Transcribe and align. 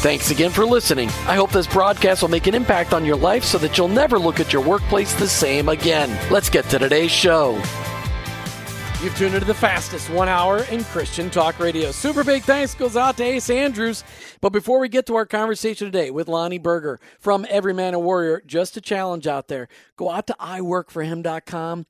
Thanks 0.00 0.30
again 0.30 0.52
for 0.52 0.64
listening. 0.64 1.08
I 1.26 1.34
hope 1.34 1.50
this 1.50 1.66
broadcast 1.66 2.22
will 2.22 2.28
make 2.28 2.46
an 2.46 2.54
impact 2.54 2.94
on 2.94 3.04
your 3.04 3.16
life 3.16 3.42
so 3.42 3.58
that 3.58 3.76
you'll 3.76 3.88
never 3.88 4.16
look 4.16 4.38
at 4.38 4.52
your 4.52 4.62
workplace 4.62 5.12
the 5.14 5.26
same 5.26 5.68
again. 5.68 6.16
Let's 6.30 6.48
get 6.48 6.66
to 6.66 6.78
today's 6.78 7.10
show. 7.10 7.60
You've 9.02 9.16
tuned 9.16 9.34
into 9.34 9.44
the 9.44 9.54
fastest 9.54 10.08
one 10.08 10.28
hour 10.28 10.62
in 10.70 10.84
Christian 10.84 11.30
talk 11.30 11.58
radio. 11.58 11.90
Super 11.90 12.22
big 12.22 12.44
thanks 12.44 12.76
goes 12.76 12.96
out 12.96 13.16
to 13.16 13.24
Ace 13.24 13.50
Andrews. 13.50 14.04
But 14.40 14.50
before 14.50 14.78
we 14.78 14.88
get 14.88 15.04
to 15.06 15.16
our 15.16 15.26
conversation 15.26 15.88
today 15.88 16.12
with 16.12 16.28
Lonnie 16.28 16.58
Berger 16.58 17.00
from 17.18 17.44
Every 17.48 17.74
Man 17.74 17.94
a 17.94 17.98
Warrior, 17.98 18.44
just 18.46 18.76
a 18.76 18.80
challenge 18.80 19.26
out 19.26 19.48
there. 19.48 19.66
Go 19.96 20.10
out 20.10 20.28
to 20.28 20.36
iworkforhim.com, 20.38 21.86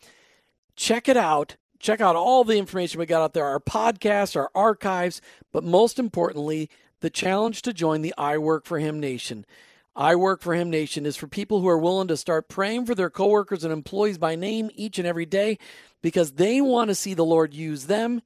check 0.77 1.11
it 1.11 1.17
out. 1.19 1.57
Check 1.79 2.01
out 2.01 2.17
all 2.17 2.43
the 2.43 2.59
information 2.59 2.99
we 2.99 3.07
got 3.07 3.23
out 3.23 3.35
there, 3.35 3.45
our 3.45 3.61
podcasts, 3.61 4.35
our 4.35 4.51
archives, 4.53 5.21
but 5.53 5.63
most 5.63 6.01
importantly, 6.01 6.69
the 7.01 7.11
challenge 7.11 7.63
to 7.63 7.73
join 7.73 8.03
the 8.03 8.15
I 8.19 8.39
Work 8.39 8.65
for 8.65 8.79
Him 8.79 9.01
Nation. 9.01 9.47
I 9.95 10.15
Work 10.15 10.43
for 10.43 10.55
Him 10.55 10.71
Nation 10.71 11.07
is 11.07 11.17
for 11.17 11.27
people 11.27 11.61
who 11.61 11.69
are 11.69 11.79
willing 11.79 12.09
to 12.09 12.17
start 12.17 12.49
praying 12.49 12.87
for 12.87 12.95
their 12.95 13.11
coworkers 13.11 13.65
and 13.65 13.73
employees 13.73 14.19
by 14.19 14.37
name 14.37 14.71
each 14.75 14.99
and 14.99 15.09
every 15.09 15.27
day 15.27 15.59
because 16.03 16.33
they 16.33 16.61
want 16.61 16.89
to 16.89 16.95
see 16.95 17.15
the 17.15 17.25
Lord 17.25 17.53
use 17.53 17.87
them 17.87 18.23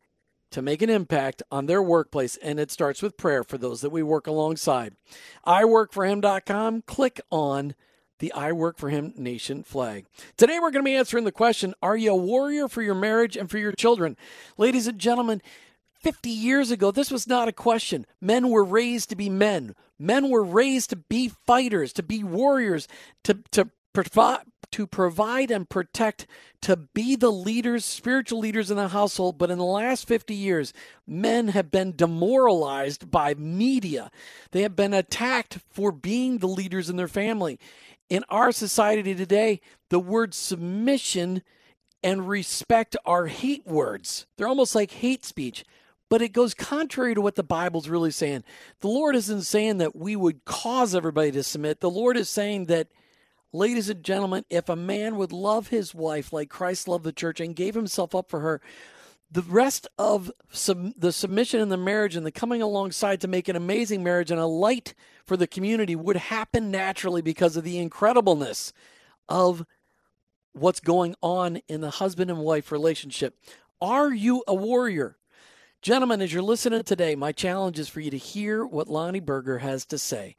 to 0.50 0.61
make 0.61 0.83
an 0.83 0.91
impact 0.91 1.43
on 1.50 1.67
their 1.67 1.83
workplace. 1.83 2.37
And 2.37 2.61
it 2.61 2.70
starts 2.70 3.03
with 3.03 3.17
prayer 3.17 3.43
for 3.43 3.56
those 3.56 3.81
that 3.81 3.91
we 3.91 4.03
work 4.03 4.27
alongside. 4.27 4.95
iWorkForHim.com, 5.47 6.83
click 6.83 7.20
on 7.31 7.75
the 8.19 8.33
I 8.34 8.53
Work 8.53 8.78
for 8.78 8.89
Him 8.89 9.12
Nation 9.17 9.65
flag. 9.65 10.06
Today 10.37 10.59
we're 10.61 10.70
going 10.70 10.84
to 10.84 10.89
be 10.89 10.95
answering 10.95 11.25
the 11.25 11.33
question 11.33 11.75
Are 11.83 11.97
you 11.97 12.12
a 12.12 12.17
warrior 12.17 12.69
for 12.69 12.83
your 12.83 12.95
marriage 12.95 13.37
and 13.37 13.50
for 13.50 13.59
your 13.59 13.73
children? 13.73 14.17
Ladies 14.56 14.87
and 14.87 14.98
gentlemen, 14.98 15.43
50 16.03 16.31
years 16.31 16.70
ago, 16.70 16.91
this 16.91 17.11
was 17.11 17.27
not 17.27 17.48
a 17.48 17.53
question. 17.53 18.06
Men 18.20 18.48
were 18.48 18.64
raised 18.64 19.08
to 19.11 19.17
be 19.17 19.31
men. 19.31 19.75
Men 19.98 20.31
were 20.31 20.42
raised 20.42 20.91
to 20.91 20.97
be 20.97 21.28
fighters, 21.28 21.92
to 21.94 22.03
be 22.03 22.25
warriors, 22.25 22.89
to, 23.25 23.39
to, 23.53 23.70
provide, 23.92 24.41
to 24.72 24.86
provide 24.86 25.50
and 25.50 25.69
protect, 25.69 26.27
to 26.62 26.77
be 26.77 27.14
the 27.14 27.31
leaders, 27.31 27.84
spiritual 27.84 28.41
leaders 28.41 28.70
in 28.70 28.77
the 28.77 28.89
household. 28.89 29.39
But 29.39 29.50
in 29.50 29.59
the 29.59 29.64
last 29.64 30.09
50 30.09 30.34
years, 30.34 30.72
men 31.06 31.48
have 31.48 31.70
been 31.70 31.94
demoralized 31.94 33.11
by 33.11 33.34
media. 33.34 34.10
They 34.50 34.62
have 34.62 34.75
been 34.75 34.94
attacked 34.94 35.59
for 35.71 35.93
being 35.93 36.38
the 36.38 36.48
leaders 36.48 36.91
in 36.91 36.97
their 36.97 37.09
family. 37.09 37.60
In 38.09 38.25
our 38.28 38.50
society 38.50 39.15
today, 39.15 39.60
the 39.88 40.00
word 40.00 40.34
submission 40.34 41.43
and 42.03 42.28
respect 42.28 42.97
are 43.06 43.27
hate 43.27 43.66
words. 43.66 44.27
They're 44.37 44.48
almost 44.48 44.75
like 44.75 44.91
hate 44.91 45.25
speech 45.25 45.65
but 46.12 46.21
it 46.21 46.34
goes 46.34 46.53
contrary 46.53 47.15
to 47.15 47.23
what 47.23 47.37
the 47.37 47.43
Bible's 47.43 47.89
really 47.89 48.11
saying. 48.11 48.45
The 48.81 48.89
Lord 48.89 49.17
isn't 49.17 49.45
saying 49.45 49.78
that 49.78 49.97
we 49.97 50.15
would 50.15 50.45
cause 50.45 50.95
everybody 50.95 51.33
to 51.33 51.43
submit. 51.43 51.81
The 51.81 51.89
Lord 51.89 52.19
is 52.19 52.28
saying 52.28 52.67
that, 52.67 52.89
ladies 53.50 53.89
and 53.89 54.05
gentlemen, 54.05 54.45
if 54.51 54.69
a 54.69 54.77
man 54.77 55.17
would 55.17 55.33
love 55.33 55.69
his 55.69 55.95
wife 55.95 56.31
like 56.31 56.51
Christ 56.51 56.87
loved 56.87 57.05
the 57.05 57.15
church 57.15 57.41
and 57.41 57.56
gave 57.56 57.75
himself 57.75 58.15
up 58.15 58.28
for 58.28 58.41
her, 58.41 58.61
the 59.31 59.41
rest 59.41 59.89
of 59.97 60.31
sub- 60.51 60.93
the 60.99 61.12
submission 61.12 61.61
in 61.61 61.71
the 61.71 61.78
marriage 61.78 62.15
and 62.15 62.27
the 62.27 62.31
coming 62.31 62.61
alongside 62.61 63.22
to 63.22 63.27
make 63.27 63.49
an 63.49 63.56
amazing 63.56 64.05
marriage 64.05 64.31
and 64.31 64.39
a 64.39 64.45
light 64.45 64.93
for 65.25 65.39
the 65.39 65.47
community 65.47 65.97
would 65.97 66.17
happen 66.17 66.71
naturally 66.71 67.22
because 67.22 67.56
of 67.56 67.65
the 67.65 67.83
incredibleness 67.83 68.75
of 69.31 69.65
what's 70.53 70.81
going 70.81 71.15
on 71.22 71.62
in 71.69 71.81
the 71.81 71.89
husband 71.89 72.31
and 72.31 72.41
wife 72.41 72.71
relationship. 72.71 73.39
Are 73.81 74.12
you 74.12 74.45
a 74.47 74.55
warrior? 74.55 75.17
Gentlemen, 75.82 76.22
as 76.22 76.32
you're 76.32 76.43
listening 76.43 76.84
today, 76.84 77.16
my 77.16 77.32
challenge 77.32 77.76
is 77.76 77.88
for 77.88 77.98
you 77.98 78.12
to 78.12 78.16
hear 78.16 78.65
what 78.65 78.87
Lonnie 78.87 79.19
Berger 79.19 79.59
has 79.59 79.84
to 79.87 79.98
say. 79.98 80.37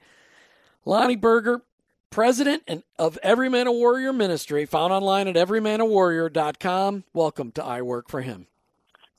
Lonnie 0.86 1.18
Berger, 1.18 1.64
president 2.10 2.64
of 2.98 3.20
Every 3.22 3.50
Man 3.50 3.68
a 3.68 3.72
Warrior 3.74 4.14
Ministry, 4.14 4.66
found 4.66 4.94
online 4.94 5.28
at 5.28 5.36
everymanawarrior.com. 5.36 7.04
Welcome 7.14 7.52
to 7.52 7.64
I 7.64 7.82
Work 7.82 8.08
for 8.08 8.22
Him. 8.22 8.48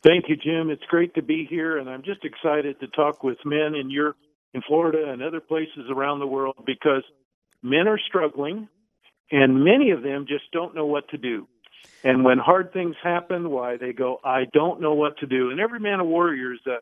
Thank 0.02 0.30
you, 0.30 0.36
Jim. 0.36 0.70
It's 0.70 0.82
great 0.88 1.14
to 1.16 1.22
be 1.22 1.46
here, 1.48 1.76
and 1.76 1.90
I'm 1.90 2.02
just 2.02 2.24
excited 2.24 2.80
to 2.80 2.86
talk 2.88 3.22
with 3.22 3.36
men 3.44 3.74
in 3.74 3.90
your 3.90 4.16
in 4.54 4.62
Florida 4.66 5.10
and 5.12 5.22
other 5.22 5.40
places 5.40 5.90
around 5.90 6.20
the 6.20 6.26
world 6.26 6.56
because 6.64 7.02
men 7.62 7.86
are 7.86 8.00
struggling, 8.08 8.66
and 9.30 9.62
many 9.62 9.90
of 9.90 10.02
them 10.02 10.24
just 10.26 10.50
don't 10.52 10.74
know 10.74 10.86
what 10.86 11.06
to 11.10 11.18
do. 11.18 11.46
And 12.02 12.24
when 12.24 12.38
hard 12.38 12.72
things 12.72 12.96
happen, 13.02 13.50
why 13.50 13.76
they 13.76 13.92
go, 13.92 14.20
I 14.24 14.44
don't 14.52 14.80
know 14.80 14.94
what 14.94 15.18
to 15.18 15.26
do. 15.26 15.50
And 15.50 15.60
every 15.60 15.80
man 15.80 16.00
a 16.00 16.04
warrior 16.04 16.52
is 16.52 16.60
a 16.66 16.78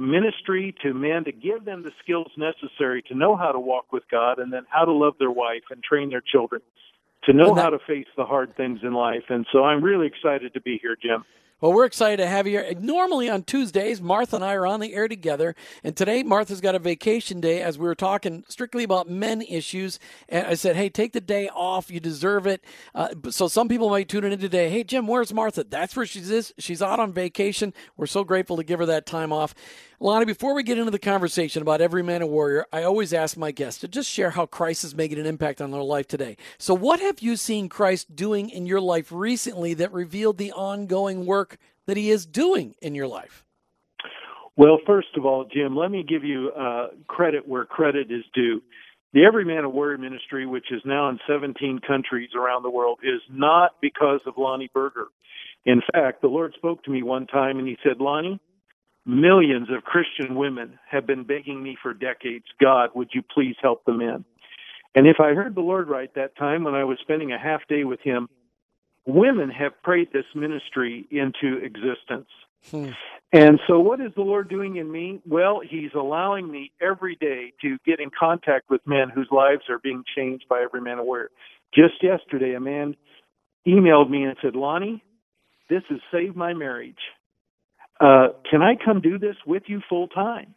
ministry 0.00 0.74
to 0.82 0.92
men 0.94 1.24
to 1.24 1.32
give 1.32 1.64
them 1.64 1.82
the 1.82 1.92
skills 2.02 2.30
necessary 2.36 3.02
to 3.02 3.14
know 3.14 3.36
how 3.36 3.52
to 3.52 3.60
walk 3.60 3.92
with 3.92 4.02
God 4.10 4.38
and 4.38 4.52
then 4.52 4.64
how 4.68 4.84
to 4.84 4.92
love 4.92 5.14
their 5.18 5.30
wife 5.30 5.62
and 5.70 5.82
train 5.82 6.10
their 6.10 6.22
children 6.22 6.62
to 7.24 7.32
know 7.32 7.54
that, 7.54 7.62
how 7.62 7.70
to 7.70 7.78
face 7.86 8.06
the 8.16 8.24
hard 8.24 8.56
things 8.56 8.80
in 8.82 8.92
life. 8.92 9.24
And 9.28 9.46
so 9.52 9.64
I'm 9.64 9.82
really 9.82 10.06
excited 10.06 10.54
to 10.54 10.60
be 10.60 10.78
here, 10.80 10.96
Jim. 11.00 11.24
Well, 11.64 11.72
we're 11.72 11.86
excited 11.86 12.18
to 12.18 12.26
have 12.26 12.46
you 12.46 12.58
here. 12.58 12.74
Normally 12.78 13.30
on 13.30 13.42
Tuesdays, 13.42 14.02
Martha 14.02 14.36
and 14.36 14.44
I 14.44 14.52
are 14.52 14.66
on 14.66 14.80
the 14.80 14.92
air 14.92 15.08
together. 15.08 15.56
And 15.82 15.96
today, 15.96 16.22
Martha's 16.22 16.60
got 16.60 16.74
a 16.74 16.78
vacation 16.78 17.40
day 17.40 17.62
as 17.62 17.78
we 17.78 17.86
were 17.86 17.94
talking 17.94 18.44
strictly 18.48 18.84
about 18.84 19.08
men 19.08 19.40
issues. 19.40 19.98
And 20.28 20.46
I 20.46 20.56
said, 20.56 20.76
hey, 20.76 20.90
take 20.90 21.14
the 21.14 21.22
day 21.22 21.48
off. 21.48 21.90
You 21.90 22.00
deserve 22.00 22.46
it. 22.46 22.62
Uh, 22.94 23.14
so 23.30 23.48
some 23.48 23.66
people 23.68 23.88
might 23.88 24.10
tune 24.10 24.24
in 24.24 24.38
today. 24.38 24.68
Hey, 24.68 24.84
Jim, 24.84 25.06
where's 25.06 25.32
Martha? 25.32 25.64
That's 25.64 25.96
where 25.96 26.04
she 26.04 26.18
is. 26.18 26.52
She's 26.58 26.82
out 26.82 27.00
on 27.00 27.14
vacation. 27.14 27.72
We're 27.96 28.08
so 28.08 28.24
grateful 28.24 28.58
to 28.58 28.62
give 28.62 28.78
her 28.78 28.84
that 28.84 29.06
time 29.06 29.32
off. 29.32 29.54
Lonnie, 30.00 30.24
before 30.24 30.54
we 30.54 30.62
get 30.62 30.78
into 30.78 30.90
the 30.90 30.98
conversation 30.98 31.62
about 31.62 31.80
every 31.80 32.02
man 32.02 32.20
a 32.20 32.26
warrior, 32.26 32.66
I 32.72 32.82
always 32.82 33.12
ask 33.12 33.36
my 33.36 33.52
guests 33.52 33.80
to 33.80 33.88
just 33.88 34.10
share 34.10 34.30
how 34.30 34.46
Christ 34.46 34.82
is 34.82 34.94
making 34.94 35.18
an 35.18 35.26
impact 35.26 35.60
on 35.60 35.70
their 35.70 35.82
life 35.82 36.08
today. 36.08 36.36
So, 36.58 36.74
what 36.74 37.00
have 37.00 37.20
you 37.20 37.36
seen 37.36 37.68
Christ 37.68 38.16
doing 38.16 38.50
in 38.50 38.66
your 38.66 38.80
life 38.80 39.12
recently 39.12 39.72
that 39.74 39.92
revealed 39.92 40.38
the 40.38 40.52
ongoing 40.52 41.26
work 41.26 41.58
that 41.86 41.96
He 41.96 42.10
is 42.10 42.26
doing 42.26 42.74
in 42.82 42.94
your 42.94 43.06
life? 43.06 43.44
Well, 44.56 44.78
first 44.86 45.08
of 45.16 45.24
all, 45.24 45.44
Jim, 45.52 45.76
let 45.76 45.90
me 45.90 46.04
give 46.06 46.24
you 46.24 46.50
uh, 46.50 46.88
credit 47.06 47.46
where 47.46 47.64
credit 47.64 48.10
is 48.10 48.24
due. 48.34 48.62
The 49.12 49.24
Every 49.24 49.44
Man 49.44 49.62
a 49.62 49.68
Warrior 49.68 49.98
ministry, 49.98 50.44
which 50.44 50.72
is 50.72 50.82
now 50.84 51.08
in 51.08 51.20
17 51.28 51.80
countries 51.86 52.30
around 52.36 52.64
the 52.64 52.70
world, 52.70 52.98
is 53.02 53.20
not 53.30 53.72
because 53.80 54.20
of 54.26 54.34
Lonnie 54.36 54.70
Berger. 54.74 55.06
In 55.64 55.80
fact, 55.92 56.20
the 56.20 56.28
Lord 56.28 56.52
spoke 56.56 56.82
to 56.84 56.90
me 56.90 57.04
one 57.04 57.28
time 57.28 57.58
and 57.58 57.68
He 57.68 57.76
said, 57.84 58.00
Lonnie, 58.00 58.40
Millions 59.06 59.68
of 59.70 59.84
Christian 59.84 60.34
women 60.34 60.78
have 60.90 61.06
been 61.06 61.24
begging 61.24 61.62
me 61.62 61.76
for 61.82 61.92
decades, 61.92 62.46
God, 62.60 62.90
would 62.94 63.10
you 63.12 63.22
please 63.22 63.56
help 63.60 63.84
the 63.84 63.92
men? 63.92 64.24
And 64.94 65.06
if 65.06 65.16
I 65.20 65.34
heard 65.34 65.54
the 65.54 65.60
Lord 65.60 65.88
right 65.88 66.12
that 66.14 66.36
time 66.36 66.64
when 66.64 66.74
I 66.74 66.84
was 66.84 66.98
spending 67.02 67.32
a 67.32 67.38
half 67.38 67.66
day 67.68 67.84
with 67.84 68.00
him, 68.00 68.28
women 69.06 69.50
have 69.50 69.82
prayed 69.82 70.08
this 70.12 70.24
ministry 70.34 71.06
into 71.10 71.58
existence. 71.58 72.28
Hmm. 72.70 72.90
And 73.32 73.60
so, 73.66 73.78
what 73.80 74.00
is 74.00 74.12
the 74.14 74.22
Lord 74.22 74.48
doing 74.48 74.76
in 74.76 74.90
me? 74.90 75.20
Well, 75.26 75.60
He's 75.68 75.90
allowing 75.94 76.50
me 76.50 76.72
every 76.80 77.16
day 77.16 77.52
to 77.60 77.76
get 77.84 78.00
in 78.00 78.10
contact 78.18 78.70
with 78.70 78.80
men 78.86 79.10
whose 79.10 79.28
lives 79.30 79.64
are 79.68 79.78
being 79.78 80.04
changed 80.16 80.46
by 80.48 80.62
every 80.62 80.80
man 80.80 80.98
a 80.98 81.04
warrior. 81.04 81.30
Just 81.74 82.02
yesterday, 82.02 82.54
a 82.54 82.60
man 82.60 82.96
emailed 83.66 84.08
me 84.08 84.22
and 84.22 84.36
said, 84.40 84.54
Lonnie, 84.54 85.02
this 85.68 85.82
has 85.90 85.98
saved 86.12 86.36
my 86.36 86.54
marriage 86.54 86.96
uh, 88.00 88.28
can 88.50 88.62
I 88.62 88.74
come 88.82 89.00
do 89.00 89.18
this 89.18 89.36
with 89.46 89.64
you 89.66 89.80
full 89.88 90.08
time? 90.08 90.54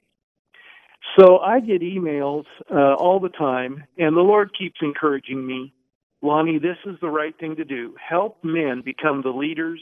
So 1.17 1.37
I 1.39 1.59
get 1.59 1.81
emails 1.81 2.45
uh, 2.71 2.93
all 2.95 3.19
the 3.19 3.29
time, 3.29 3.83
and 3.97 4.15
the 4.15 4.21
Lord 4.21 4.51
keeps 4.57 4.79
encouraging 4.81 5.45
me. 5.45 5.73
Lonnie, 6.21 6.59
this 6.59 6.77
is 6.85 6.95
the 6.99 7.09
right 7.09 7.37
thing 7.39 7.55
to 7.55 7.65
do. 7.65 7.95
Help 7.97 8.43
men 8.43 8.81
become 8.83 9.21
the 9.21 9.29
leaders, 9.29 9.79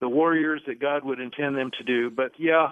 the 0.00 0.08
warriors 0.08 0.62
that 0.66 0.80
God 0.80 1.04
would 1.04 1.20
intend 1.20 1.56
them 1.56 1.70
to 1.78 1.84
do. 1.84 2.10
But 2.10 2.32
yeah, 2.38 2.68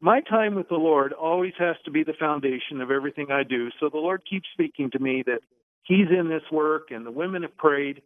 my 0.00 0.20
time 0.20 0.54
with 0.54 0.68
the 0.68 0.74
Lord 0.74 1.12
always 1.12 1.54
has 1.58 1.76
to 1.84 1.90
be 1.90 2.04
the 2.04 2.12
foundation 2.18 2.80
of 2.80 2.90
everything 2.90 3.30
I 3.30 3.44
do. 3.44 3.70
So 3.80 3.88
the 3.88 3.98
Lord 3.98 4.22
keeps 4.28 4.48
speaking 4.52 4.90
to 4.90 4.98
me 4.98 5.22
that 5.26 5.40
He's 5.84 6.08
in 6.10 6.28
this 6.28 6.42
work 6.50 6.90
and 6.90 7.06
the 7.06 7.12
women 7.12 7.42
have 7.42 7.56
prayed 7.56 8.02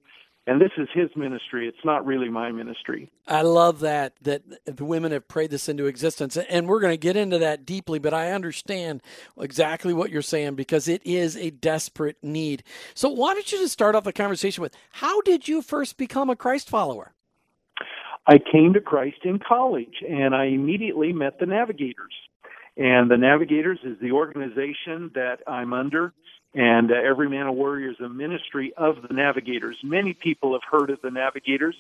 and 0.47 0.61
this 0.61 0.71
is 0.79 0.89
his 0.95 1.11
ministry. 1.17 1.69
It's 1.69 1.85
not 1.85 2.07
really 2.07 2.29
my 2.29 2.51
ministry. 2.51 3.11
I 3.27 3.43
love 3.43 3.81
that 3.81 4.15
that 4.23 4.43
the 4.65 4.85
women 4.85 5.13
have 5.13 5.29
prayed 5.29 5.51
this 5.51 5.69
into 5.69 5.87
existence. 5.87 6.37
And 6.37 6.67
we're 6.67 6.81
going 6.81 6.93
to 6.93 6.97
get 6.97 7.17
into 7.17 7.39
that 7.39 7.67
deeply 7.67 7.99
but 7.99 8.15
i 8.15 8.31
understand 8.33 9.03
exactly 9.39 9.93
what 9.93 10.11
you're 10.11 10.23
saying 10.23 10.55
because 10.55 10.89
it 10.89 11.03
is 11.05 11.37
a 11.37 11.51
desperate 11.51 12.17
need. 12.23 12.63
So 12.95 13.09
why 13.11 13.35
don't 13.35 13.51
you 13.53 13.59
just 13.59 13.73
start 13.73 13.95
off 13.95 14.05
the 14.05 14.13
conversation 14.13 14.63
with 14.63 14.75
how 14.93 15.21
did 15.21 15.47
you 15.47 15.63
first 15.63 15.97
become 15.97 16.31
a 16.31 16.37
christ 16.37 16.69
follower? 16.69 17.13
I 18.27 18.39
came 18.39 18.73
to 18.73 18.81
christ 18.81 19.19
in 19.25 19.39
college 19.39 20.03
and 20.09 20.35
i 20.35 20.47
immediately 20.47 21.13
met 21.13 21.39
the 21.39 21.47
navigators. 21.47 22.15
And 22.77 23.11
the 23.11 23.19
navigators 23.19 23.79
is 23.85 23.99
the 24.01 24.13
organization 24.13 25.11
that 25.15 25.39
i'm 25.47 25.73
under 25.73 26.15
and 26.55 26.91
uh, 26.91 26.95
Every 26.95 27.29
Man 27.29 27.47
a 27.47 27.53
Warrior 27.53 27.91
is 27.91 28.01
a 28.01 28.09
ministry 28.09 28.73
of 28.77 28.97
the 29.07 29.15
Navigators. 29.15 29.77
Many 29.83 30.15
people 30.15 30.53
have 30.53 30.63
heard 30.69 30.91
of 30.91 31.01
the 31.03 31.11
Navigators. 31.11 31.77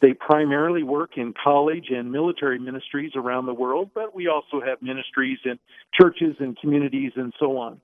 They 0.00 0.14
primarily 0.14 0.82
work 0.82 1.16
in 1.16 1.34
college 1.42 1.88
and 1.90 2.10
military 2.10 2.58
ministries 2.58 3.12
around 3.14 3.46
the 3.46 3.54
world, 3.54 3.90
but 3.94 4.14
we 4.14 4.28
also 4.28 4.60
have 4.64 4.80
ministries 4.80 5.38
in 5.44 5.58
churches 5.98 6.36
and 6.38 6.58
communities 6.58 7.12
and 7.16 7.34
so 7.38 7.58
on. 7.58 7.80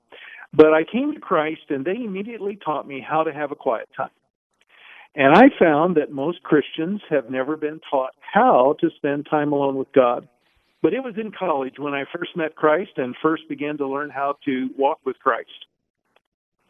But 0.53 0.73
I 0.73 0.83
came 0.83 1.13
to 1.13 1.19
Christ 1.19 1.69
and 1.69 1.85
they 1.85 1.95
immediately 1.95 2.55
taught 2.55 2.87
me 2.87 3.05
how 3.07 3.23
to 3.23 3.33
have 3.33 3.51
a 3.51 3.55
quiet 3.55 3.89
time. 3.95 4.09
And 5.15 5.35
I 5.35 5.49
found 5.59 5.97
that 5.97 6.11
most 6.11 6.43
Christians 6.43 7.01
have 7.09 7.29
never 7.29 7.57
been 7.57 7.81
taught 7.89 8.11
how 8.19 8.75
to 8.79 8.89
spend 8.97 9.27
time 9.29 9.51
alone 9.51 9.75
with 9.75 9.91
God. 9.91 10.27
But 10.81 10.93
it 10.93 11.03
was 11.03 11.15
in 11.17 11.31
college 11.31 11.79
when 11.79 11.93
I 11.93 12.05
first 12.15 12.35
met 12.37 12.55
Christ 12.55 12.91
and 12.97 13.15
first 13.21 13.49
began 13.49 13.77
to 13.77 13.87
learn 13.87 14.11
how 14.11 14.37
to 14.45 14.69
walk 14.77 14.99
with 15.05 15.17
Christ. 15.19 15.65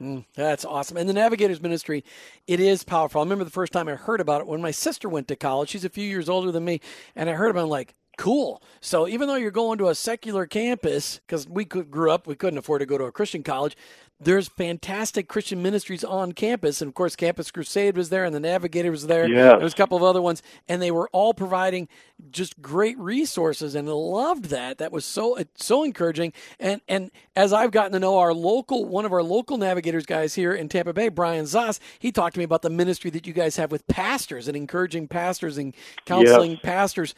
Mm, 0.02 0.26
that's 0.36 0.64
awesome. 0.64 0.98
And 0.98 1.10
the 1.10 1.14
Navigators 1.14 1.62
Ministry, 1.62 2.04
it 2.46 2.60
is 2.60 2.84
powerful. 2.84 3.20
I 3.20 3.24
remember 3.24 3.44
the 3.44 3.50
first 3.50 3.74
time 3.74 3.88
I 3.88 3.94
heard 3.96 4.22
about 4.22 4.42
it 4.42 4.48
when 4.48 4.62
my 4.62 4.70
sister 4.72 5.10
went 5.10 5.28
to 5.30 5.36
college. 5.36 5.70
She's 5.70 5.86
a 5.86 5.90
few 5.90 6.08
years 6.08 6.30
older 6.30 6.52
than 6.52 6.66
me. 6.66 6.82
And 7.16 7.30
I 7.30 7.34
heard 7.34 7.50
about 7.50 7.64
it, 7.64 7.68
like, 7.68 7.96
cool. 8.18 8.62
So 8.82 9.08
even 9.08 9.28
though 9.28 9.36
you're 9.36 9.52
going 9.52 9.78
to 9.78 9.90
a 9.90 9.96
secular 9.96 10.46
campus, 10.46 11.20
because 11.20 11.48
we 11.48 11.66
could, 11.66 11.90
grew 11.90 12.12
up, 12.12 12.28
we 12.28 12.36
couldn't 12.36 12.58
afford 12.58 12.82
to 12.82 12.86
go 12.86 12.98
to 12.98 13.06
a 13.06 13.12
Christian 13.12 13.44
college, 13.44 13.78
there's 14.20 14.48
fantastic 14.48 15.28
Christian 15.28 15.62
ministries 15.62 16.04
on 16.04 16.32
campus. 16.32 16.82
And 16.82 16.90
of 16.90 16.96
course, 16.96 17.16
Campus 17.16 17.52
Crusade 17.52 17.96
was 17.96 18.10
there 18.10 18.26
and 18.26 18.34
the 18.34 18.40
Navigator 18.40 18.90
was 18.90 19.06
there. 19.06 19.28
Yes. 19.28 19.52
There 19.52 19.60
was 19.60 19.74
a 19.74 19.78
couple 19.78 19.96
of 19.96 20.02
other 20.02 20.22
ones. 20.22 20.42
And 20.68 20.82
they 20.82 20.90
were 20.90 21.08
all 21.10 21.36
providing 21.36 21.88
just 22.32 22.60
great 22.60 22.98
resources 22.98 23.76
and 23.76 23.88
I 23.88 23.92
loved 23.92 24.46
that. 24.46 24.80
That 24.80 24.92
was 24.92 25.06
so 25.06 25.38
uh, 25.38 25.44
so 25.56 25.84
encouraging. 25.84 26.34
And 26.60 26.82
and 26.88 27.12
as 27.36 27.54
I've 27.54 27.70
gotten 27.70 27.92
to 27.92 28.00
know 28.00 28.18
our 28.18 28.34
local 28.34 28.86
one 28.86 29.06
of 29.06 29.14
our 29.14 29.22
local 29.22 29.58
navigators 29.58 30.08
guys 30.08 30.34
here 30.34 30.54
in 30.54 30.68
Tampa 30.68 30.94
Bay, 30.94 31.10
Brian 31.10 31.46
Zoss, 31.46 31.80
he 32.00 32.12
talked 32.12 32.34
to 32.34 32.40
me 32.40 32.46
about 32.46 32.64
the 32.64 32.72
ministry 32.72 33.12
that 33.12 33.28
you 33.28 33.34
guys 33.34 33.58
have 33.58 33.72
with 33.72 33.86
pastors 33.88 34.48
and 34.48 34.58
encouraging 34.58 35.08
pastors 35.08 35.60
and 35.60 35.76
counseling 36.06 36.58
pastors. 36.64 37.14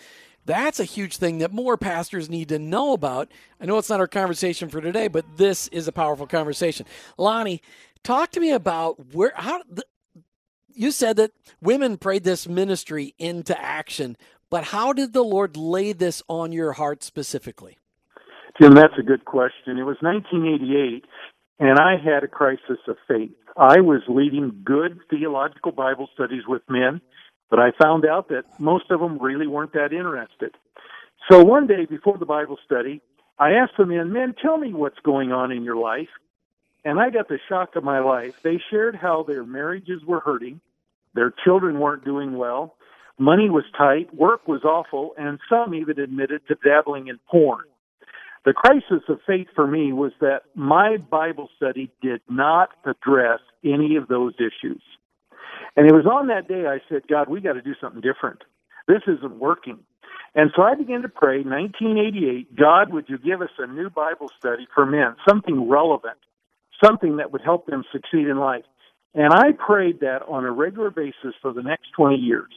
That's 0.49 0.79
a 0.79 0.83
huge 0.83 1.17
thing 1.17 1.37
that 1.37 1.53
more 1.53 1.77
pastors 1.77 2.27
need 2.27 2.49
to 2.49 2.57
know 2.57 2.93
about. 2.93 3.29
I 3.61 3.67
know 3.67 3.77
it's 3.77 3.87
not 3.87 3.99
our 3.99 4.07
conversation 4.07 4.67
for 4.67 4.81
today, 4.81 5.07
but 5.07 5.37
this 5.37 5.67
is 5.67 5.87
a 5.87 5.91
powerful 5.91 6.25
conversation. 6.25 6.87
Lonnie, 7.19 7.61
talk 8.03 8.31
to 8.31 8.39
me 8.39 8.49
about 8.49 9.13
where 9.13 9.31
how 9.35 9.61
the, 9.69 9.85
you 10.73 10.89
said 10.89 11.17
that 11.17 11.33
women 11.61 11.97
prayed 11.97 12.23
this 12.23 12.47
ministry 12.47 13.13
into 13.19 13.55
action, 13.61 14.17
but 14.49 14.63
how 14.63 14.91
did 14.91 15.13
the 15.13 15.21
Lord 15.21 15.55
lay 15.55 15.93
this 15.93 16.23
on 16.27 16.51
your 16.51 16.71
heart 16.71 17.03
specifically? 17.03 17.77
Jim, 18.59 18.73
that's 18.73 18.97
a 18.97 19.03
good 19.03 19.25
question. 19.25 19.77
It 19.77 19.83
was 19.83 19.97
1988, 20.01 21.05
and 21.59 21.77
I 21.77 21.97
had 22.03 22.23
a 22.23 22.27
crisis 22.27 22.79
of 22.87 22.97
faith. 23.07 23.29
I 23.55 23.81
was 23.81 24.01
leading 24.07 24.61
good 24.65 24.99
theological 25.11 25.73
Bible 25.73 26.09
studies 26.15 26.47
with 26.47 26.63
men 26.67 27.01
but 27.49 27.59
I 27.59 27.71
found 27.81 28.05
out 28.05 28.29
that 28.29 28.43
most 28.59 28.91
of 28.91 28.99
them 28.99 29.17
really 29.19 29.47
weren't 29.47 29.73
that 29.73 29.93
interested. 29.93 30.55
So 31.29 31.43
one 31.43 31.67
day 31.67 31.85
before 31.85 32.17
the 32.17 32.25
Bible 32.25 32.57
study, 32.65 33.01
I 33.37 33.51
asked 33.51 33.73
the 33.77 33.85
men, 33.85 34.11
men, 34.11 34.35
tell 34.41 34.57
me 34.57 34.73
what's 34.73 34.99
going 34.99 35.31
on 35.31 35.51
in 35.51 35.63
your 35.63 35.77
life. 35.77 36.09
And 36.85 36.99
I 36.99 37.09
got 37.09 37.27
the 37.27 37.39
shock 37.49 37.75
of 37.75 37.83
my 37.83 37.99
life. 37.99 38.41
They 38.41 38.61
shared 38.69 38.95
how 38.95 39.23
their 39.23 39.43
marriages 39.43 40.03
were 40.05 40.19
hurting, 40.19 40.61
their 41.13 41.33
children 41.43 41.79
weren't 41.79 42.05
doing 42.05 42.37
well, 42.37 42.75
money 43.17 43.49
was 43.49 43.65
tight, 43.77 44.13
work 44.15 44.47
was 44.47 44.63
awful, 44.63 45.13
and 45.17 45.39
some 45.49 45.73
even 45.73 45.99
admitted 45.99 46.41
to 46.47 46.55
dabbling 46.63 47.07
in 47.07 47.19
porn. 47.29 47.65
The 48.45 48.53
crisis 48.53 49.03
of 49.09 49.19
faith 49.27 49.47
for 49.53 49.67
me 49.67 49.91
was 49.91 50.13
that 50.21 50.43
my 50.55 50.97
Bible 50.97 51.49
study 51.57 51.91
did 52.01 52.21
not 52.29 52.69
address 52.85 53.39
any 53.63 53.97
of 53.97 54.07
those 54.07 54.33
issues. 54.35 54.81
And 55.79 55.87
it 55.87 55.93
was 55.93 56.05
on 56.05 56.27
that 56.27 56.49
day 56.49 56.65
I 56.67 56.81
said, 56.89 57.07
God, 57.07 57.29
we 57.29 57.39
got 57.39 57.53
to 57.53 57.61
do 57.61 57.73
something 57.79 58.01
different. 58.01 58.41
This 58.89 59.01
isn't 59.07 59.39
working. 59.39 59.79
And 60.35 60.51
so 60.53 60.61
I 60.61 60.75
began 60.75 61.03
to 61.03 61.07
pray, 61.07 61.37
1988, 61.37 62.53
God, 62.53 62.91
would 62.91 63.07
you 63.07 63.17
give 63.17 63.41
us 63.41 63.49
a 63.57 63.65
new 63.65 63.89
Bible 63.89 64.29
study 64.37 64.67
for 64.75 64.85
men, 64.85 65.15
something 65.25 65.69
relevant, 65.69 66.17
something 66.83 67.15
that 67.15 67.31
would 67.31 67.39
help 67.41 67.65
them 67.65 67.85
succeed 67.93 68.27
in 68.27 68.39
life. 68.39 68.65
And 69.15 69.31
I 69.31 69.53
prayed 69.53 70.01
that 70.01 70.19
on 70.27 70.43
a 70.43 70.51
regular 70.51 70.91
basis 70.91 71.33
for 71.41 71.53
the 71.53 71.63
next 71.63 71.91
20 71.95 72.17
years. 72.17 72.51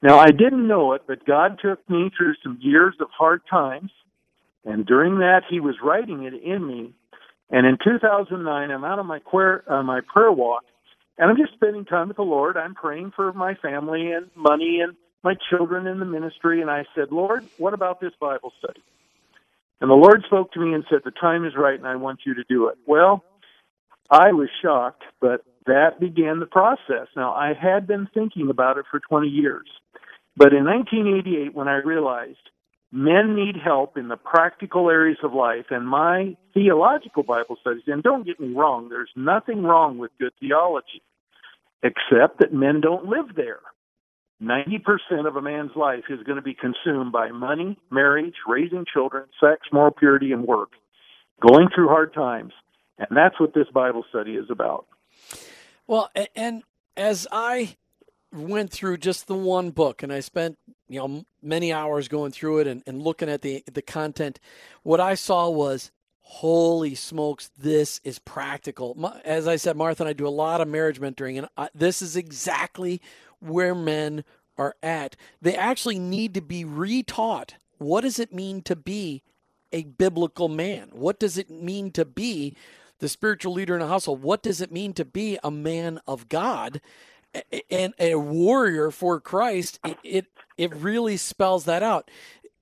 Now, 0.00 0.20
I 0.20 0.30
didn't 0.30 0.68
know 0.68 0.92
it, 0.92 1.02
but 1.08 1.26
God 1.26 1.58
took 1.60 1.80
me 1.90 2.12
through 2.16 2.34
some 2.44 2.58
years 2.60 2.94
of 3.00 3.08
hard 3.10 3.42
times. 3.50 3.90
And 4.64 4.86
during 4.86 5.18
that, 5.18 5.40
He 5.50 5.58
was 5.58 5.74
writing 5.82 6.22
it 6.22 6.34
in 6.34 6.64
me. 6.64 6.92
And 7.50 7.66
in 7.66 7.76
2009, 7.82 8.70
I'm 8.70 8.84
out 8.84 9.00
on 9.00 9.06
my 9.06 9.18
prayer, 9.18 9.64
uh, 9.68 9.82
my 9.82 10.00
prayer 10.06 10.30
walk, 10.30 10.62
and 11.18 11.30
I'm 11.30 11.36
just 11.36 11.54
spending 11.54 11.84
time 11.84 12.08
with 12.08 12.16
the 12.16 12.22
Lord. 12.22 12.56
I'm 12.56 12.74
praying 12.74 13.12
for 13.16 13.32
my 13.32 13.54
family 13.54 14.12
and 14.12 14.30
money 14.34 14.80
and 14.80 14.96
my 15.22 15.34
children 15.50 15.86
in 15.86 15.98
the 15.98 16.04
ministry. 16.04 16.60
And 16.60 16.70
I 16.70 16.84
said, 16.94 17.10
Lord, 17.10 17.44
what 17.58 17.74
about 17.74 18.00
this 18.00 18.12
Bible 18.20 18.52
study? 18.58 18.82
And 19.80 19.90
the 19.90 19.94
Lord 19.94 20.22
spoke 20.26 20.52
to 20.52 20.60
me 20.60 20.74
and 20.74 20.84
said, 20.90 21.00
The 21.04 21.10
time 21.10 21.44
is 21.44 21.54
right 21.56 21.78
and 21.78 21.88
I 21.88 21.96
want 21.96 22.20
you 22.26 22.34
to 22.34 22.44
do 22.48 22.68
it. 22.68 22.78
Well, 22.86 23.24
I 24.10 24.32
was 24.32 24.48
shocked, 24.62 25.04
but 25.20 25.42
that 25.66 25.98
began 26.00 26.38
the 26.38 26.46
process. 26.46 27.08
Now, 27.16 27.34
I 27.34 27.54
had 27.54 27.86
been 27.86 28.08
thinking 28.14 28.50
about 28.50 28.78
it 28.78 28.84
for 28.90 29.00
20 29.00 29.26
years. 29.26 29.66
But 30.36 30.52
in 30.52 30.64
1988, 30.64 31.54
when 31.54 31.66
I 31.66 31.76
realized 31.78 32.50
men 32.92 33.34
need 33.34 33.56
help 33.56 33.96
in 33.96 34.08
the 34.08 34.16
practical 34.16 34.90
areas 34.90 35.18
of 35.22 35.32
life, 35.32 35.66
and 35.70 35.88
my 35.88 36.36
theological 36.54 37.24
Bible 37.24 37.56
studies, 37.60 37.82
and 37.86 38.02
don't 38.02 38.24
get 38.24 38.38
me 38.38 38.52
wrong, 38.54 38.88
there's 38.88 39.10
nothing 39.16 39.64
wrong 39.64 39.98
with 39.98 40.12
good 40.20 40.32
theology 40.38 41.02
except 41.82 42.40
that 42.40 42.52
men 42.52 42.80
don't 42.80 43.06
live 43.06 43.34
there. 43.34 43.60
90% 44.42 45.26
of 45.26 45.36
a 45.36 45.42
man's 45.42 45.70
life 45.76 46.04
is 46.10 46.22
going 46.24 46.36
to 46.36 46.42
be 46.42 46.54
consumed 46.54 47.10
by 47.10 47.30
money, 47.30 47.78
marriage, 47.90 48.34
raising 48.46 48.84
children, 48.92 49.24
sex, 49.40 49.60
moral 49.72 49.92
purity, 49.92 50.32
and 50.32 50.46
work, 50.46 50.72
going 51.46 51.68
through 51.74 51.88
hard 51.88 52.12
times. 52.12 52.52
And 52.98 53.08
that's 53.16 53.40
what 53.40 53.54
this 53.54 53.68
Bible 53.72 54.04
study 54.10 54.32
is 54.32 54.50
about. 54.50 54.86
Well, 55.86 56.10
and 56.34 56.62
as 56.96 57.26
I 57.30 57.76
went 58.32 58.70
through 58.70 58.98
just 58.98 59.26
the 59.26 59.34
one 59.34 59.70
book 59.70 60.02
and 60.02 60.12
I 60.12 60.20
spent, 60.20 60.58
you 60.88 60.98
know, 60.98 61.24
many 61.42 61.72
hours 61.72 62.08
going 62.08 62.32
through 62.32 62.60
it 62.60 62.66
and, 62.66 62.82
and 62.86 63.02
looking 63.02 63.28
at 63.28 63.42
the, 63.42 63.62
the 63.72 63.82
content, 63.82 64.40
what 64.82 65.00
I 65.00 65.14
saw 65.14 65.48
was 65.48 65.90
holy 66.28 66.96
smokes, 66.96 67.50
this 67.56 68.00
is 68.02 68.18
practical. 68.18 69.12
As 69.24 69.46
I 69.46 69.54
said, 69.54 69.76
Martha 69.76 70.02
and 70.02 70.10
I 70.10 70.12
do 70.12 70.26
a 70.26 70.28
lot 70.28 70.60
of 70.60 70.66
marriage 70.66 71.00
mentoring, 71.00 71.38
and 71.38 71.46
I, 71.56 71.68
this 71.72 72.02
is 72.02 72.16
exactly 72.16 73.00
where 73.38 73.76
men 73.76 74.24
are 74.58 74.74
at. 74.82 75.14
They 75.40 75.54
actually 75.54 76.00
need 76.00 76.34
to 76.34 76.42
be 76.42 76.64
retaught. 76.64 77.52
What 77.78 78.00
does 78.00 78.18
it 78.18 78.34
mean 78.34 78.60
to 78.62 78.74
be 78.74 79.22
a 79.72 79.84
biblical 79.84 80.48
man? 80.48 80.88
What 80.92 81.20
does 81.20 81.38
it 81.38 81.48
mean 81.48 81.92
to 81.92 82.04
be 82.04 82.56
the 82.98 83.08
spiritual 83.08 83.52
leader 83.52 83.76
in 83.76 83.82
a 83.82 83.88
household? 83.88 84.22
What 84.22 84.42
does 84.42 84.60
it 84.60 84.72
mean 84.72 84.94
to 84.94 85.04
be 85.04 85.38
a 85.44 85.50
man 85.52 86.00
of 86.08 86.28
God 86.28 86.80
and 87.70 87.94
a 88.00 88.16
warrior 88.16 88.90
for 88.90 89.20
Christ? 89.20 89.78
It, 89.84 89.98
it, 90.02 90.26
it 90.58 90.74
really 90.74 91.18
spells 91.18 91.66
that 91.66 91.84
out 91.84 92.10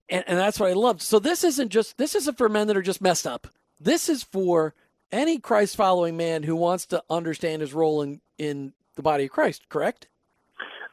and, 0.09 0.25
and 0.27 0.39
that's 0.39 0.61
what 0.61 0.71
I 0.71 0.75
loved. 0.75 1.03
So 1.03 1.19
this 1.19 1.45
isn't 1.45 1.71
just 1.71 1.97
this 1.99 2.15
isn't 2.15 2.39
for 2.39 2.49
men 2.49 2.67
that 2.67 2.77
are 2.77 2.83
just 2.83 3.01
messed 3.01 3.27
up. 3.27 3.49
This 3.81 4.09
is 4.09 4.23
for 4.23 4.75
any 5.13 5.39
Christ 5.39 5.77
following 5.77 6.17
man 6.17 6.43
who 6.43 6.57
wants 6.57 6.87
to 6.87 7.03
understand 7.09 7.63
his 7.63 7.73
role 7.73 8.03
in, 8.03 8.21
in 8.39 8.73
the 8.97 9.03
body 9.03 9.25
of 9.25 9.31
Christ, 9.31 9.69
correct? 9.69 10.09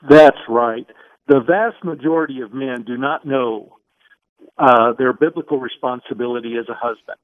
That's 0.07 0.37
right. 0.47 0.85
The 1.27 1.39
vast 1.39 1.83
majority 1.83 2.41
of 2.41 2.53
men 2.53 2.83
do 2.85 2.97
not 2.97 3.25
know 3.25 3.77
uh, 4.57 4.93
their 4.97 5.13
biblical 5.13 5.59
responsibility 5.59 6.55
as 6.59 6.67
a 6.69 6.73
husband. 6.73 7.17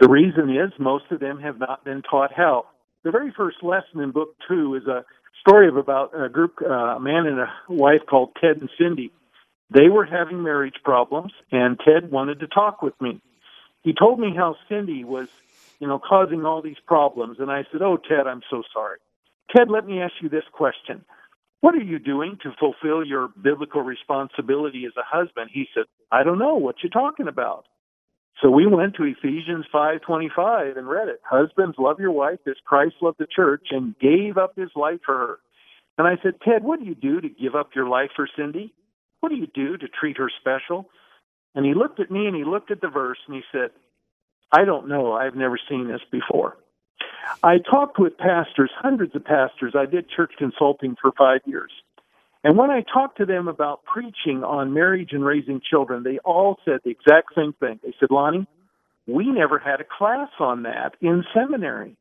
The 0.00 0.08
reason 0.08 0.50
is 0.50 0.72
most 0.78 1.04
of 1.10 1.20
them 1.20 1.40
have 1.40 1.58
not 1.58 1.84
been 1.84 2.02
taught 2.02 2.32
how. 2.32 2.66
The 3.04 3.10
very 3.10 3.32
first 3.36 3.58
lesson 3.62 4.00
in 4.00 4.10
book 4.10 4.34
two 4.48 4.74
is 4.74 4.86
a 4.86 5.04
story 5.40 5.68
of 5.68 5.76
about 5.76 6.12
a 6.18 6.28
group, 6.28 6.54
uh, 6.62 6.72
a 6.72 7.00
man 7.00 7.26
and 7.26 7.40
a 7.40 7.52
wife 7.68 8.00
called 8.08 8.30
Ted 8.40 8.58
and 8.58 8.70
Cindy. 8.78 9.12
They 9.72 9.88
were 9.88 10.04
having 10.04 10.42
marriage 10.42 10.76
problems, 10.84 11.32
and 11.50 11.78
Ted 11.78 12.10
wanted 12.10 12.40
to 12.40 12.46
talk 12.46 12.82
with 12.82 13.00
me. 13.00 13.20
He 13.82 13.94
told 13.94 14.18
me 14.20 14.34
how 14.36 14.56
Cindy 14.68 15.04
was, 15.04 15.28
you 15.80 15.88
know, 15.88 15.98
causing 15.98 16.44
all 16.44 16.62
these 16.62 16.80
problems, 16.86 17.38
and 17.40 17.50
I 17.50 17.64
said, 17.70 17.82
"Oh, 17.82 17.96
Ted, 17.96 18.26
I'm 18.26 18.42
so 18.50 18.62
sorry." 18.72 18.98
Ted, 19.54 19.70
let 19.70 19.86
me 19.86 20.00
ask 20.00 20.14
you 20.20 20.28
this 20.28 20.44
question. 20.52 21.04
What 21.60 21.74
are 21.76 21.82
you 21.82 21.98
doing 21.98 22.38
to 22.42 22.52
fulfill 22.58 23.04
your 23.04 23.28
biblical 23.40 23.82
responsibility 23.82 24.84
as 24.84 24.92
a 24.96 25.04
husband? 25.04 25.50
He 25.52 25.68
said, 25.72 25.84
I 26.10 26.24
don't 26.24 26.38
know 26.38 26.56
what 26.56 26.76
you're 26.82 26.90
talking 26.90 27.28
about. 27.28 27.66
So 28.42 28.50
we 28.50 28.66
went 28.66 28.96
to 28.96 29.04
Ephesians 29.04 29.66
5:25 29.72 30.76
and 30.76 30.88
read 30.88 31.08
it. 31.08 31.20
Husbands, 31.22 31.76
love 31.78 32.00
your 32.00 32.10
wife 32.10 32.40
as 32.48 32.56
Christ 32.64 32.96
loved 33.00 33.18
the 33.18 33.26
church 33.26 33.68
and 33.70 33.96
gave 34.00 34.38
up 34.38 34.56
his 34.56 34.70
life 34.74 35.00
for 35.06 35.16
her. 35.16 35.38
And 35.98 36.08
I 36.08 36.16
said, 36.22 36.40
Ted, 36.42 36.64
what 36.64 36.80
do 36.80 36.86
you 36.86 36.96
do 36.96 37.20
to 37.20 37.28
give 37.28 37.54
up 37.54 37.76
your 37.76 37.86
life 37.88 38.10
for 38.16 38.26
Cindy? 38.36 38.72
What 39.22 39.30
do 39.30 39.36
you 39.36 39.46
do 39.46 39.76
to 39.76 39.86
treat 39.86 40.18
her 40.18 40.28
special? 40.40 40.90
And 41.54 41.64
he 41.64 41.74
looked 41.74 42.00
at 42.00 42.10
me 42.10 42.26
and 42.26 42.34
he 42.34 42.42
looked 42.42 42.72
at 42.72 42.80
the 42.80 42.88
verse 42.88 43.18
and 43.28 43.36
he 43.36 43.42
said, 43.52 43.70
I 44.50 44.64
don't 44.64 44.88
know. 44.88 45.12
I've 45.12 45.36
never 45.36 45.56
seen 45.70 45.86
this 45.86 46.00
before. 46.10 46.56
I 47.40 47.58
talked 47.58 48.00
with 48.00 48.18
pastors, 48.18 48.72
hundreds 48.74 49.14
of 49.14 49.24
pastors. 49.24 49.74
I 49.78 49.86
did 49.86 50.10
church 50.10 50.32
consulting 50.38 50.96
for 51.00 51.12
five 51.16 51.40
years. 51.46 51.70
And 52.42 52.58
when 52.58 52.72
I 52.72 52.82
talked 52.82 53.18
to 53.18 53.24
them 53.24 53.46
about 53.46 53.84
preaching 53.84 54.42
on 54.42 54.74
marriage 54.74 55.10
and 55.12 55.24
raising 55.24 55.60
children, 55.60 56.02
they 56.02 56.18
all 56.24 56.58
said 56.64 56.80
the 56.82 56.90
exact 56.90 57.28
same 57.36 57.52
thing. 57.52 57.78
They 57.84 57.94
said, 58.00 58.10
Lonnie, 58.10 58.48
we 59.06 59.30
never 59.30 59.60
had 59.60 59.80
a 59.80 59.84
class 59.84 60.30
on 60.40 60.64
that 60.64 60.96
in 61.00 61.22
seminary. 61.32 61.96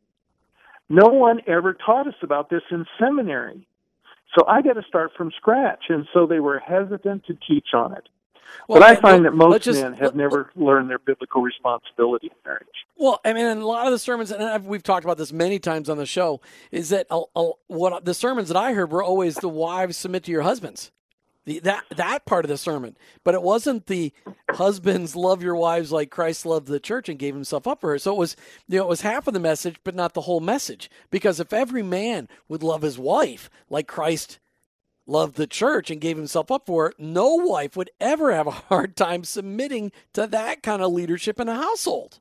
No 0.90 1.10
one 1.10 1.42
ever 1.46 1.74
taught 1.74 2.08
us 2.08 2.16
about 2.24 2.50
this 2.50 2.64
in 2.72 2.88
seminary. 3.00 3.68
So 4.38 4.46
I 4.48 4.62
got 4.62 4.74
to 4.74 4.84
start 4.88 5.12
from 5.18 5.32
scratch. 5.38 5.86
And 5.90 6.08
so 6.14 6.26
they 6.26 6.40
were 6.40 6.60
hesitant 6.60 7.26
to 7.26 7.34
teach 7.48 7.70
on 7.74 7.94
it. 7.94 8.08
Well, 8.68 8.80
but 8.80 8.90
I 8.90 8.96
find 8.96 9.26
that 9.26 9.34
most 9.34 9.64
just, 9.64 9.82
men 9.82 9.94
have 9.94 10.16
never 10.16 10.52
learned 10.56 10.90
their 10.90 11.00
biblical 11.00 11.42
responsibility 11.42 12.28
in 12.28 12.34
marriage. 12.46 12.68
Well, 12.98 13.22
I 13.24 13.34
mean, 13.34 13.46
a 13.46 13.66
lot 13.66 13.86
of 13.86 13.92
the 13.92 14.00
sermons, 14.00 14.32
and 14.32 14.44
I've, 14.44 14.66
we've 14.66 14.84
talked 14.84 15.06
about 15.06 15.18
this 15.18 15.32
many 15.32 15.58
times 15.58 15.90
on 15.90 15.98
the 15.98 16.06
show, 16.06 16.42
is 16.70 16.90
that 16.90 17.08
a, 17.10 17.22
a, 17.36 17.52
what 17.68 18.04
the 18.06 18.14
sermons 18.14 18.50
that 18.50 18.58
I 18.58 18.74
heard 18.74 18.92
were 18.92 19.04
always 19.04 19.36
the 19.36 19.50
wives 19.50 19.98
submit 19.98 20.26
to 20.26 20.32
your 20.32 20.42
husbands. 20.42 20.92
The, 21.46 21.60
that 21.60 21.86
that 21.96 22.26
part 22.26 22.46
of 22.46 22.50
the 22.50 22.58
sermon, 22.58 22.96
but 23.24 23.34
it 23.34 23.42
wasn't 23.42 23.88
the 23.88 24.14
husbands 24.52 25.16
love 25.16 25.42
your 25.42 25.56
wives 25.56 25.92
like 25.92 26.12
Christ 26.12 26.46
loved 26.46 26.68
the 26.68 26.80
church 26.80 27.10
and 27.10 27.18
gave 27.18 27.34
himself 27.34 27.66
up 27.66 27.82
for 27.82 27.90
her. 27.90 27.98
So 27.98 28.14
it 28.14 28.20
was 28.20 28.36
you 28.68 28.78
know 28.78 28.84
it 28.84 28.90
was 28.90 29.02
half 29.02 29.28
of 29.28 29.34
the 29.34 29.40
message, 29.40 29.78
but 29.84 29.96
not 29.96 30.14
the 30.14 30.22
whole 30.22 30.40
message. 30.40 30.90
Because 31.10 31.40
if 31.40 31.52
every 31.52 31.82
man 31.82 32.30
would 32.48 32.62
love 32.62 32.84
his 32.84 33.00
wife 33.00 33.50
like 33.70 33.88
Christ 33.88 34.40
loved 35.08 35.36
the 35.36 35.48
church 35.48 35.90
and 35.90 36.00
gave 36.00 36.16
himself 36.16 36.52
up 36.52 36.68
for 36.68 36.88
it, 36.88 36.96
no 37.00 37.36
wife 37.36 37.76
would 37.76 37.90
ever 38.00 38.32
have 38.34 38.48
a 38.48 38.52
hard 38.70 38.96
time 38.96 39.24
submitting 39.24 39.92
to 40.14 40.28
that 40.28 40.62
kind 40.62 40.82
of 40.82 40.92
leadership 40.92 41.40
in 41.40 41.50
a 41.50 41.56
household. 41.56 42.20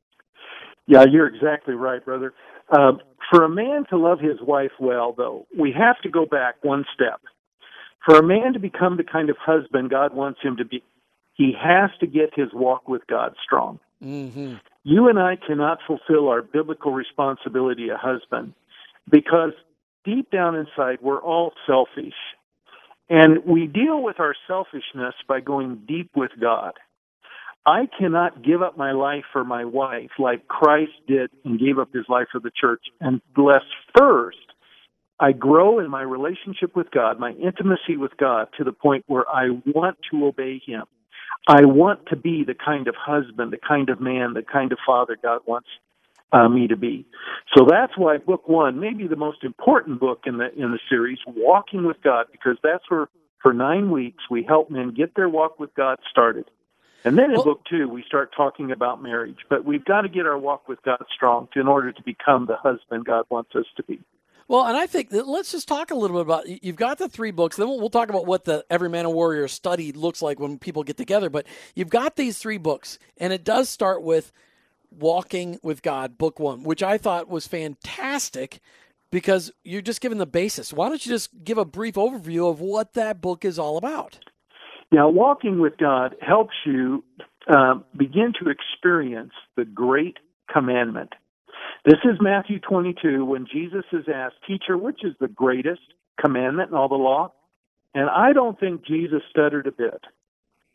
Yeah, 0.87 1.05
you're 1.11 1.27
exactly 1.27 1.75
right, 1.75 2.05
brother. 2.05 2.35
Um, 2.77 3.01
for 3.31 3.45
a 3.45 3.49
man 3.49 3.85
to 3.91 3.97
love 3.97 4.19
his 4.19 4.39
wife 4.41 4.73
well, 4.81 5.15
though, 5.17 5.47
we 5.57 5.73
have 5.73 6.01
to 6.03 6.09
go 6.09 6.27
back 6.27 6.57
one 6.63 6.85
step. 6.95 7.21
For 8.05 8.17
a 8.17 8.23
man 8.23 8.55
to 8.55 8.59
become 8.59 8.97
the 8.97 9.05
kind 9.05 9.31
of 9.31 9.37
husband 9.39 9.91
God 9.91 10.15
wants 10.15 10.41
him 10.43 10.57
to 10.57 10.65
be, 10.65 10.83
he 11.35 11.53
has 11.61 11.91
to 12.01 12.07
get 12.07 12.31
his 12.35 12.49
walk 12.53 12.89
with 12.89 13.07
God 13.07 13.35
strong. 13.45 13.79
Mm-hmm. 14.03 14.55
You 14.85 15.09
and 15.09 15.19
I 15.19 15.37
cannot 15.37 15.79
fulfill 15.87 16.29
our 16.29 16.43
biblical 16.43 16.93
responsibility 16.93 17.89
a 17.91 17.97
husband 17.97 18.55
because 19.11 19.53
deep 20.05 20.31
down 20.31 20.55
inside 20.55 20.99
we're 21.03 21.21
all 21.21 21.53
selfish 21.67 22.15
and 23.11 23.45
we 23.45 23.67
deal 23.67 24.03
with 24.03 24.21
our 24.21 24.35
selfishness 24.47 25.15
by 25.29 25.41
going 25.41 25.83
deep 25.87 26.11
with 26.15 26.31
God. 26.41 26.73
I 27.67 27.89
cannot 27.99 28.43
give 28.43 28.63
up 28.63 28.79
my 28.79 28.93
life 28.93 29.25
for 29.33 29.45
my 29.45 29.65
wife 29.65 30.11
like 30.19 30.49
Christ 30.49 30.93
did 31.07 31.31
and 31.45 31.59
gave 31.59 31.79
up 31.79 31.93
his 31.93 32.07
life 32.09 32.29
for 32.33 32.41
the 32.41 32.51
church 32.59 32.83
unless 33.01 33.65
first 33.99 34.39
I 35.21 35.33
grow 35.33 35.79
in 35.79 35.91
my 35.91 36.01
relationship 36.01 36.75
with 36.75 36.91
God, 36.91 37.21
my 37.21 37.33
intimacy 37.33 37.99
with 37.99 38.17
God 38.17 38.49
to 38.57 38.65
the 38.65 38.73
point 38.73 39.05
where 39.07 39.29
I 39.29 39.51
want 39.67 39.99
to 40.11 40.25
obey 40.25 40.61
him. 40.65 40.85
I 41.47 41.65
want 41.65 42.07
to 42.07 42.17
be 42.17 42.43
the 42.45 42.55
kind 42.55 42.89
of 42.89 42.95
husband, 42.97 43.53
the 43.53 43.59
kind 43.59 43.91
of 43.91 44.01
man, 44.01 44.33
the 44.33 44.43
kind 44.43 44.73
of 44.73 44.79
father 44.87 45.19
God 45.23 45.41
wants 45.47 45.69
uh, 46.33 46.49
me 46.49 46.69
to 46.69 46.77
be. 46.77 47.07
So 47.55 47.67
that's 47.69 47.93
why 47.97 48.17
book 48.17 48.49
one 48.49 48.81
may 48.81 48.95
be 48.95 49.07
the 49.07 49.17
most 49.17 49.45
important 49.45 50.01
book 50.01 50.23
in 50.27 50.39
the 50.39 50.53
in 50.55 50.71
the 50.71 50.79
series, 50.89 51.19
Walking 51.27 51.87
with 51.87 52.01
God, 52.03 52.27
because 52.33 52.57
that's 52.63 52.85
where 52.89 53.09
for 53.43 53.53
nine 53.53 53.91
weeks 53.91 54.25
we 54.31 54.43
help 54.43 54.71
men 54.71 54.95
get 54.95 55.15
their 55.15 55.29
walk 55.29 55.59
with 55.59 55.75
God 55.75 55.99
started. 56.11 56.47
And 57.05 57.17
then 57.17 57.27
in 57.27 57.37
well, 57.37 57.45
book 57.45 57.63
two, 57.69 57.89
we 57.89 58.05
start 58.07 58.31
talking 58.37 58.71
about 58.71 59.03
marriage. 59.03 59.39
But 59.49 59.65
we've 59.65 59.85
got 59.85 60.03
to 60.03 60.09
get 60.09 60.27
our 60.27 60.39
walk 60.39 60.69
with 60.69 60.83
God 60.83 61.03
strong 61.15 61.49
to, 61.55 61.61
in 61.61 61.67
order 61.67 61.93
to 61.93 62.03
become 62.03 62.47
the 62.47 62.57
husband 62.57 63.07
God 63.07 63.25
wants 63.31 63.55
us 63.55 63.65
to 63.77 63.83
be. 63.83 64.01
Well, 64.51 64.67
and 64.67 64.77
I 64.77 64.89
think 64.89 65.11
that 65.11 65.29
let's 65.29 65.53
just 65.53 65.69
talk 65.69 65.93
a 65.93 65.95
little 65.95 66.17
bit 66.17 66.23
about 66.23 66.65
you've 66.65 66.75
got 66.75 66.99
the 66.99 67.09
three 67.09 67.31
books. 67.31 67.55
Then 67.55 67.69
we'll, 67.69 67.79
we'll 67.79 67.89
talk 67.89 68.09
about 68.09 68.27
what 68.27 68.47
the 68.47 68.65
Every 68.69 68.89
Man 68.89 69.05
a 69.05 69.11
Warrior 69.11 69.47
study 69.47 69.93
looks 69.93 70.23
like 70.23 70.41
when 70.41 70.59
people 70.59 70.83
get 70.83 70.97
together. 70.97 71.31
But 71.31 71.47
you've 71.77 71.89
got 71.89 72.17
these 72.17 72.37
three 72.37 72.59
books, 72.59 72.99
and 73.17 73.33
it 73.33 73.45
does 73.45 73.69
start 73.69 74.03
with 74.03 74.33
Walking 74.91 75.61
with 75.63 75.83
God, 75.83 76.19
book 76.19 76.41
one, 76.41 76.65
which 76.65 76.83
I 76.83 76.99
thought 76.99 77.29
was 77.29 77.47
fantastic 77.47 78.59
because 79.13 79.53
you're 79.63 79.83
just 79.83 80.01
given 80.01 80.19
the 80.19 80.27
basis. 80.27 80.73
Why 80.73 80.89
don't 80.89 81.07
you 81.07 81.13
just 81.13 81.45
give 81.45 81.57
a 81.57 81.65
brief 81.65 81.95
overview 81.95 82.51
of 82.51 82.61
what 82.61 82.95
that 82.95 83.21
book 83.21 83.45
is 83.45 83.57
all 83.57 83.77
about? 83.77 84.19
Now, 84.91 85.09
Walking 85.09 85.61
with 85.61 85.79
God 85.79 86.17
helps 86.21 86.55
you 86.67 87.05
uh, 87.49 87.75
begin 87.97 88.33
to 88.43 88.51
experience 88.51 89.33
the 89.57 89.65
great 89.65 90.17
commandment. 90.53 91.13
This 91.85 91.99
is 92.05 92.19
Matthew 92.21 92.59
22 92.61 93.25
when 93.25 93.47
Jesus 93.51 93.85
is 93.93 94.05
asked, 94.13 94.37
Teacher, 94.47 94.77
which 94.77 95.03
is 95.03 95.15
the 95.19 95.29
greatest 95.29 95.81
commandment 96.21 96.71
in 96.71 96.77
all 96.77 96.89
the 96.89 96.95
law? 96.95 97.33
And 97.95 98.09
I 98.11 98.33
don't 98.35 98.59
think 98.61 98.85
Jesus 98.87 99.23
stuttered 99.31 99.67
a 99.67 99.73
bit. 99.73 100.01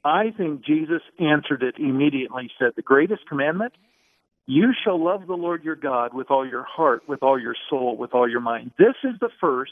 I 0.03 0.31
think 0.35 0.65
Jesus 0.65 1.01
answered 1.19 1.61
it 1.61 1.75
immediately, 1.77 2.49
said, 2.57 2.71
The 2.75 2.81
greatest 2.81 3.27
commandment 3.29 3.73
you 4.47 4.73
shall 4.83 5.03
love 5.03 5.27
the 5.27 5.33
Lord 5.33 5.63
your 5.63 5.75
God 5.75 6.13
with 6.13 6.29
all 6.29 6.47
your 6.47 6.63
heart, 6.63 7.03
with 7.07 7.23
all 7.23 7.39
your 7.39 7.55
soul, 7.69 7.97
with 7.97 8.13
all 8.13 8.29
your 8.29 8.41
mind. 8.41 8.71
This 8.77 8.95
is 9.03 9.19
the 9.19 9.29
first, 9.41 9.71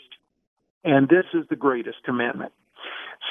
and 0.83 1.07
this 1.07 1.25
is 1.33 1.47
the 1.49 1.55
greatest 1.55 1.97
commandment. 2.03 2.51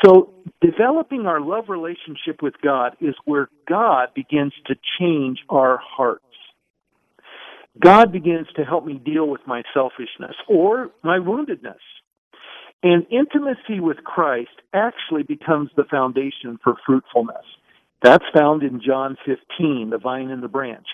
So, 0.04 0.30
developing 0.60 1.26
our 1.26 1.40
love 1.40 1.68
relationship 1.68 2.42
with 2.42 2.54
God 2.62 2.96
is 3.00 3.14
where 3.24 3.48
God 3.68 4.08
begins 4.14 4.52
to 4.66 4.76
change 4.98 5.38
our 5.48 5.78
hearts. 5.78 6.24
God 7.80 8.12
begins 8.12 8.46
to 8.56 8.64
help 8.64 8.84
me 8.84 8.94
deal 8.94 9.28
with 9.28 9.40
my 9.46 9.62
selfishness 9.72 10.36
or 10.48 10.90
my 11.02 11.18
woundedness. 11.18 11.80
And 12.82 13.06
intimacy 13.10 13.80
with 13.80 13.98
Christ 14.04 14.50
actually 14.74 15.22
becomes 15.22 15.70
the 15.76 15.84
foundation 15.90 16.58
for 16.62 16.74
fruitfulness. 16.84 17.44
That's 18.02 18.24
found 18.34 18.62
in 18.62 18.80
John 18.84 19.16
15, 19.24 19.90
the 19.90 19.98
vine 19.98 20.30
and 20.30 20.42
the 20.42 20.48
branch. 20.48 20.86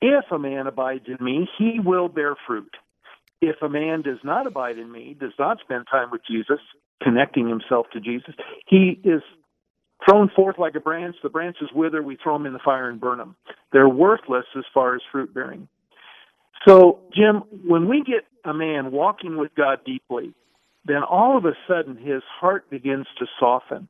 If 0.00 0.24
a 0.32 0.38
man 0.38 0.66
abides 0.66 1.06
in 1.06 1.24
me, 1.24 1.48
he 1.56 1.78
will 1.82 2.08
bear 2.08 2.34
fruit. 2.46 2.74
If 3.40 3.56
a 3.62 3.68
man 3.68 4.02
does 4.02 4.18
not 4.24 4.46
abide 4.46 4.78
in 4.78 4.90
me, 4.90 5.16
does 5.18 5.32
not 5.38 5.60
spend 5.60 5.86
time 5.90 6.10
with 6.10 6.22
Jesus, 6.28 6.58
connecting 7.02 7.48
himself 7.48 7.86
to 7.92 8.00
Jesus, 8.00 8.34
he 8.66 9.00
is 9.04 9.22
thrown 10.04 10.30
forth 10.34 10.56
like 10.58 10.74
a 10.74 10.80
branch. 10.80 11.16
The 11.22 11.28
branches 11.28 11.68
wither, 11.72 12.02
we 12.02 12.18
throw 12.22 12.36
them 12.36 12.46
in 12.46 12.52
the 12.52 12.58
fire 12.64 12.90
and 12.90 13.00
burn 13.00 13.18
them. 13.18 13.36
They're 13.72 13.88
worthless 13.88 14.46
as 14.56 14.64
far 14.74 14.96
as 14.96 15.02
fruit 15.12 15.32
bearing. 15.32 15.68
So, 16.66 17.00
Jim, 17.14 17.42
when 17.66 17.88
we 17.88 18.02
get 18.02 18.24
a 18.44 18.54
man 18.54 18.92
walking 18.92 19.36
with 19.36 19.54
God 19.54 19.78
deeply, 19.84 20.34
then 20.84 21.02
all 21.02 21.36
of 21.36 21.44
a 21.44 21.52
sudden 21.68 21.96
his 21.96 22.22
heart 22.40 22.68
begins 22.70 23.06
to 23.18 23.26
soften. 23.38 23.88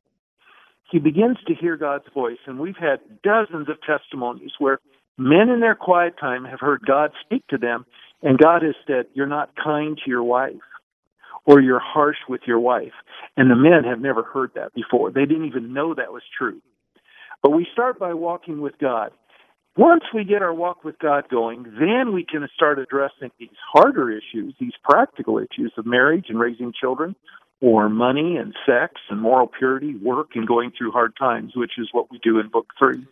He 0.91 0.99
begins 0.99 1.37
to 1.47 1.55
hear 1.55 1.77
God's 1.77 2.07
voice, 2.15 2.39
and 2.47 2.59
we've 2.59 2.77
had 2.77 3.01
dozens 3.23 3.69
of 3.69 3.77
testimonies 3.87 4.53
where 4.59 4.81
Men 5.19 5.49
in 5.49 5.59
their 5.59 5.75
quiet 5.75 6.15
time 6.19 6.45
have 6.45 6.61
heard 6.61 6.83
God 6.87 7.11
speak 7.25 7.45
to 7.49 7.59
them, 7.59 7.85
and 8.23 8.39
God 8.39 8.63
has 8.63 8.77
said, 8.87 9.07
You're 9.15 9.27
not 9.27 9.51
kind 9.63 9.99
to 9.99 10.11
your 10.11 10.23
wife, 10.23 10.55
or 11.45 11.61
you're 11.61 11.81
harsh 11.81 12.19
with 12.29 12.43
your 12.47 12.61
wife. 12.61 12.93
And 13.37 13.51
the 13.51 13.57
men 13.57 13.83
have 13.85 13.99
never 14.01 14.23
heard 14.23 14.53
that 14.55 14.73
before. 14.75 15.11
They 15.11 15.25
didn't 15.25 15.47
even 15.47 15.75
know 15.75 15.93
that 15.93 16.13
was 16.13 16.23
true. 16.39 16.63
But 17.43 17.51
we 17.51 17.67
start 17.73 17.99
by 17.99 18.15
walking 18.15 18.61
with 18.61 18.79
God. 18.79 19.11
Once 19.79 20.03
we 20.13 20.25
get 20.25 20.43
our 20.43 20.53
walk 20.53 20.83
with 20.83 20.99
God 20.99 21.29
going, 21.31 21.63
then 21.79 22.13
we 22.13 22.27
can 22.29 22.45
start 22.53 22.81
addressing 22.81 23.31
these 23.39 23.49
harder 23.73 24.11
issues, 24.11 24.53
these 24.59 24.73
practical 24.83 25.39
issues 25.39 25.73
of 25.79 25.87
marriage 25.87 26.25
and 26.29 26.41
raising 26.41 26.73
children, 26.73 27.15
or 27.61 27.89
money 27.89 28.37
and 28.37 28.57
sex 28.67 28.95
and 29.09 29.21
moral 29.21 29.47
purity, 29.47 29.95
work 29.95 30.31
and 30.35 30.49
going 30.49 30.73
through 30.77 30.91
hard 30.91 31.13
times, 31.17 31.53
which 31.55 31.79
is 31.79 31.89
what 31.93 32.11
we 32.11 32.19
do 32.25 32.41
in 32.41 32.49
book 32.49 32.67
three. 32.77 33.07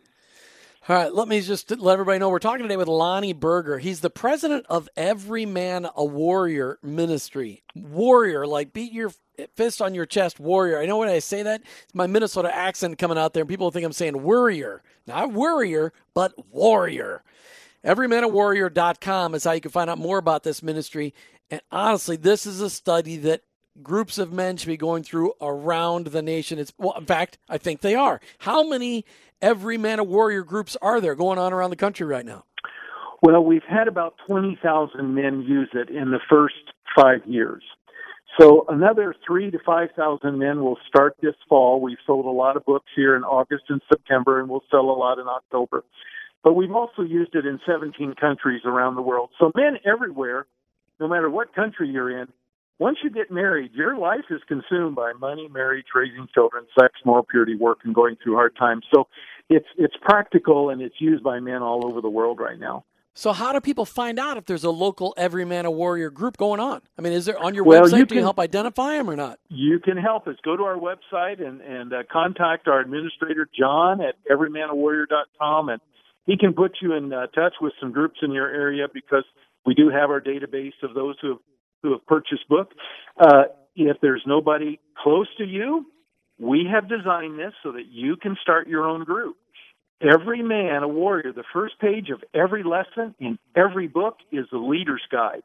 All 0.88 0.95
right, 0.95 1.12
let 1.12 1.26
me 1.26 1.40
just 1.40 1.69
let 1.81 1.95
everybody 1.95 2.21
know 2.21 2.28
we're 2.28 2.38
talking 2.38 2.62
today 2.62 2.76
with 2.76 2.87
Lonnie 2.87 3.33
Berger. 3.33 3.81
He's 3.81 4.02
the 4.02 4.11
president 4.11 4.66
of 4.69 4.88
Every 4.97 5.45
Man 5.45 5.88
a 5.97 6.05
Warrior 6.05 6.78
Ministry. 6.81 7.64
Warrior, 7.75 8.47
like 8.47 8.73
beat 8.73 8.93
your 8.93 9.11
fist 9.57 9.83
on 9.83 9.97
your 9.97 10.07
chest, 10.07 10.38
warrior. 10.38 10.78
I 10.78 10.87
know 10.87 10.99
when 10.99 11.09
I 11.09 11.19
say 11.19 11.43
that, 11.43 11.62
it's 11.83 11.95
my 11.95 12.07
Minnesota 12.07 12.55
accent 12.55 12.99
coming 12.99 13.19
out 13.19 13.35
there, 13.35 13.40
and 13.40 13.49
people 13.49 13.73
think 13.73 13.85
I'm 13.85 13.93
saying 13.93 14.23
worrier. 14.23 14.81
Not 15.09 15.33
worrier, 15.33 15.93
but 16.14 16.35
warrior. 16.52 17.25
Everymanawarrior.com 17.85 19.35
is 19.35 19.43
how 19.43 19.52
you 19.52 19.61
can 19.61 19.73
find 19.73 19.90
out 19.90 19.99
more 19.99 20.19
about 20.19 20.45
this 20.45 20.62
ministry. 20.62 21.14
And 21.50 21.61
honestly, 21.73 22.14
this 22.14 22.47
is 22.47 22.61
a 22.61 22.71
study 22.71 23.16
that 23.16 23.43
groups 23.83 24.18
of 24.18 24.33
men 24.33 24.56
should 24.56 24.68
be 24.68 24.76
going 24.76 25.02
through 25.02 25.33
around 25.40 26.09
the 26.09 26.23
nation. 26.23 26.59
It's 26.59 26.73
well, 26.78 26.95
in 26.99 27.06
fact, 27.06 27.38
I 27.49 27.59
think 27.59 27.80
they 27.80 27.95
are. 27.95 28.21
How 28.38 28.68
many 28.68 29.04
every 29.40 29.78
man 29.78 29.99
a 29.99 30.04
warrior 30.04 30.42
groups 30.42 30.76
are 30.80 31.00
there 31.00 31.14
going 31.14 31.38
on 31.38 31.52
around 31.52 31.71
the 31.71 31.76
country 31.76 32.06
right 32.06 32.25
now? 32.25 32.45
Well, 33.23 33.45
we've 33.45 33.62
had 33.68 33.88
about 33.88 34.14
20,000 34.26 35.14
men 35.14 35.42
use 35.42 35.71
it 35.73 35.88
in 35.88 36.11
the 36.11 36.21
first 36.28 36.54
five 36.95 37.21
years. 37.26 37.62
So 38.38 38.66
another 38.68 39.14
three 39.26 39.50
to 39.50 39.59
5,000 39.64 40.38
men 40.38 40.62
will 40.62 40.76
start 40.87 41.16
this 41.23 41.35
fall. 41.49 41.80
We've 41.80 41.97
sold 42.06 42.26
a 42.26 42.30
lot 42.30 42.56
of 42.56 42.64
books 42.66 42.90
here 42.95 43.16
in 43.16 43.25
August 43.25 43.64
and 43.68 43.80
September, 43.88 44.40
and 44.40 44.49
we'll 44.49 44.64
sell 44.71 44.90
a 44.90 44.92
lot 44.92 45.18
in 45.18 45.26
October. 45.26 45.85
But 46.45 46.52
we've 46.52 46.73
also 46.73 47.02
used 47.02 47.35
it 47.35 47.47
in 47.47 47.59
17 47.66 48.14
countries 48.21 48.61
around 48.66 48.95
the 48.95 49.02
world. 49.02 49.30
So 49.38 49.50
men 49.56 49.78
everywhere, 49.87 50.47
no 51.00 51.09
matter 51.09 51.30
what 51.30 51.54
country 51.54 51.88
you're 51.88 52.21
in, 52.21 52.28
once 52.78 52.99
you 53.02 53.11
get 53.11 53.30
married, 53.30 53.73
your 53.73 53.97
life 53.97 54.25
is 54.30 54.40
consumed 54.47 54.97
by 54.97 55.12
money, 55.18 55.49
marriage, 55.49 55.87
raising 55.95 56.26
children, 56.35 56.66
sex, 56.78 56.95
moral 57.04 57.25
purity, 57.25 57.56
work, 57.56 57.78
and 57.85 57.95
going 57.95 58.16
through 58.23 58.35
hard 58.35 58.54
times. 58.56 58.85
So 58.95 59.09
it's 59.49 59.66
it's 59.78 59.95
practical 60.02 60.71
and 60.71 60.83
it's 60.83 60.97
used 61.00 61.25
by 61.25 61.40
men 61.40 61.62
all 61.62 61.87
over 61.87 62.00
the 62.00 62.11
world 62.11 62.38
right 62.38 62.59
now. 62.59 62.85
So 63.14 63.33
how 63.33 63.54
do 63.54 63.62
people 63.62 63.87
find 63.87 64.18
out 64.18 64.37
if 64.37 64.45
there's 64.45 64.64
a 64.64 64.71
local 64.71 65.14
Every 65.16 65.47
Man 65.47 65.64
a 65.64 65.71
Warrior 65.71 66.11
group 66.11 66.37
going 66.37 66.61
on? 66.61 66.83
I 66.99 67.02
mean, 67.02 67.14
is 67.14 67.25
there 67.25 67.38
on 67.42 67.54
your 67.54 67.64
well, 67.64 67.85
website? 67.85 67.99
You 67.99 68.04
do 68.04 68.14
you 68.16 68.21
help 68.21 68.38
identify 68.38 68.90
them 68.99 69.09
or 69.09 69.16
not? 69.16 69.38
You 69.49 69.78
can 69.78 69.97
help 69.97 70.26
us. 70.26 70.37
Go 70.45 70.54
to 70.54 70.64
our 70.64 70.76
website 70.76 71.42
and 71.42 71.62
and 71.62 71.95
uh, 71.95 72.02
contact 72.12 72.68
our 72.68 72.80
administrator 72.80 73.49
John 73.59 74.02
at 74.02 74.16
everymanawarrior.com, 74.30 75.71
and 75.71 75.80
he 76.26 76.37
can 76.37 76.52
put 76.52 76.76
you 76.83 76.92
in 76.92 77.11
uh, 77.11 77.28
touch 77.28 77.54
with 77.59 77.73
some 77.80 77.90
groups 77.90 78.18
in 78.21 78.33
your 78.33 78.49
area 78.49 78.87
because 78.92 79.25
we 79.64 79.73
do 79.75 79.88
have 79.88 80.11
our 80.11 80.21
database 80.21 80.75
of 80.83 80.92
those 80.92 81.16
who 81.23 81.30
have 81.30 81.38
who 81.83 81.92
have 81.92 82.06
purchased 82.06 82.49
book. 82.49 82.71
Uh, 83.18 83.45
if 83.75 83.99
there's 84.00 84.23
nobody 84.26 84.80
close 85.02 85.28
to 85.38 85.45
you, 85.45 85.87
we 86.38 86.68
have 86.71 86.88
designed 86.88 87.38
this 87.38 87.52
so 87.62 87.73
that 87.73 87.87
you 87.90 88.16
can 88.16 88.37
start 88.42 88.68
your 88.68 88.85
own 88.85 89.04
group. 89.04 89.37
Every 90.02 90.42
man 90.42 90.83
a 90.83 90.88
warrior. 90.88 91.33
The 91.33 91.45
first 91.54 91.78
page 91.80 92.11
of 92.11 92.23
every 92.35 92.62
lesson 92.62 93.14
in 93.18 93.38
every 93.56 93.87
book 93.87 94.16
is 94.30 94.45
the 94.52 94.59
leader's 94.59 95.02
guide. 95.11 95.42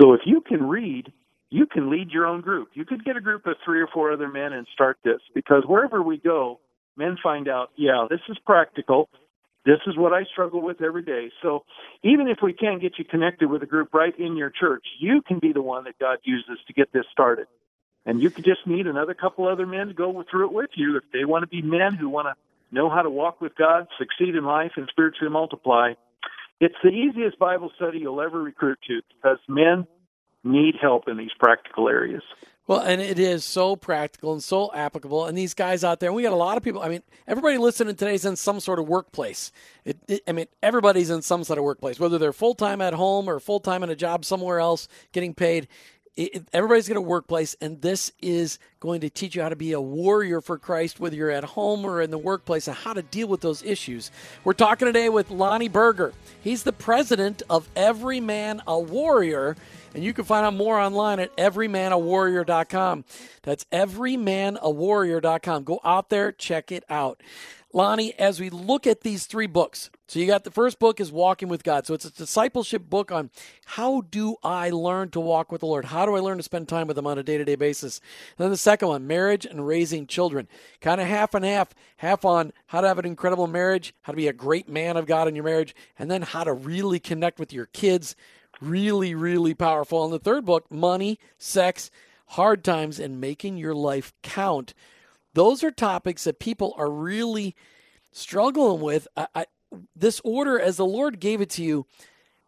So 0.00 0.12
if 0.12 0.20
you 0.26 0.40
can 0.40 0.68
read, 0.68 1.12
you 1.50 1.66
can 1.66 1.90
lead 1.90 2.10
your 2.10 2.26
own 2.26 2.40
group. 2.40 2.68
You 2.74 2.84
could 2.84 3.04
get 3.04 3.16
a 3.16 3.20
group 3.20 3.46
of 3.46 3.56
three 3.64 3.80
or 3.80 3.88
four 3.92 4.12
other 4.12 4.28
men 4.28 4.52
and 4.52 4.66
start 4.72 4.98
this 5.02 5.20
because 5.34 5.64
wherever 5.66 6.02
we 6.02 6.18
go, 6.18 6.60
men 6.96 7.16
find 7.22 7.48
out, 7.48 7.70
yeah, 7.76 8.06
this 8.08 8.20
is 8.28 8.36
practical. 8.44 9.08
This 9.68 9.80
is 9.86 9.98
what 9.98 10.14
I 10.14 10.24
struggle 10.32 10.62
with 10.62 10.80
every 10.80 11.02
day. 11.02 11.30
So 11.42 11.64
even 12.02 12.26
if 12.26 12.38
we 12.42 12.54
can't 12.54 12.80
get 12.80 12.92
you 12.98 13.04
connected 13.04 13.50
with 13.50 13.62
a 13.62 13.66
group 13.66 13.92
right 13.92 14.18
in 14.18 14.34
your 14.34 14.48
church, 14.48 14.82
you 14.98 15.20
can 15.20 15.40
be 15.40 15.52
the 15.52 15.60
one 15.60 15.84
that 15.84 15.98
God 15.98 16.16
uses 16.24 16.58
to 16.68 16.72
get 16.72 16.90
this 16.90 17.04
started. 17.12 17.48
And 18.06 18.22
you 18.22 18.30
could 18.30 18.46
just 18.46 18.66
need 18.66 18.86
another 18.86 19.12
couple 19.12 19.46
other 19.46 19.66
men 19.66 19.88
to 19.88 19.92
go 19.92 20.24
through 20.30 20.46
it 20.46 20.54
with 20.54 20.70
you 20.74 20.96
if 20.96 21.04
they 21.12 21.26
want 21.26 21.42
to 21.42 21.48
be 21.48 21.60
men 21.60 21.92
who 22.00 22.08
want 22.08 22.28
to 22.28 22.74
know 22.74 22.88
how 22.88 23.02
to 23.02 23.10
walk 23.10 23.42
with 23.42 23.54
God, 23.56 23.88
succeed 23.98 24.34
in 24.36 24.44
life, 24.46 24.72
and 24.76 24.88
spiritually 24.90 25.30
multiply. 25.30 25.92
It's 26.62 26.74
the 26.82 26.88
easiest 26.88 27.38
Bible 27.38 27.70
study 27.76 27.98
you'll 27.98 28.22
ever 28.22 28.42
recruit 28.42 28.78
to 28.88 29.02
because 29.14 29.36
men 29.48 29.86
need 30.44 30.76
help 30.80 31.08
in 31.08 31.16
these 31.16 31.32
practical 31.38 31.88
areas. 31.88 32.22
Well, 32.68 32.80
and 32.80 33.00
it 33.00 33.18
is 33.18 33.46
so 33.46 33.76
practical 33.76 34.34
and 34.34 34.42
so 34.42 34.70
applicable. 34.74 35.24
And 35.24 35.36
these 35.36 35.54
guys 35.54 35.84
out 35.84 36.00
there, 36.00 36.12
we 36.12 36.22
got 36.22 36.34
a 36.34 36.36
lot 36.36 36.58
of 36.58 36.62
people. 36.62 36.82
I 36.82 36.90
mean, 36.90 37.02
everybody 37.26 37.56
listening 37.56 37.96
today 37.96 38.14
is 38.14 38.26
in 38.26 38.36
some 38.36 38.60
sort 38.60 38.78
of 38.78 38.86
workplace. 38.86 39.50
It, 39.86 39.96
it, 40.06 40.22
I 40.28 40.32
mean, 40.32 40.46
everybody's 40.62 41.08
in 41.08 41.22
some 41.22 41.44
sort 41.44 41.58
of 41.58 41.64
workplace, 41.64 41.98
whether 41.98 42.18
they're 42.18 42.34
full 42.34 42.54
time 42.54 42.82
at 42.82 42.92
home 42.92 43.26
or 43.26 43.40
full 43.40 43.60
time 43.60 43.82
in 43.82 43.88
a 43.88 43.96
job 43.96 44.22
somewhere 44.22 44.60
else 44.60 44.86
getting 45.12 45.32
paid. 45.32 45.66
It, 46.18 46.48
everybody's 46.52 46.88
got 46.88 46.96
a 46.96 47.00
workplace, 47.00 47.54
and 47.60 47.80
this 47.80 48.10
is 48.20 48.58
going 48.80 49.02
to 49.02 49.08
teach 49.08 49.36
you 49.36 49.42
how 49.42 49.50
to 49.50 49.56
be 49.56 49.70
a 49.70 49.80
warrior 49.80 50.40
for 50.40 50.58
Christ, 50.58 50.98
whether 50.98 51.14
you're 51.14 51.30
at 51.30 51.44
home 51.44 51.84
or 51.84 52.02
in 52.02 52.10
the 52.10 52.18
workplace, 52.18 52.66
and 52.66 52.76
how 52.76 52.92
to 52.92 53.02
deal 53.02 53.28
with 53.28 53.40
those 53.40 53.62
issues. 53.62 54.10
We're 54.42 54.54
talking 54.54 54.86
today 54.86 55.10
with 55.10 55.30
Lonnie 55.30 55.68
Berger. 55.68 56.12
He's 56.40 56.64
the 56.64 56.72
president 56.72 57.42
of 57.48 57.68
Every 57.76 58.18
Man 58.18 58.60
a 58.66 58.80
Warrior. 58.80 59.56
And 59.94 60.02
you 60.02 60.12
can 60.12 60.24
find 60.24 60.44
out 60.44 60.54
more 60.54 60.78
online 60.78 61.20
at 61.20 61.34
everymanawarrior.com. 61.36 63.04
That's 63.42 63.64
everymanawarrior.com. 63.72 65.64
Go 65.64 65.80
out 65.84 66.10
there, 66.10 66.32
check 66.32 66.72
it 66.72 66.82
out. 66.90 67.22
Lonnie, 67.74 68.18
as 68.18 68.40
we 68.40 68.48
look 68.48 68.86
at 68.86 69.02
these 69.02 69.26
three 69.26 69.46
books, 69.46 69.90
so 70.06 70.18
you 70.18 70.26
got 70.26 70.44
the 70.44 70.50
first 70.50 70.78
book 70.78 71.00
is 71.00 71.12
Walking 71.12 71.48
with 71.48 71.62
God. 71.62 71.86
So 71.86 71.92
it's 71.92 72.06
a 72.06 72.10
discipleship 72.10 72.88
book 72.88 73.12
on 73.12 73.28
how 73.66 74.00
do 74.00 74.36
I 74.42 74.70
learn 74.70 75.10
to 75.10 75.20
walk 75.20 75.52
with 75.52 75.60
the 75.60 75.66
Lord? 75.66 75.84
How 75.84 76.06
do 76.06 76.16
I 76.16 76.20
learn 76.20 76.38
to 76.38 76.42
spend 76.42 76.66
time 76.66 76.86
with 76.86 76.96
Him 76.96 77.06
on 77.06 77.18
a 77.18 77.22
day 77.22 77.36
to 77.36 77.44
day 77.44 77.56
basis? 77.56 78.00
And 78.38 78.44
then 78.44 78.50
the 78.50 78.56
second 78.56 78.88
one, 78.88 79.06
marriage 79.06 79.44
and 79.44 79.66
raising 79.66 80.06
children. 80.06 80.48
Kind 80.80 80.98
of 80.98 81.06
half 81.06 81.34
and 81.34 81.44
half, 81.44 81.74
half 81.98 82.24
on 82.24 82.54
how 82.68 82.80
to 82.80 82.88
have 82.88 82.98
an 82.98 83.04
incredible 83.04 83.46
marriage, 83.46 83.92
how 84.00 84.12
to 84.12 84.16
be 84.16 84.28
a 84.28 84.32
great 84.32 84.66
man 84.66 84.96
of 84.96 85.04
God 85.04 85.28
in 85.28 85.34
your 85.34 85.44
marriage, 85.44 85.74
and 85.98 86.10
then 86.10 86.22
how 86.22 86.44
to 86.44 86.54
really 86.54 86.98
connect 86.98 87.38
with 87.38 87.52
your 87.52 87.66
kids, 87.66 88.16
really, 88.62 89.14
really 89.14 89.52
powerful. 89.52 90.04
And 90.04 90.12
the 90.12 90.18
third 90.18 90.46
book, 90.46 90.70
Money, 90.70 91.18
Sex, 91.36 91.90
Hard 92.28 92.64
Times, 92.64 92.98
and 92.98 93.20
Making 93.20 93.58
Your 93.58 93.74
Life 93.74 94.14
Count. 94.22 94.72
Those 95.38 95.62
are 95.62 95.70
topics 95.70 96.24
that 96.24 96.40
people 96.40 96.74
are 96.76 96.90
really 96.90 97.54
struggling 98.10 98.80
with. 98.80 99.06
I, 99.16 99.28
I, 99.36 99.46
this 99.94 100.20
order, 100.24 100.58
as 100.58 100.78
the 100.78 100.84
Lord 100.84 101.20
gave 101.20 101.40
it 101.40 101.48
to 101.50 101.62
you, 101.62 101.86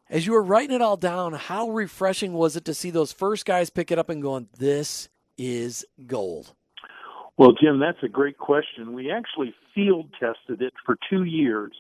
as 0.08 0.26
you 0.26 0.32
were 0.32 0.42
writing 0.42 0.74
it 0.74 0.82
all 0.82 0.96
down, 0.96 1.34
how 1.34 1.70
refreshing 1.70 2.32
was 2.32 2.56
it 2.56 2.64
to 2.64 2.74
see 2.74 2.90
those 2.90 3.12
first 3.12 3.46
guys 3.46 3.70
pick 3.70 3.92
it 3.92 4.00
up 4.00 4.08
and 4.08 4.20
going, 4.20 4.48
This 4.58 5.08
is 5.38 5.86
gold? 6.08 6.52
Well, 7.36 7.52
Jim, 7.62 7.78
that's 7.78 8.02
a 8.02 8.08
great 8.08 8.38
question. 8.38 8.92
We 8.92 9.12
actually 9.12 9.54
field 9.72 10.10
tested 10.18 10.60
it 10.60 10.72
for 10.84 10.96
two 11.08 11.22
years 11.22 11.70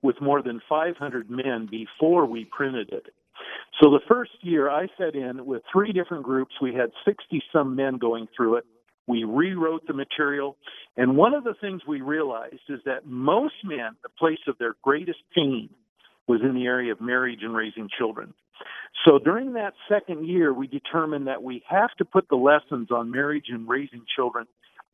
with 0.00 0.20
more 0.20 0.42
than 0.42 0.62
500 0.68 1.28
men 1.28 1.66
before 1.68 2.24
we 2.24 2.44
printed 2.44 2.90
it. 2.92 3.06
So 3.82 3.90
the 3.90 3.98
first 4.06 4.30
year 4.42 4.70
I 4.70 4.86
set 4.96 5.16
in 5.16 5.44
with 5.44 5.62
three 5.72 5.90
different 5.90 6.22
groups. 6.22 6.54
We 6.62 6.72
had 6.72 6.92
60 7.04 7.42
some 7.52 7.74
men 7.74 7.98
going 7.98 8.28
through 8.36 8.58
it. 8.58 8.64
We 9.06 9.24
rewrote 9.24 9.86
the 9.86 9.94
material. 9.94 10.56
And 10.96 11.16
one 11.16 11.34
of 11.34 11.44
the 11.44 11.54
things 11.60 11.82
we 11.86 12.00
realized 12.00 12.62
is 12.68 12.80
that 12.84 13.06
most 13.06 13.54
men, 13.64 13.96
the 14.02 14.08
place 14.18 14.38
of 14.46 14.56
their 14.58 14.74
greatest 14.82 15.18
pain 15.34 15.70
was 16.28 16.40
in 16.42 16.54
the 16.54 16.66
area 16.66 16.92
of 16.92 17.00
marriage 17.00 17.40
and 17.42 17.54
raising 17.54 17.88
children. 17.98 18.32
So 19.04 19.18
during 19.18 19.54
that 19.54 19.74
second 19.88 20.28
year, 20.28 20.52
we 20.52 20.68
determined 20.68 21.26
that 21.26 21.42
we 21.42 21.62
have 21.68 21.90
to 21.98 22.04
put 22.04 22.28
the 22.28 22.36
lessons 22.36 22.90
on 22.90 23.10
marriage 23.10 23.46
and 23.48 23.68
raising 23.68 24.04
children 24.14 24.46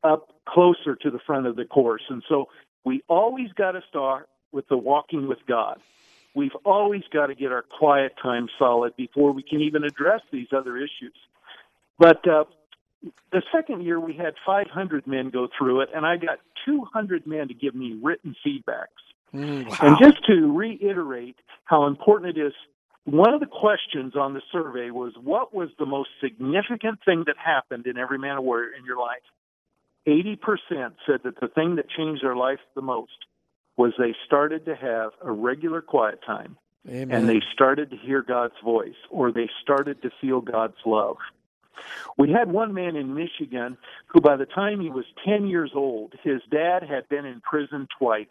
up 0.02 0.32
closer 0.48 0.96
to 0.96 1.10
the 1.10 1.18
front 1.26 1.46
of 1.46 1.56
the 1.56 1.64
course. 1.64 2.02
And 2.08 2.22
so 2.28 2.46
we 2.84 3.02
always 3.08 3.52
got 3.52 3.72
to 3.72 3.82
start 3.88 4.28
with 4.52 4.66
the 4.68 4.78
walking 4.78 5.28
with 5.28 5.40
God 5.46 5.78
we've 6.38 6.54
always 6.64 7.02
got 7.12 7.26
to 7.26 7.34
get 7.34 7.50
our 7.50 7.62
quiet 7.62 8.12
time 8.22 8.48
solid 8.58 8.94
before 8.96 9.32
we 9.32 9.42
can 9.42 9.60
even 9.60 9.82
address 9.84 10.20
these 10.32 10.46
other 10.56 10.76
issues. 10.76 11.14
But 11.98 12.26
uh, 12.28 12.44
the 13.32 13.42
second 13.52 13.82
year, 13.82 14.00
we 14.00 14.14
had 14.14 14.34
500 14.44 15.06
men 15.06 15.30
go 15.30 15.48
through 15.56 15.82
it, 15.82 15.90
and 15.94 16.04
I 16.04 16.16
got 16.16 16.38
200 16.66 17.26
men 17.26 17.48
to 17.48 17.54
give 17.54 17.74
me 17.74 17.98
written 18.02 18.34
feedbacks. 18.44 18.86
Mm, 19.34 19.68
wow. 19.68 19.76
And 19.80 19.96
just 20.00 20.24
to 20.26 20.52
reiterate 20.52 21.36
how 21.64 21.86
important 21.86 22.36
it 22.36 22.40
is, 22.40 22.52
one 23.04 23.32
of 23.32 23.40
the 23.40 23.46
questions 23.46 24.16
on 24.16 24.34
the 24.34 24.42
survey 24.52 24.90
was 24.90 25.12
what 25.22 25.54
was 25.54 25.70
the 25.78 25.86
most 25.86 26.10
significant 26.22 26.98
thing 27.04 27.24
that 27.26 27.36
happened 27.38 27.86
in 27.86 27.96
every 27.96 28.18
man 28.18 28.36
a 28.36 28.42
warrior 28.42 28.70
in 28.78 28.84
your 28.84 28.98
life? 28.98 29.22
80% 30.06 30.38
said 31.06 31.20
that 31.24 31.40
the 31.40 31.48
thing 31.48 31.76
that 31.76 31.88
changed 31.90 32.22
their 32.22 32.36
life 32.36 32.58
the 32.74 32.82
most 32.82 33.12
was 33.76 33.92
they 33.98 34.14
started 34.26 34.64
to 34.64 34.74
have 34.74 35.12
a 35.22 35.30
regular 35.30 35.80
quiet 35.80 36.20
time 36.26 36.56
Amen. 36.88 37.10
and 37.12 37.28
they 37.28 37.40
started 37.52 37.90
to 37.90 37.96
hear 37.96 38.22
God's 38.22 38.54
voice 38.64 38.96
or 39.10 39.32
they 39.32 39.48
started 39.62 40.02
to 40.02 40.10
feel 40.20 40.40
God's 40.40 40.76
love. 40.86 41.16
We 42.16 42.30
had 42.32 42.50
one 42.50 42.74
man 42.74 42.96
in 42.96 43.14
Michigan 43.14 43.76
who, 44.06 44.20
by 44.20 44.36
the 44.36 44.46
time 44.46 44.80
he 44.80 44.90
was 44.90 45.04
10 45.26 45.46
years 45.46 45.72
old, 45.74 46.14
his 46.22 46.40
dad 46.50 46.82
had 46.82 47.08
been 47.08 47.24
in 47.24 47.40
prison 47.40 47.88
twice. 47.98 48.26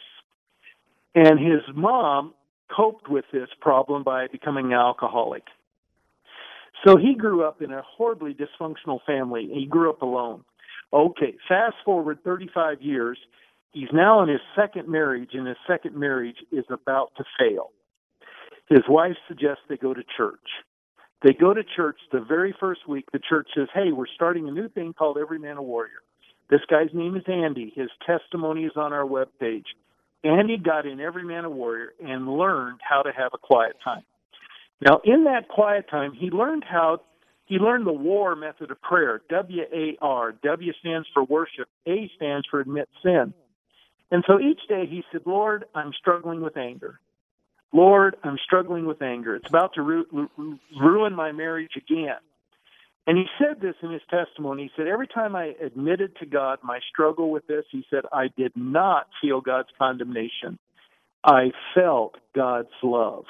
And 1.16 1.40
his 1.40 1.62
mom 1.76 2.34
coped 2.76 3.10
with 3.10 3.26
this 3.32 3.50
problem 3.62 4.04
by 4.04 4.28
becoming 4.28 4.68
an 4.68 4.80
alcoholic. 4.80 5.44
So 6.86 6.98
he 6.98 7.16
grew 7.16 7.44
up 7.44 7.62
in 7.62 7.72
a 7.72 7.82
horribly 7.82 8.36
dysfunctional 8.36 9.00
family. 9.06 9.50
He 9.52 9.66
grew 9.66 9.90
up 9.90 10.02
alone. 10.02 10.44
Okay, 10.94 11.36
fast 11.48 11.76
forward 11.84 12.20
35 12.24 12.82
years, 12.82 13.18
He's 13.78 13.90
now 13.94 14.24
in 14.24 14.30
his 14.30 14.42
second 14.56 14.88
marriage, 14.88 15.32
and 15.34 15.46
his 15.46 15.58
second 15.68 15.96
marriage 15.96 16.38
is 16.52 16.66
about 16.72 17.12
to 17.18 17.24
fail. 17.38 17.70
His 18.70 18.82
wife 18.90 19.16
suggests 19.28 19.62
they 19.70 19.78
go 19.78 19.94
to 19.94 20.02
church. 20.18 20.50
They 21.24 21.34
go 21.34 21.54
to 21.54 21.64
church 21.76 21.98
the 22.12 22.20
very 22.20 22.56
first 22.60 22.88
week. 22.88 23.06
The 23.12 23.20
church 23.20 23.48
says, 23.56 23.68
Hey, 23.74 23.92
we're 23.92 24.06
starting 24.16 24.48
a 24.48 24.52
new 24.52 24.70
thing 24.70 24.94
called 24.94 25.18
Every 25.18 25.40
Man 25.40 25.58
a 25.58 25.64
Warrior. 25.64 26.02
This 26.50 26.62
guy's 26.70 26.94
name 26.94 27.16
is 27.16 27.24
Andy. 27.28 27.74
His 27.76 27.90
testimony 28.06 28.66
is 28.66 28.74
on 28.76 28.94
our 28.94 29.06
webpage. 29.06 29.66
Andy 30.24 30.58
got 30.58 30.86
in 30.86 31.00
Every 31.00 31.24
Man 31.24 31.46
a 31.46 31.50
Warrior 31.50 31.94
and 32.00 32.28
learned 32.28 32.80
how 32.88 33.02
to 33.02 33.12
have 33.12 33.32
a 33.34 33.38
quiet 33.38 33.76
time. 33.84 34.04
Now, 34.80 35.02
in 35.04 35.24
that 35.24 35.48
quiet 35.50 35.90
time, 35.90 36.14
he 36.14 36.30
learned 36.30 36.64
how 36.64 37.02
he 37.46 37.56
learned 37.56 37.88
the 37.88 37.94
war 37.94 38.36
method 38.36 38.72
of 38.72 38.82
prayer. 38.82 39.22
W 39.30 39.64
A 39.74 39.98
R. 40.02 40.34
W 40.44 40.74
stands 40.80 41.08
for 41.14 41.24
worship. 41.24 41.68
A 41.88 42.10
stands 42.16 42.46
for 42.50 42.60
admit 42.60 42.90
sin. 43.04 43.34
And 44.12 44.24
so 44.28 44.40
each 44.40 44.60
day 44.70 44.86
he 44.90 45.04
said, 45.12 45.22
Lord, 45.26 45.66
I'm 45.74 45.92
struggling 46.00 46.42
with 46.42 46.58
anger. 46.58 47.00
Lord, 47.74 48.16
I'm 48.24 48.38
struggling 48.44 48.86
with 48.86 49.02
anger. 49.02 49.36
It's 49.36 49.50
about 49.50 49.74
to 49.76 49.82
ru- 49.82 50.60
ruin 50.80 51.14
my 51.14 51.32
marriage 51.32 51.76
again. 51.76 52.18
And 53.06 53.18
he 53.18 53.26
said 53.40 53.62
this 53.62 53.76
in 53.82 53.92
his 53.92 54.02
testimony. 54.10 54.64
He 54.64 54.72
said, 54.76 54.88
Every 54.88 55.08
time 55.08 55.36
I 55.36 55.54
admitted 55.64 56.16
to 56.18 56.26
God 56.26 56.60
my 56.64 56.80
struggle 56.92 57.32
with 57.32 57.48
this, 57.48 57.64
he 57.72 57.86
said, 57.90 58.04
I 58.12 58.28
did 58.38 58.52
not 58.56 59.08
feel 59.22 59.40
God's 59.40 59.70
condemnation. 59.78 60.60
I 61.24 61.52
felt 61.74 62.16
God's 62.36 62.68
love. 62.84 63.26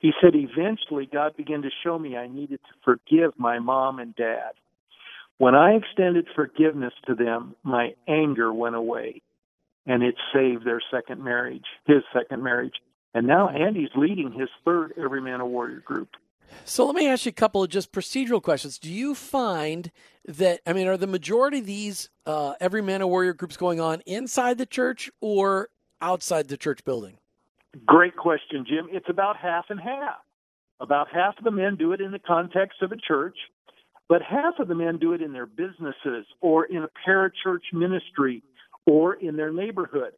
He 0.00 0.12
said, 0.22 0.34
Eventually, 0.34 1.08
God 1.10 1.36
began 1.36 1.62
to 1.62 1.70
show 1.82 1.98
me 1.98 2.16
I 2.16 2.28
needed 2.28 2.60
to 2.60 2.74
forgive 2.84 3.32
my 3.38 3.58
mom 3.58 3.98
and 3.98 4.14
dad. 4.14 4.52
When 5.38 5.54
I 5.54 5.72
extended 5.72 6.26
forgiveness 6.34 6.92
to 7.06 7.14
them, 7.14 7.54
my 7.62 7.94
anger 8.06 8.52
went 8.52 8.74
away 8.74 9.22
and 9.86 10.02
it 10.02 10.16
saved 10.34 10.66
their 10.66 10.82
second 10.90 11.24
marriage, 11.24 11.64
his 11.86 12.02
second 12.12 12.42
marriage. 12.42 12.74
And 13.14 13.26
now 13.26 13.48
Andy's 13.48 13.90
leading 13.96 14.32
his 14.32 14.48
third 14.64 14.92
Every 15.02 15.20
Man 15.20 15.40
a 15.40 15.46
Warrior 15.46 15.80
group. 15.80 16.10
So 16.64 16.86
let 16.86 16.94
me 16.94 17.06
ask 17.08 17.26
you 17.26 17.30
a 17.30 17.32
couple 17.32 17.62
of 17.62 17.70
just 17.70 17.92
procedural 17.92 18.42
questions. 18.42 18.78
Do 18.78 18.92
you 18.92 19.14
find 19.14 19.90
that, 20.26 20.60
I 20.66 20.72
mean, 20.72 20.86
are 20.86 20.96
the 20.96 21.06
majority 21.06 21.58
of 21.58 21.66
these 21.66 22.10
uh, 22.26 22.54
Every 22.60 22.82
Man 22.82 23.00
a 23.00 23.06
Warrior 23.06 23.34
groups 23.34 23.56
going 23.56 23.80
on 23.80 24.00
inside 24.06 24.58
the 24.58 24.66
church 24.66 25.10
or 25.20 25.68
outside 26.00 26.48
the 26.48 26.56
church 26.56 26.84
building? 26.84 27.18
Great 27.86 28.16
question, 28.16 28.64
Jim. 28.68 28.88
It's 28.90 29.08
about 29.08 29.36
half 29.36 29.66
and 29.68 29.80
half. 29.80 30.16
About 30.80 31.08
half 31.12 31.36
of 31.38 31.44
the 31.44 31.50
men 31.50 31.76
do 31.76 31.92
it 31.92 32.00
in 32.00 32.12
the 32.12 32.18
context 32.18 32.82
of 32.82 32.92
a 32.92 32.96
church, 32.96 33.36
but 34.08 34.22
half 34.22 34.58
of 34.58 34.68
the 34.68 34.74
men 34.74 34.98
do 34.98 35.12
it 35.12 35.20
in 35.20 35.32
their 35.32 35.46
businesses 35.46 36.24
or 36.40 36.64
in 36.64 36.84
a 36.84 36.88
parachurch 37.06 37.72
ministry 37.72 38.42
or 38.86 39.14
in 39.14 39.36
their 39.36 39.52
neighborhood. 39.52 40.12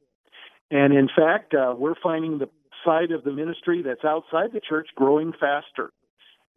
And 0.70 0.92
in 0.92 1.08
fact, 1.16 1.54
uh, 1.54 1.74
we're 1.76 1.96
finding 2.02 2.38
the 2.38 2.48
side 2.84 3.10
of 3.10 3.24
the 3.24 3.32
ministry 3.32 3.82
that's 3.82 4.04
outside 4.04 4.52
the 4.52 4.60
church 4.60 4.88
growing 4.94 5.32
faster. 5.32 5.92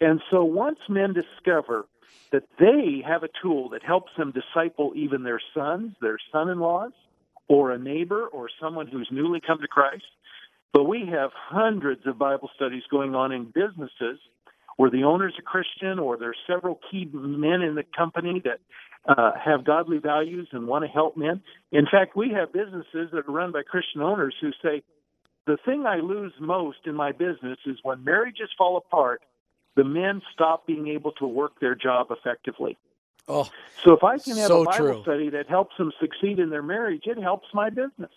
And 0.02 0.22
so 0.32 0.44
once 0.44 0.80
men 0.90 1.14
discover 1.14 1.86
that 2.32 2.44
they 2.60 3.04
have 3.08 3.24
a 3.24 3.30
tool 3.42 3.70
that 3.70 3.84
helps 3.84 4.12
them 4.18 4.34
disciple 4.34 4.92
even 4.96 5.24
their 5.24 5.42
sons, 5.54 5.94
their 6.02 6.18
son 6.32 6.50
in 6.50 6.60
laws, 6.60 6.92
or 7.48 7.72
a 7.72 7.78
neighbor 7.78 8.28
or 8.28 8.50
someone 8.62 8.88
who's 8.88 9.08
newly 9.12 9.40
come 9.46 9.60
to 9.62 9.68
Christ, 9.68 10.06
but 10.74 10.86
we 10.86 11.06
have 11.12 11.32
hundreds 11.34 12.06
of 12.08 12.18
Bible 12.18 12.50
studies 12.56 12.84
going 12.90 13.14
on 13.14 13.32
in 13.32 13.46
businesses 13.46 14.20
where 14.78 14.90
the 14.90 15.04
owner's 15.04 15.36
a 15.38 15.42
Christian 15.44 16.00
or 16.00 16.18
there's 16.18 16.38
several 16.48 16.80
key 16.90 17.08
men 17.14 17.62
in 17.62 17.76
the 17.76 17.84
company 17.96 18.42
that 18.44 18.60
uh, 19.08 19.32
have 19.44 19.66
godly 19.66 20.00
values 20.00 20.48
and 20.52 20.68
want 20.68 20.84
to 20.84 20.90
help 20.90 21.16
men. 21.16 21.42
In 21.72 21.86
fact, 21.86 22.16
we 22.16 22.32
have 22.32 22.52
businesses 22.52 23.10
that 23.12 23.28
are 23.28 23.32
run 23.32 23.52
by 23.52 23.62
Christian 23.64 24.02
owners 24.02 24.34
who 24.42 24.52
say, 24.64 24.82
the 25.46 25.58
thing 25.66 25.86
I 25.86 25.98
lose 25.98 26.34
most 26.40 26.80
in 26.86 26.96
my 26.96 27.12
business 27.12 27.58
is 27.66 27.78
when 27.84 28.04
marriages 28.04 28.50
fall 28.58 28.78
apart, 28.78 29.22
the 29.76 29.84
men 29.84 30.22
stop 30.34 30.66
being 30.68 30.88
able 30.88 31.12
to 31.14 31.28
work 31.28 31.60
their 31.60 31.76
job 31.76 32.08
effectively. 32.12 32.78
Oh, 33.28 33.50
so 33.84 33.94
if 33.94 34.04
I 34.04 34.18
can 34.18 34.36
have 34.38 34.48
so 34.48 34.62
a 34.64 34.66
Bible 34.66 34.78
true. 34.78 35.02
study 35.04 35.30
that 35.30 35.48
helps 35.48 35.78
them 35.78 35.92
succeed 36.00 36.40
in 36.40 36.50
their 36.50 36.62
marriage, 36.62 37.04
it 37.06 37.18
helps 37.18 37.48
my 37.54 37.70
business. 37.70 38.12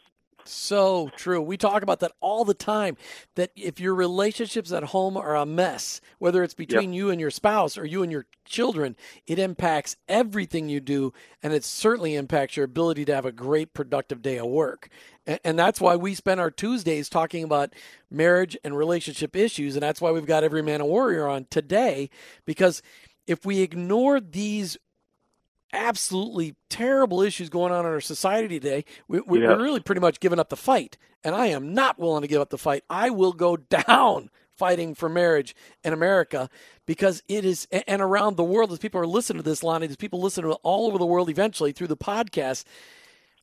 So 0.49 1.11
true. 1.17 1.43
We 1.43 1.57
talk 1.57 1.83
about 1.83 2.01
that 2.01 2.13
all 2.21 2.45
the 2.45 2.55
time. 2.55 2.97
That 3.35 3.51
if 3.57 3.81
your 3.81 3.95
relationships 3.95 4.73
at 4.73 4.85
home 4.85 5.17
are 5.17 5.37
a 5.37 5.47
mess, 5.47 6.01
whether 6.19 6.43
it's 6.43 6.55
between 6.55 6.93
yep. 6.93 6.99
you 6.99 7.11
and 7.11 7.21
your 7.21 7.31
spouse 7.31 7.77
or 7.77 7.85
you 7.85 8.03
and 8.03 8.13
your 8.13 8.27
children, 8.45 8.97
it 9.27 9.39
impacts 9.39 9.97
everything 10.09 10.69
you 10.69 10.81
do, 10.81 11.13
and 11.43 11.53
it 11.53 11.65
certainly 11.65 12.15
impacts 12.15 12.57
your 12.57 12.65
ability 12.65 13.05
to 13.07 13.15
have 13.15 13.27
a 13.27 13.33
great, 13.33 13.75
productive 13.75 14.23
day 14.23 14.39
of 14.39 14.47
work. 14.47 14.89
And, 15.27 15.41
and 15.45 15.59
that's 15.59 15.81
why 15.81 15.97
we 15.97 16.15
spend 16.15 16.41
our 16.41 16.51
Tuesdays 16.51 17.09
talking 17.09 17.45
about 17.45 17.75
marriage 18.11 18.57
and 18.65 18.77
relationship 18.77 19.37
issues, 19.37 19.77
and 19.77 19.83
that's 19.83 20.01
why 20.01 20.11
we've 20.11 20.27
got 20.27 20.45
Every 20.45 20.63
Man 20.63 20.81
a 20.81 20.87
Warrior 20.87 21.27
on 21.27 21.47
today, 21.51 22.09
because 22.45 22.83
if 23.27 23.45
we 23.45 23.61
ignore 23.61 24.21
these 24.21 24.79
absolutely 25.73 26.57
terrible 26.69 27.23
issues 27.23 27.49
going 27.49 27.73
on 27.73 27.85
in 27.85 27.91
our 27.93 28.01
society 28.01 28.61
today. 28.61 28.85
We, 29.09 29.21
we, 29.21 29.41
yes. 29.41 29.49
We're 29.49 29.63
really 29.63 29.81
pretty 29.81 30.01
much 30.01 30.21
giving 30.21 30.39
up 30.39 30.49
the 30.49 30.57
fight, 30.57 30.97
and 31.25 31.35
I 31.35 31.47
am 31.47 31.75
not 31.75 31.99
willing 31.99 32.23
to 32.23 32.29
give 32.29 32.41
up 32.41 32.51
the 32.51 32.59
fight. 32.59 32.85
I 32.89 33.11
will 33.11 33.33
go 33.33 33.57
down 33.87 34.31
fighting 34.57 34.95
for 34.95 35.09
marriage 35.09 35.55
in 35.85 35.93
America 35.93 36.49
because 36.87 37.23
it 37.29 37.45
is, 37.45 37.67
and 37.87 38.01
around 38.01 38.37
the 38.37 38.45
world, 38.45 38.73
as 38.73 38.79
people 38.79 39.01
are 39.01 39.07
listening 39.07 39.43
to 39.43 39.49
this, 39.49 39.63
Lonnie, 39.63 39.87
as 39.87 39.97
people 39.97 40.21
listen 40.21 40.45
to 40.45 40.53
it 40.53 40.59
all 40.63 40.87
over 40.87 40.99
the 40.99 41.07
world 41.07 41.29
eventually 41.29 41.73
through 41.73 41.89
the 41.89 41.97
podcast, 41.97 42.65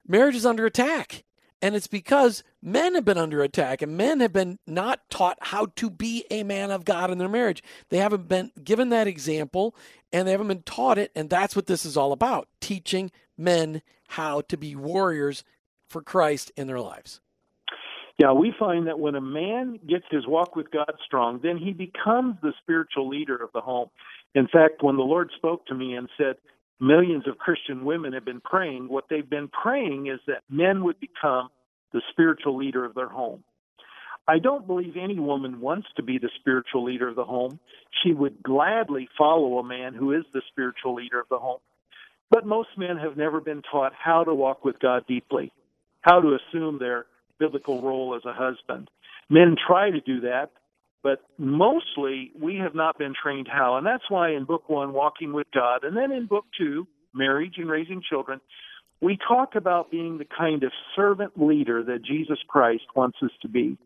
marriage 0.07 0.35
is 0.35 0.45
under 0.45 0.65
attack. 0.65 1.23
And 1.61 1.75
it's 1.75 1.87
because 1.87 2.43
men 2.61 2.93
have 2.95 3.05
been 3.05 3.17
under 3.17 3.41
attack 3.41 3.81
and 3.81 3.95
men 3.95 4.19
have 4.19 4.33
been 4.33 4.59
not 4.67 5.09
taught 5.09 5.37
how 5.39 5.67
to 5.77 5.89
be 5.89 6.25
a 6.29 6.43
man 6.43 6.71
of 6.71 6.83
God 6.83 7.09
in 7.09 7.19
their 7.19 7.29
marriage. 7.29 7.63
They 7.87 7.99
haven't 7.99 8.27
been 8.27 8.51
given 8.61 8.89
that 8.89 9.07
example 9.07 9.73
and 10.13 10.27
they 10.27 10.31
haven't 10.31 10.47
been 10.47 10.61
taught 10.61 10.97
it. 10.97 11.11
And 11.15 11.29
that's 11.29 11.55
what 11.55 11.65
this 11.65 11.85
is 11.85 11.97
all 11.97 12.13
about 12.13 12.47
teaching 12.61 13.11
men 13.37 13.81
how 14.09 14.41
to 14.41 14.55
be 14.55 14.75
warriors 14.75 15.43
for 15.89 16.01
Christ 16.01 16.51
in 16.55 16.67
their 16.67 16.79
lives. 16.79 17.19
Yeah, 18.19 18.31
we 18.31 18.53
find 18.57 18.87
that 18.87 18.99
when 18.99 19.15
a 19.15 19.21
man 19.21 19.79
gets 19.89 20.05
his 20.11 20.27
walk 20.27 20.55
with 20.55 20.69
God 20.69 20.93
strong, 21.03 21.39
then 21.41 21.57
he 21.57 21.73
becomes 21.73 22.35
the 22.43 22.53
spiritual 22.61 23.09
leader 23.09 23.35
of 23.35 23.49
the 23.53 23.61
home. 23.61 23.89
In 24.35 24.47
fact, 24.47 24.83
when 24.83 24.97
the 24.97 25.03
Lord 25.03 25.31
spoke 25.35 25.65
to 25.65 25.75
me 25.75 25.95
and 25.95 26.07
said, 26.15 26.35
millions 26.79 27.27
of 27.27 27.37
Christian 27.37 27.85
women 27.85 28.13
have 28.13 28.25
been 28.25 28.41
praying. 28.41 28.89
What 28.89 29.05
they've 29.09 29.29
been 29.29 29.47
praying 29.47 30.07
is 30.07 30.19
that 30.27 30.43
men 30.49 30.83
would 30.83 30.99
become 30.99 31.49
the 31.91 32.01
spiritual 32.11 32.57
leader 32.57 32.85
of 32.85 32.93
their 32.93 33.07
home. 33.07 33.43
I 34.27 34.39
don't 34.39 34.65
believe 34.65 34.95
any 34.95 35.19
woman 35.19 35.59
wants 35.59 35.87
to 35.97 36.03
be 36.03 36.17
the 36.17 36.29
spiritual 36.39 36.85
leader 36.85 37.09
of 37.09 37.15
the 37.15 37.25
home. 37.25 37.59
She 38.03 38.13
would 38.13 38.41
gladly 38.41 39.09
follow 39.17 39.59
a 39.59 39.63
man 39.63 39.93
who 39.93 40.13
is 40.13 40.23
the 40.33 40.41
spiritual 40.49 40.95
leader 40.95 41.19
of 41.19 41.27
the 41.29 41.39
home. 41.39 41.59
But 42.29 42.45
most 42.45 42.69
men 42.77 42.97
have 42.97 43.17
never 43.17 43.41
been 43.41 43.61
taught 43.69 43.91
how 43.93 44.23
to 44.23 44.33
walk 44.33 44.63
with 44.63 44.79
God 44.79 45.05
deeply, 45.07 45.51
how 46.01 46.21
to 46.21 46.37
assume 46.37 46.79
their 46.79 47.05
biblical 47.37 47.81
role 47.81 48.15
as 48.15 48.25
a 48.25 48.33
husband. 48.33 48.89
Men 49.29 49.55
try 49.67 49.91
to 49.91 49.99
do 49.99 50.21
that, 50.21 50.51
but 51.03 51.21
mostly 51.37 52.31
we 52.39 52.55
have 52.57 52.75
not 52.75 52.97
been 52.97 53.13
trained 53.21 53.49
how. 53.51 53.77
And 53.77 53.85
that's 53.85 54.09
why 54.09 54.31
in 54.31 54.45
book 54.45 54.69
one, 54.69 54.93
Walking 54.93 55.33
with 55.33 55.47
God, 55.53 55.83
and 55.83 55.97
then 55.97 56.11
in 56.11 56.27
book 56.27 56.45
two, 56.57 56.87
Marriage 57.13 57.55
and 57.57 57.69
Raising 57.69 58.01
Children, 58.09 58.39
we 59.01 59.17
talk 59.27 59.55
about 59.55 59.91
being 59.91 60.17
the 60.17 60.25
kind 60.25 60.63
of 60.63 60.71
servant 60.95 61.33
leader 61.35 61.83
that 61.83 62.05
Jesus 62.05 62.39
Christ 62.47 62.83
wants 62.95 63.17
us 63.21 63.31
to 63.41 63.49
be. 63.49 63.77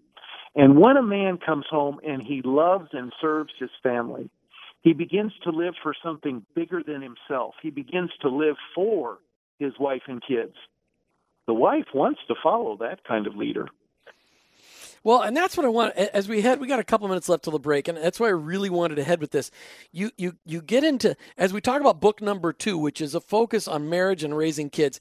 And 0.58 0.80
when 0.80 0.98
a 0.98 1.04
man 1.04 1.38
comes 1.38 1.65
home 1.70 2.00
and 2.06 2.22
he 2.22 2.41
loves 2.43 2.89
and 2.91 3.13
serves 3.22 3.54
his 3.60 3.70
family, 3.84 4.30
he 4.82 4.91
begins 4.93 5.32
to 5.43 5.52
live 5.52 5.76
for 5.84 5.93
something 6.04 6.43
bigger 6.56 6.82
than 6.86 7.02
himself. 7.02 7.54
He 7.62 7.70
begins 7.70 8.10
to 8.22 8.30
live 8.30 8.56
for 8.74 9.20
his 9.60 9.74
wife 9.80 10.02
and 10.08 10.22
kids. 10.28 10.56
The 11.46 11.54
wife 11.54 11.86
wants 11.93 12.22
to 12.28 12.36
follow 12.41 12.76
that 12.78 13.04
kind 13.04 13.28
of 13.28 13.36
leader. 13.36 13.67
Well, 15.04 15.22
and 15.22 15.38
that's 15.38 15.56
what 15.56 15.65
I 15.65 15.70
want. 15.70 15.96
As 15.96 16.28
we 16.28 16.41
head, 16.41 16.60
we 16.60 16.67
got 16.67 16.80
a 16.80 16.84
couple 16.84 17.08
minutes 17.08 17.30
left 17.30 17.43
till 17.43 17.54
the 17.54 17.60
break, 17.60 17.88
and 17.88 17.98
that's 17.98 18.20
why 18.20 18.28
I 18.28 18.32
really 18.32 18.70
wanted 18.70 18.96
to 18.96 19.04
head 19.04 19.22
with 19.22 19.32
this. 19.32 19.52
You, 19.91 20.12
you, 20.17 20.38
you 20.43 20.62
get 20.62 20.84
into 20.84 21.15
as 21.38 21.54
we 21.54 21.62
talk 21.62 21.80
about 21.80 22.02
book 22.02 22.20
number 22.20 22.52
two, 22.52 22.78
which 22.80 23.00
is 23.00 23.13
a 23.13 23.22
focus 23.22 23.67
on 23.67 23.89
marriage 23.89 24.24
and 24.24 24.36
raising 24.36 24.70
kids. 24.72 25.00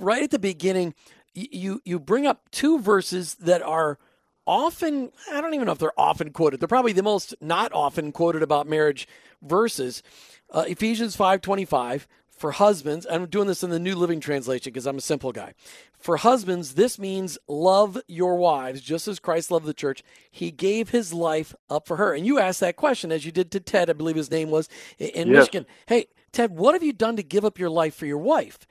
Right 0.00 0.22
at 0.22 0.30
the 0.30 0.38
beginning, 0.38 0.94
you 1.34 1.80
you 1.84 1.98
bring 1.98 2.26
up 2.26 2.50
two 2.50 2.78
verses 2.78 3.34
that 3.36 3.62
are 3.62 3.98
often 4.46 5.12
I 5.30 5.40
don't 5.40 5.54
even 5.54 5.66
know 5.66 5.72
if 5.72 5.78
they're 5.78 5.98
often 5.98 6.30
quoted. 6.30 6.60
They're 6.60 6.68
probably 6.68 6.92
the 6.92 7.02
most 7.02 7.34
not 7.40 7.72
often 7.72 8.12
quoted 8.12 8.42
about 8.42 8.66
marriage 8.66 9.08
verses. 9.42 10.02
Uh, 10.50 10.64
Ephesians 10.68 11.16
five 11.16 11.40
twenty 11.40 11.64
five 11.64 12.06
for 12.42 12.50
husbands. 12.52 13.06
I'm 13.08 13.26
doing 13.26 13.46
this 13.46 13.62
in 13.62 13.70
the 13.70 13.78
New 13.78 13.94
Living 13.94 14.18
Translation 14.18 14.72
because 14.72 14.86
I'm 14.86 14.98
a 14.98 15.00
simple 15.00 15.30
guy. 15.30 15.54
For 15.96 16.16
husbands, 16.16 16.74
this 16.74 16.98
means 16.98 17.38
love 17.46 17.96
your 18.08 18.36
wives 18.36 18.80
just 18.80 19.06
as 19.06 19.20
Christ 19.20 19.52
loved 19.52 19.64
the 19.64 19.72
church. 19.72 20.02
He 20.28 20.50
gave 20.50 20.88
his 20.88 21.12
life 21.12 21.54
up 21.70 21.86
for 21.86 21.98
her. 21.98 22.12
And 22.12 22.26
you 22.26 22.40
asked 22.40 22.58
that 22.58 22.74
question 22.74 23.12
as 23.12 23.24
you 23.24 23.30
did 23.30 23.52
to 23.52 23.60
Ted, 23.60 23.88
I 23.88 23.92
believe 23.92 24.16
his 24.16 24.30
name 24.30 24.50
was 24.50 24.68
in 24.98 25.28
yes. 25.28 25.36
Michigan. 25.38 25.66
Hey, 25.86 26.06
Ted, 26.32 26.50
what 26.50 26.74
have 26.74 26.82
you 26.82 26.92
done 26.92 27.14
to 27.14 27.22
give 27.22 27.44
up 27.44 27.60
your 27.60 27.70
life 27.70 27.94
for 27.94 28.06
your 28.06 28.18
wife? 28.18 28.66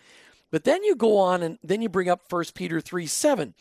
But 0.52 0.66
then 0.66 0.84
you 0.84 0.96
go 0.96 1.18
on 1.18 1.42
and 1.42 1.58
then 1.64 1.82
you 1.82 1.88
bring 1.88 2.10
up 2.10 2.30
1 2.30 2.44
Peter 2.54 2.82
3 2.82 3.06
7, 3.06 3.54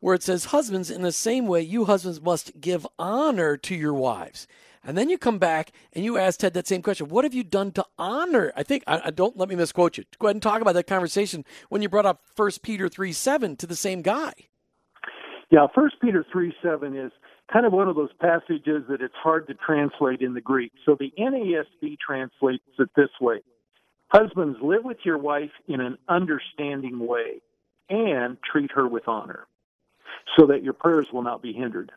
where 0.00 0.14
it 0.14 0.22
says, 0.22 0.46
Husbands, 0.46 0.90
in 0.90 1.02
the 1.02 1.12
same 1.12 1.46
way, 1.46 1.60
you 1.62 1.84
husbands 1.84 2.20
must 2.20 2.60
give 2.60 2.86
honor 2.98 3.56
to 3.56 3.74
your 3.74 3.94
wives. 3.94 4.46
And 4.84 4.96
then 4.96 5.10
you 5.10 5.18
come 5.18 5.38
back 5.38 5.72
and 5.92 6.04
you 6.04 6.16
ask 6.16 6.40
Ted 6.40 6.54
that 6.54 6.68
same 6.68 6.82
question. 6.82 7.08
What 7.08 7.24
have 7.24 7.34
you 7.34 7.44
done 7.44 7.72
to 7.72 7.84
honor? 7.98 8.52
I 8.56 8.62
think, 8.62 8.84
I, 8.86 9.02
I 9.06 9.10
don't 9.10 9.36
let 9.36 9.48
me 9.48 9.56
misquote 9.56 9.98
you. 9.98 10.04
Go 10.18 10.28
ahead 10.28 10.36
and 10.36 10.42
talk 10.42 10.62
about 10.62 10.74
that 10.74 10.86
conversation 10.86 11.44
when 11.68 11.82
you 11.82 11.88
brought 11.88 12.06
up 12.06 12.22
1 12.36 12.50
Peter 12.62 12.88
3 12.88 13.12
7 13.12 13.56
to 13.56 13.66
the 13.66 13.76
same 13.76 14.02
guy. 14.02 14.32
Yeah, 15.50 15.66
1 15.74 15.90
Peter 16.00 16.24
3 16.30 16.54
7 16.62 16.96
is 16.96 17.12
kind 17.52 17.66
of 17.66 17.72
one 17.72 17.88
of 17.88 17.96
those 17.96 18.12
passages 18.20 18.84
that 18.88 19.00
it's 19.00 19.14
hard 19.20 19.46
to 19.48 19.54
translate 19.54 20.20
in 20.20 20.34
the 20.34 20.40
Greek. 20.40 20.72
So 20.86 20.96
the 20.98 21.12
NASB 21.18 21.98
translates 21.98 22.64
it 22.78 22.90
this 22.94 23.10
way 23.20 23.40
Husbands, 24.08 24.58
live 24.62 24.84
with 24.84 24.98
your 25.04 25.18
wife 25.18 25.50
in 25.66 25.80
an 25.80 25.98
understanding 26.08 27.00
way 27.00 27.42
and 27.90 28.38
treat 28.50 28.70
her 28.72 28.86
with 28.86 29.08
honor 29.08 29.47
so 30.38 30.46
that 30.46 30.62
your 30.62 30.72
prayers 30.72 31.06
will 31.12 31.22
not 31.22 31.42
be 31.42 31.52
hindered. 31.52 31.92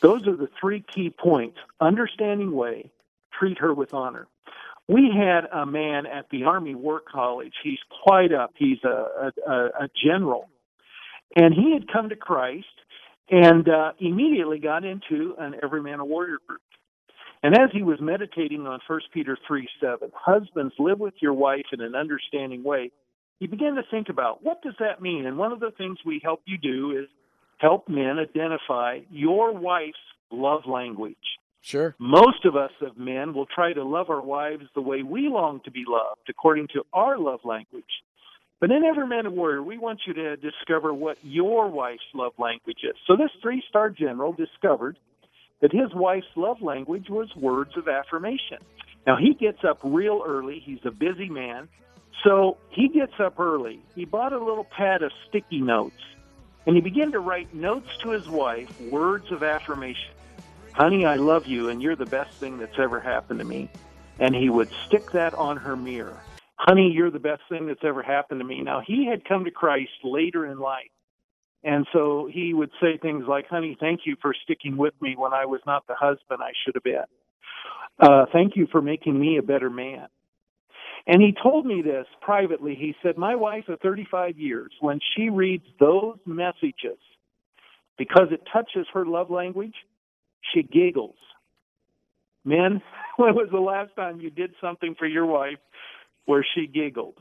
Those 0.00 0.26
are 0.26 0.36
the 0.36 0.48
three 0.60 0.84
key 0.94 1.10
points 1.10 1.58
understanding 1.80 2.52
way, 2.52 2.90
treat 3.38 3.58
her 3.58 3.74
with 3.74 3.94
honor. 3.94 4.26
We 4.88 5.10
had 5.14 5.44
a 5.52 5.66
man 5.66 6.06
at 6.06 6.30
the 6.30 6.44
Army 6.44 6.74
War 6.74 7.00
College. 7.00 7.52
He's 7.62 7.78
quite 8.02 8.32
up. 8.32 8.52
He's 8.56 8.82
a, 8.84 9.32
a, 9.46 9.52
a 9.52 9.88
general. 10.02 10.48
And 11.36 11.52
he 11.52 11.74
had 11.74 11.92
come 11.92 12.08
to 12.08 12.16
Christ 12.16 12.66
and 13.30 13.68
uh, 13.68 13.92
immediately 13.98 14.58
got 14.58 14.84
into 14.84 15.34
an 15.38 15.56
Every 15.62 15.82
Man 15.82 16.00
a 16.00 16.04
Warrior 16.04 16.38
group. 16.46 16.62
And 17.42 17.54
as 17.54 17.70
he 17.72 17.82
was 17.82 18.00
meditating 18.00 18.66
on 18.66 18.80
1 18.86 19.00
Peter 19.12 19.36
3 19.46 19.68
7, 19.80 20.10
husbands, 20.14 20.74
live 20.78 20.98
with 20.98 21.14
your 21.20 21.34
wife 21.34 21.66
in 21.72 21.80
an 21.80 21.94
understanding 21.94 22.64
way, 22.64 22.90
he 23.38 23.46
began 23.46 23.74
to 23.74 23.82
think 23.90 24.08
about 24.08 24.42
what 24.42 24.62
does 24.62 24.74
that 24.80 25.00
mean? 25.00 25.26
And 25.26 25.38
one 25.38 25.52
of 25.52 25.60
the 25.60 25.70
things 25.70 25.98
we 26.04 26.20
help 26.22 26.40
you 26.46 26.58
do 26.58 26.98
is 26.98 27.08
help 27.58 27.88
men 27.88 28.18
identify 28.18 29.00
your 29.10 29.52
wife's 29.52 29.98
love 30.30 30.62
language. 30.66 31.16
Sure. 31.60 31.94
Most 31.98 32.44
of 32.44 32.56
us 32.56 32.70
of 32.80 32.96
men 32.96 33.34
will 33.34 33.46
try 33.46 33.72
to 33.72 33.84
love 33.84 34.10
our 34.10 34.22
wives 34.22 34.64
the 34.74 34.80
way 34.80 35.02
we 35.02 35.28
long 35.28 35.60
to 35.64 35.70
be 35.70 35.84
loved, 35.86 36.22
according 36.28 36.68
to 36.68 36.84
our 36.92 37.18
love 37.18 37.40
language. 37.44 37.84
But 38.60 38.70
in 38.70 38.84
Every 38.84 39.06
Man 39.06 39.26
a 39.26 39.30
Warrior, 39.30 39.62
we 39.62 39.78
want 39.78 40.00
you 40.06 40.14
to 40.14 40.36
discover 40.36 40.92
what 40.92 41.18
your 41.22 41.68
wife's 41.68 42.02
love 42.14 42.32
language 42.38 42.78
is. 42.82 42.96
So 43.06 43.16
this 43.16 43.30
three 43.42 43.62
star 43.68 43.90
general 43.90 44.32
discovered 44.32 44.98
that 45.60 45.72
his 45.72 45.92
wife's 45.94 46.26
love 46.36 46.62
language 46.62 47.08
was 47.08 47.28
words 47.36 47.76
of 47.76 47.88
affirmation. 47.88 48.58
Now 49.06 49.16
he 49.16 49.34
gets 49.34 49.64
up 49.64 49.78
real 49.82 50.22
early. 50.26 50.60
He's 50.64 50.84
a 50.84 50.90
busy 50.90 51.28
man. 51.28 51.68
So 52.24 52.56
he 52.70 52.88
gets 52.88 53.14
up 53.20 53.38
early. 53.38 53.80
He 53.94 54.04
bought 54.04 54.32
a 54.32 54.42
little 54.42 54.64
pad 54.64 55.02
of 55.02 55.12
sticky 55.28 55.60
notes 55.60 56.02
and 56.68 56.76
he 56.76 56.82
began 56.82 57.12
to 57.12 57.18
write 57.18 57.54
notes 57.54 57.86
to 58.02 58.10
his 58.10 58.28
wife, 58.28 58.68
words 58.78 59.24
of 59.32 59.42
affirmation. 59.42 60.12
Honey, 60.72 61.06
I 61.06 61.16
love 61.16 61.44
you 61.46 61.70
and 61.70 61.80
you're 61.80 61.96
the 61.96 62.04
best 62.04 62.28
thing 62.40 62.58
that's 62.58 62.78
ever 62.78 63.00
happened 63.00 63.38
to 63.38 63.44
me. 63.46 63.70
And 64.18 64.34
he 64.34 64.50
would 64.50 64.68
stick 64.86 65.10
that 65.14 65.32
on 65.32 65.56
her 65.56 65.76
mirror. 65.76 66.22
Honey, 66.56 66.92
you're 66.94 67.10
the 67.10 67.20
best 67.20 67.40
thing 67.48 67.68
that's 67.68 67.80
ever 67.82 68.02
happened 68.02 68.40
to 68.40 68.44
me. 68.44 68.60
Now, 68.60 68.82
he 68.86 69.08
had 69.10 69.24
come 69.24 69.46
to 69.46 69.50
Christ 69.50 69.88
later 70.04 70.44
in 70.44 70.58
life. 70.58 70.90
And 71.64 71.86
so 71.90 72.28
he 72.30 72.52
would 72.52 72.70
say 72.82 72.98
things 73.00 73.24
like, 73.26 73.48
Honey, 73.48 73.74
thank 73.80 74.00
you 74.04 74.16
for 74.20 74.34
sticking 74.44 74.76
with 74.76 74.92
me 75.00 75.14
when 75.16 75.32
I 75.32 75.46
was 75.46 75.62
not 75.66 75.86
the 75.86 75.94
husband 75.94 76.40
I 76.42 76.52
should 76.66 76.74
have 76.74 76.84
been. 76.84 77.08
Uh, 77.98 78.26
thank 78.30 78.56
you 78.56 78.68
for 78.70 78.82
making 78.82 79.18
me 79.18 79.38
a 79.38 79.42
better 79.42 79.70
man. 79.70 80.08
And 81.06 81.22
he 81.22 81.34
told 81.42 81.64
me 81.64 81.82
this 81.82 82.06
privately. 82.20 82.74
He 82.74 82.94
said, 83.02 83.16
My 83.16 83.34
wife 83.34 83.68
of 83.68 83.80
35 83.80 84.38
years, 84.38 84.72
when 84.80 85.00
she 85.14 85.30
reads 85.30 85.64
those 85.80 86.18
messages, 86.26 86.98
because 87.96 88.28
it 88.30 88.42
touches 88.52 88.86
her 88.92 89.04
love 89.04 89.30
language, 89.30 89.74
she 90.52 90.62
giggles. 90.62 91.16
Men, 92.44 92.82
when 93.16 93.34
was 93.34 93.48
the 93.50 93.60
last 93.60 93.94
time 93.96 94.20
you 94.20 94.30
did 94.30 94.54
something 94.60 94.94
for 94.98 95.06
your 95.06 95.26
wife 95.26 95.58
where 96.26 96.46
she 96.54 96.66
giggled? 96.66 97.14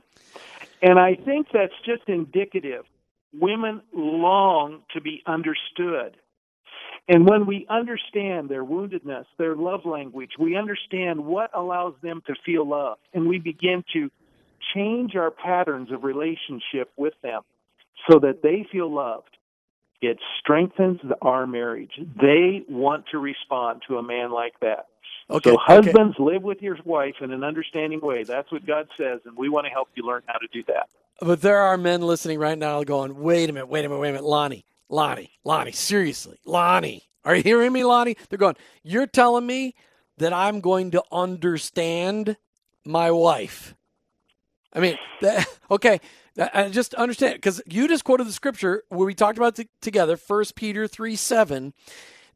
And 0.82 1.00
I 1.00 1.16
think 1.16 1.48
that's 1.52 1.74
just 1.86 2.04
indicative. 2.08 2.86
Women 3.34 3.82
long 3.94 4.84
to 4.94 5.02
be 5.02 5.22
understood. 5.26 6.18
And 7.10 7.28
when 7.28 7.46
we 7.46 7.66
understand 7.70 8.50
their 8.50 8.66
woundedness, 8.66 9.26
their 9.38 9.56
love 9.56 9.86
language, 9.86 10.32
we 10.38 10.58
understand 10.58 11.26
what 11.26 11.50
allows 11.54 11.94
them 12.02 12.22
to 12.28 12.36
feel 12.46 12.68
love, 12.68 12.98
and 13.14 13.28
we 13.28 13.40
begin 13.40 13.84
to 13.94 14.12
change 14.74 15.16
our 15.16 15.32
patterns 15.32 15.92
of 15.92 16.04
relationship 16.04 16.92
with 16.98 17.14
them 17.24 17.42
so 18.10 18.20
that 18.20 18.42
they 18.44 18.68
feel 18.72 18.94
loved. 18.94 19.38
It 20.02 20.20
strengthens 20.40 21.00
our 21.22 21.48
marriage. 21.48 21.94
They 21.98 22.64
want 22.70 23.06
to 23.12 23.18
respond 23.18 23.82
to 23.88 23.98
a 23.98 24.04
man 24.04 24.32
like 24.32 24.60
that. 24.60 24.88
Okay, 25.30 25.52
so 25.52 25.58
husbands 25.58 26.16
okay. 26.20 26.34
live 26.34 26.44
with 26.44 26.62
your 26.62 26.78
wife 26.86 27.16
in 27.22 27.32
an 27.32 27.44
understanding 27.44 28.00
way. 28.02 28.24
That's 28.24 28.52
what 28.52 28.66
God 28.66 28.88
says, 28.98 29.22
and 29.26 29.36
we 29.36 29.50
want 29.50 29.66
to 29.66 29.72
help 29.72 29.90
you 29.96 30.04
learn 30.04 30.24
how 30.28 30.38
to 30.38 30.48
do 30.54 30.64
that. 30.68 30.90
But 31.20 31.42
there 31.42 31.58
are 31.58 31.78
men 31.78 32.02
listening 32.02 32.38
right 32.38 32.58
now 32.58 32.84
going, 32.84 33.18
wait 33.18 33.50
a 33.50 33.54
minute, 33.54 33.68
wait 33.68 33.86
a 33.86 33.90
minute, 33.90 34.00
wait 34.00 34.10
a 34.10 34.14
minute, 34.14 34.26
Lonnie, 34.26 34.66
Lonnie, 34.90 35.32
Lonnie, 35.44 35.72
seriously, 35.72 36.40
Lonnie, 36.46 37.04
are 37.26 37.36
you 37.36 37.44
hearing 37.44 37.74
me, 37.74 37.84
Lonnie? 37.84 38.16
They're 38.30 38.40
going, 38.40 38.56
you're 38.84 39.08
telling 39.08 39.46
me 39.46 39.76
that 40.18 40.34
I'm 40.34 40.62
going 40.62 40.92
to 40.92 41.04
understand 41.12 42.38
my 42.86 43.12
wife. 43.12 43.76
I 44.74 44.80
mean, 44.80 44.98
that, 45.22 45.48
okay, 45.72 46.00
I 46.54 46.70
just 46.70 46.94
understand 46.94 47.36
because 47.36 47.62
you 47.66 47.88
just 47.88 48.04
quoted 48.04 48.28
the 48.28 48.34
scripture 48.34 48.84
where 48.90 49.06
we 49.06 49.16
talked 49.16 49.38
about 49.38 49.60
together, 49.82 50.18
First 50.18 50.56
Peter 50.56 50.88
three 50.88 51.16
seven, 51.16 51.74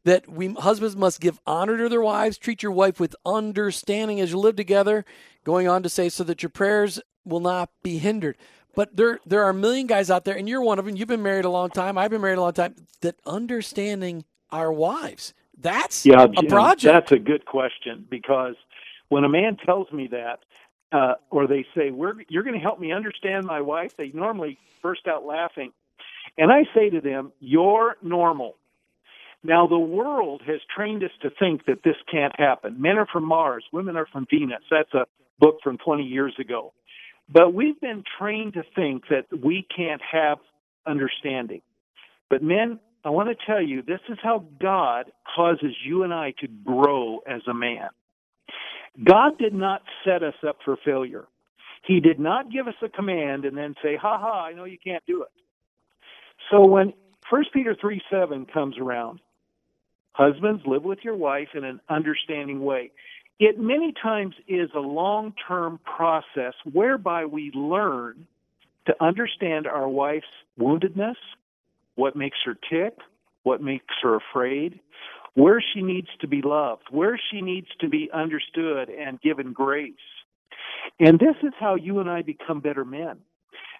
that 0.04 0.28
we 0.28 0.52
husbands 0.52 0.96
must 0.96 1.20
give 1.20 1.40
honor 1.46 1.78
to 1.78 1.88
their 1.88 2.02
wives, 2.02 2.36
treat 2.36 2.62
your 2.62 2.72
wife 2.72 2.98
with 2.98 3.14
understanding 3.24 4.20
as 4.20 4.32
you 4.32 4.38
live 4.38 4.56
together. 4.56 5.04
Going 5.44 5.68
on 5.68 5.82
to 5.84 5.88
say, 5.88 6.08
so 6.08 6.24
that 6.24 6.42
your 6.42 6.50
prayers 6.50 7.00
will 7.24 7.40
not 7.40 7.70
be 7.82 7.98
hindered. 7.98 8.36
But 8.74 8.96
there 8.96 9.20
there 9.26 9.42
are 9.44 9.50
a 9.50 9.54
million 9.54 9.86
guys 9.86 10.10
out 10.10 10.24
there, 10.24 10.36
and 10.36 10.48
you're 10.48 10.62
one 10.62 10.78
of 10.78 10.86
them. 10.86 10.96
You've 10.96 11.08
been 11.08 11.22
married 11.22 11.44
a 11.44 11.50
long 11.50 11.70
time. 11.70 11.98
I've 11.98 12.10
been 12.10 12.20
married 12.20 12.38
a 12.38 12.42
long 12.42 12.54
time. 12.54 12.74
That 13.00 13.16
understanding 13.26 14.24
our 14.50 14.72
wives. 14.72 15.34
That's 15.58 16.04
yeah, 16.06 16.24
a 16.24 16.42
project. 16.44 16.92
That's 16.92 17.12
a 17.12 17.18
good 17.18 17.44
question 17.44 18.06
because 18.10 18.54
when 19.08 19.24
a 19.24 19.28
man 19.28 19.56
tells 19.64 19.90
me 19.92 20.08
that, 20.08 20.40
uh, 20.90 21.14
or 21.30 21.46
they 21.46 21.66
say, 21.74 21.90
We're, 21.90 22.14
"You're 22.28 22.42
going 22.42 22.54
to 22.54 22.60
help 22.60 22.80
me 22.80 22.92
understand 22.92 23.46
my 23.46 23.60
wife," 23.60 23.96
they 23.96 24.10
normally 24.12 24.58
burst 24.82 25.06
out 25.06 25.24
laughing, 25.24 25.72
and 26.38 26.50
I 26.50 26.64
say 26.74 26.90
to 26.90 27.00
them, 27.00 27.32
"You're 27.40 27.96
normal." 28.02 28.56
Now, 29.44 29.66
the 29.66 29.78
world 29.78 30.42
has 30.46 30.60
trained 30.74 31.02
us 31.02 31.10
to 31.22 31.30
think 31.30 31.66
that 31.66 31.82
this 31.82 31.96
can't 32.10 32.32
happen. 32.38 32.80
Men 32.80 32.96
are 32.96 33.06
from 33.06 33.24
Mars, 33.24 33.64
women 33.72 33.96
are 33.96 34.06
from 34.06 34.26
Venus. 34.30 34.62
That's 34.70 34.94
a 34.94 35.06
book 35.40 35.58
from 35.64 35.78
20 35.78 36.04
years 36.04 36.34
ago. 36.38 36.72
But 37.28 37.54
we've 37.54 37.80
been 37.80 38.04
trained 38.18 38.54
to 38.54 38.62
think 38.74 39.04
that 39.08 39.26
we 39.42 39.66
can't 39.74 40.02
have 40.10 40.38
understanding. 40.86 41.62
But 42.28 42.42
men, 42.42 42.78
I 43.04 43.10
want 43.10 43.28
to 43.28 43.46
tell 43.46 43.62
you 43.62 43.82
this 43.82 44.00
is 44.08 44.18
how 44.22 44.44
God 44.60 45.10
causes 45.34 45.74
you 45.84 46.02
and 46.02 46.12
I 46.12 46.32
to 46.40 46.48
grow 46.48 47.18
as 47.26 47.42
a 47.48 47.54
man. 47.54 47.88
God 49.02 49.38
did 49.38 49.54
not 49.54 49.82
set 50.04 50.22
us 50.22 50.34
up 50.46 50.58
for 50.64 50.76
failure. 50.84 51.26
He 51.86 52.00
did 52.00 52.20
not 52.20 52.52
give 52.52 52.68
us 52.68 52.74
a 52.82 52.88
command 52.88 53.44
and 53.44 53.56
then 53.56 53.74
say, 53.82 53.96
ha 53.96 54.18
ha, 54.18 54.44
I 54.44 54.52
know 54.52 54.64
you 54.64 54.78
can't 54.82 55.04
do 55.06 55.22
it. 55.22 55.30
So 56.50 56.64
when 56.66 56.92
1 57.28 57.44
Peter 57.52 57.76
3 57.80 58.00
7 58.10 58.46
comes 58.46 58.78
around, 58.78 59.20
husbands, 60.12 60.62
live 60.66 60.84
with 60.84 60.98
your 61.02 61.16
wife 61.16 61.48
in 61.54 61.64
an 61.64 61.80
understanding 61.88 62.62
way. 62.62 62.92
It 63.38 63.58
many 63.58 63.92
times 64.00 64.34
is 64.46 64.70
a 64.74 64.80
long 64.80 65.34
term 65.48 65.80
process 65.84 66.54
whereby 66.70 67.24
we 67.26 67.50
learn 67.54 68.26
to 68.86 68.94
understand 69.00 69.66
our 69.66 69.88
wife's 69.88 70.26
woundedness, 70.58 71.16
what 71.94 72.16
makes 72.16 72.38
her 72.44 72.56
tick, 72.70 72.96
what 73.42 73.62
makes 73.62 73.94
her 74.02 74.16
afraid, 74.16 74.80
where 75.34 75.62
she 75.74 75.82
needs 75.82 76.08
to 76.20 76.28
be 76.28 76.42
loved, 76.42 76.82
where 76.90 77.18
she 77.30 77.40
needs 77.40 77.68
to 77.80 77.88
be 77.88 78.10
understood 78.12 78.90
and 78.90 79.20
given 79.20 79.52
grace. 79.52 79.94
And 81.00 81.18
this 81.18 81.36
is 81.42 81.52
how 81.58 81.74
you 81.76 82.00
and 82.00 82.10
I 82.10 82.22
become 82.22 82.60
better 82.60 82.84
men. 82.84 83.18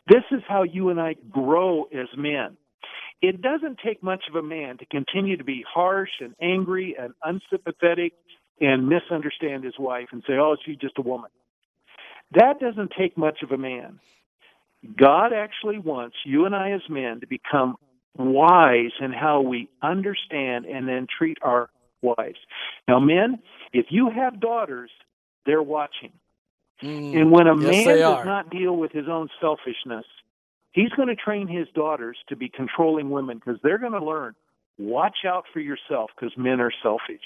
This 0.08 0.24
is 0.30 0.42
how 0.48 0.62
you 0.64 0.88
and 0.90 1.00
I 1.00 1.14
grow 1.30 1.84
as 1.84 2.08
men. 2.16 2.56
It 3.20 3.40
doesn't 3.40 3.78
take 3.84 4.02
much 4.02 4.24
of 4.28 4.34
a 4.34 4.42
man 4.42 4.78
to 4.78 4.86
continue 4.86 5.36
to 5.36 5.44
be 5.44 5.64
harsh 5.72 6.10
and 6.20 6.34
angry 6.40 6.96
and 6.98 7.14
unsympathetic 7.22 8.14
and 8.60 8.88
misunderstand 8.88 9.64
his 9.64 9.74
wife 9.78 10.08
and 10.12 10.22
say, 10.26 10.34
oh, 10.34 10.56
she's 10.64 10.76
just 10.76 10.98
a 10.98 11.02
woman. 11.02 11.30
That 12.32 12.60
doesn't 12.60 12.92
take 12.98 13.18
much 13.18 13.42
of 13.42 13.50
a 13.50 13.58
man. 13.58 13.98
God 14.96 15.32
actually 15.32 15.78
wants 15.78 16.16
you 16.24 16.44
and 16.44 16.54
I 16.54 16.72
as 16.72 16.82
men 16.88 17.20
to 17.20 17.26
become 17.26 17.76
wise 18.16 18.92
in 19.00 19.12
how 19.12 19.40
we 19.40 19.68
understand 19.82 20.66
and 20.66 20.88
then 20.88 21.06
treat 21.18 21.38
our 21.42 21.70
wives. 22.00 22.38
Now, 22.88 22.98
men, 22.98 23.38
if 23.72 23.86
you 23.90 24.10
have 24.10 24.40
daughters, 24.40 24.90
they're 25.46 25.62
watching. 25.62 26.12
Mm, 26.82 27.16
and 27.16 27.30
when 27.30 27.46
a 27.46 27.56
yes, 27.56 27.86
man 27.86 27.98
does 27.98 28.26
not 28.26 28.50
deal 28.50 28.76
with 28.76 28.90
his 28.92 29.08
own 29.08 29.28
selfishness, 29.40 30.04
He's 30.72 30.88
going 30.90 31.08
to 31.08 31.16
train 31.16 31.46
his 31.46 31.68
daughters 31.74 32.16
to 32.28 32.36
be 32.36 32.48
controlling 32.48 33.10
women 33.10 33.38
because 33.38 33.60
they're 33.62 33.78
going 33.78 33.92
to 33.92 34.04
learn 34.04 34.34
watch 34.78 35.18
out 35.26 35.44
for 35.52 35.60
yourself 35.60 36.10
because 36.16 36.36
men 36.36 36.60
are 36.60 36.72
selfish. 36.82 37.20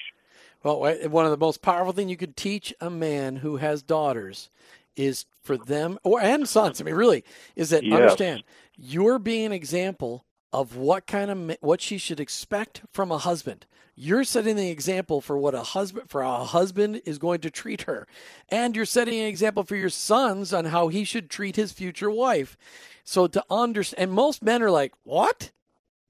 Well, 0.67 0.81
one 0.81 1.25
of 1.25 1.31
the 1.31 1.37
most 1.37 1.63
powerful 1.63 1.93
things 1.93 2.11
you 2.11 2.17
could 2.17 2.37
teach 2.37 2.75
a 2.81 2.91
man 2.91 3.37
who 3.37 3.59
has 3.59 3.85
daughters 3.85 4.51
is 4.97 5.25
for 5.41 5.57
them 5.57 5.97
or 6.03 6.21
and 6.21 6.49
sons. 6.49 6.81
I 6.81 6.85
mean, 6.85 6.97
really, 6.97 7.23
is 7.55 7.71
that 7.71 7.85
yes. 7.85 7.95
understand 7.95 8.43
you're 8.77 9.21
being 9.21 9.47
an 9.47 9.53
example 9.53 10.25
of 10.53 10.75
what 10.75 11.07
kind 11.07 11.31
of 11.31 11.57
what 11.61 11.81
she 11.81 11.99
should 11.99 12.19
expect 12.19 12.83
from 12.93 13.13
a 13.13 13.19
husband. 13.19 13.65
You're 13.95 14.25
setting 14.25 14.57
the 14.57 14.69
example 14.69 15.21
for 15.21 15.39
what 15.39 15.55
a 15.55 15.63
husband 15.63 16.11
for 16.11 16.25
how 16.25 16.41
a 16.41 16.45
husband 16.45 17.01
is 17.05 17.19
going 17.19 17.43
to 17.43 17.51
treat 17.51 17.83
her, 17.83 18.09
and 18.49 18.75
you're 18.75 18.87
setting 18.87 19.21
an 19.21 19.27
example 19.27 19.63
for 19.63 19.77
your 19.77 19.89
sons 19.89 20.53
on 20.53 20.65
how 20.65 20.89
he 20.89 21.05
should 21.05 21.31
treat 21.31 21.55
his 21.55 21.71
future 21.71 22.11
wife. 22.11 22.57
So 23.05 23.29
to 23.29 23.45
understand, 23.49 24.03
and 24.03 24.13
most 24.13 24.43
men 24.43 24.65
are 24.65 24.73
like, 24.73 24.95
"What? 25.05 25.53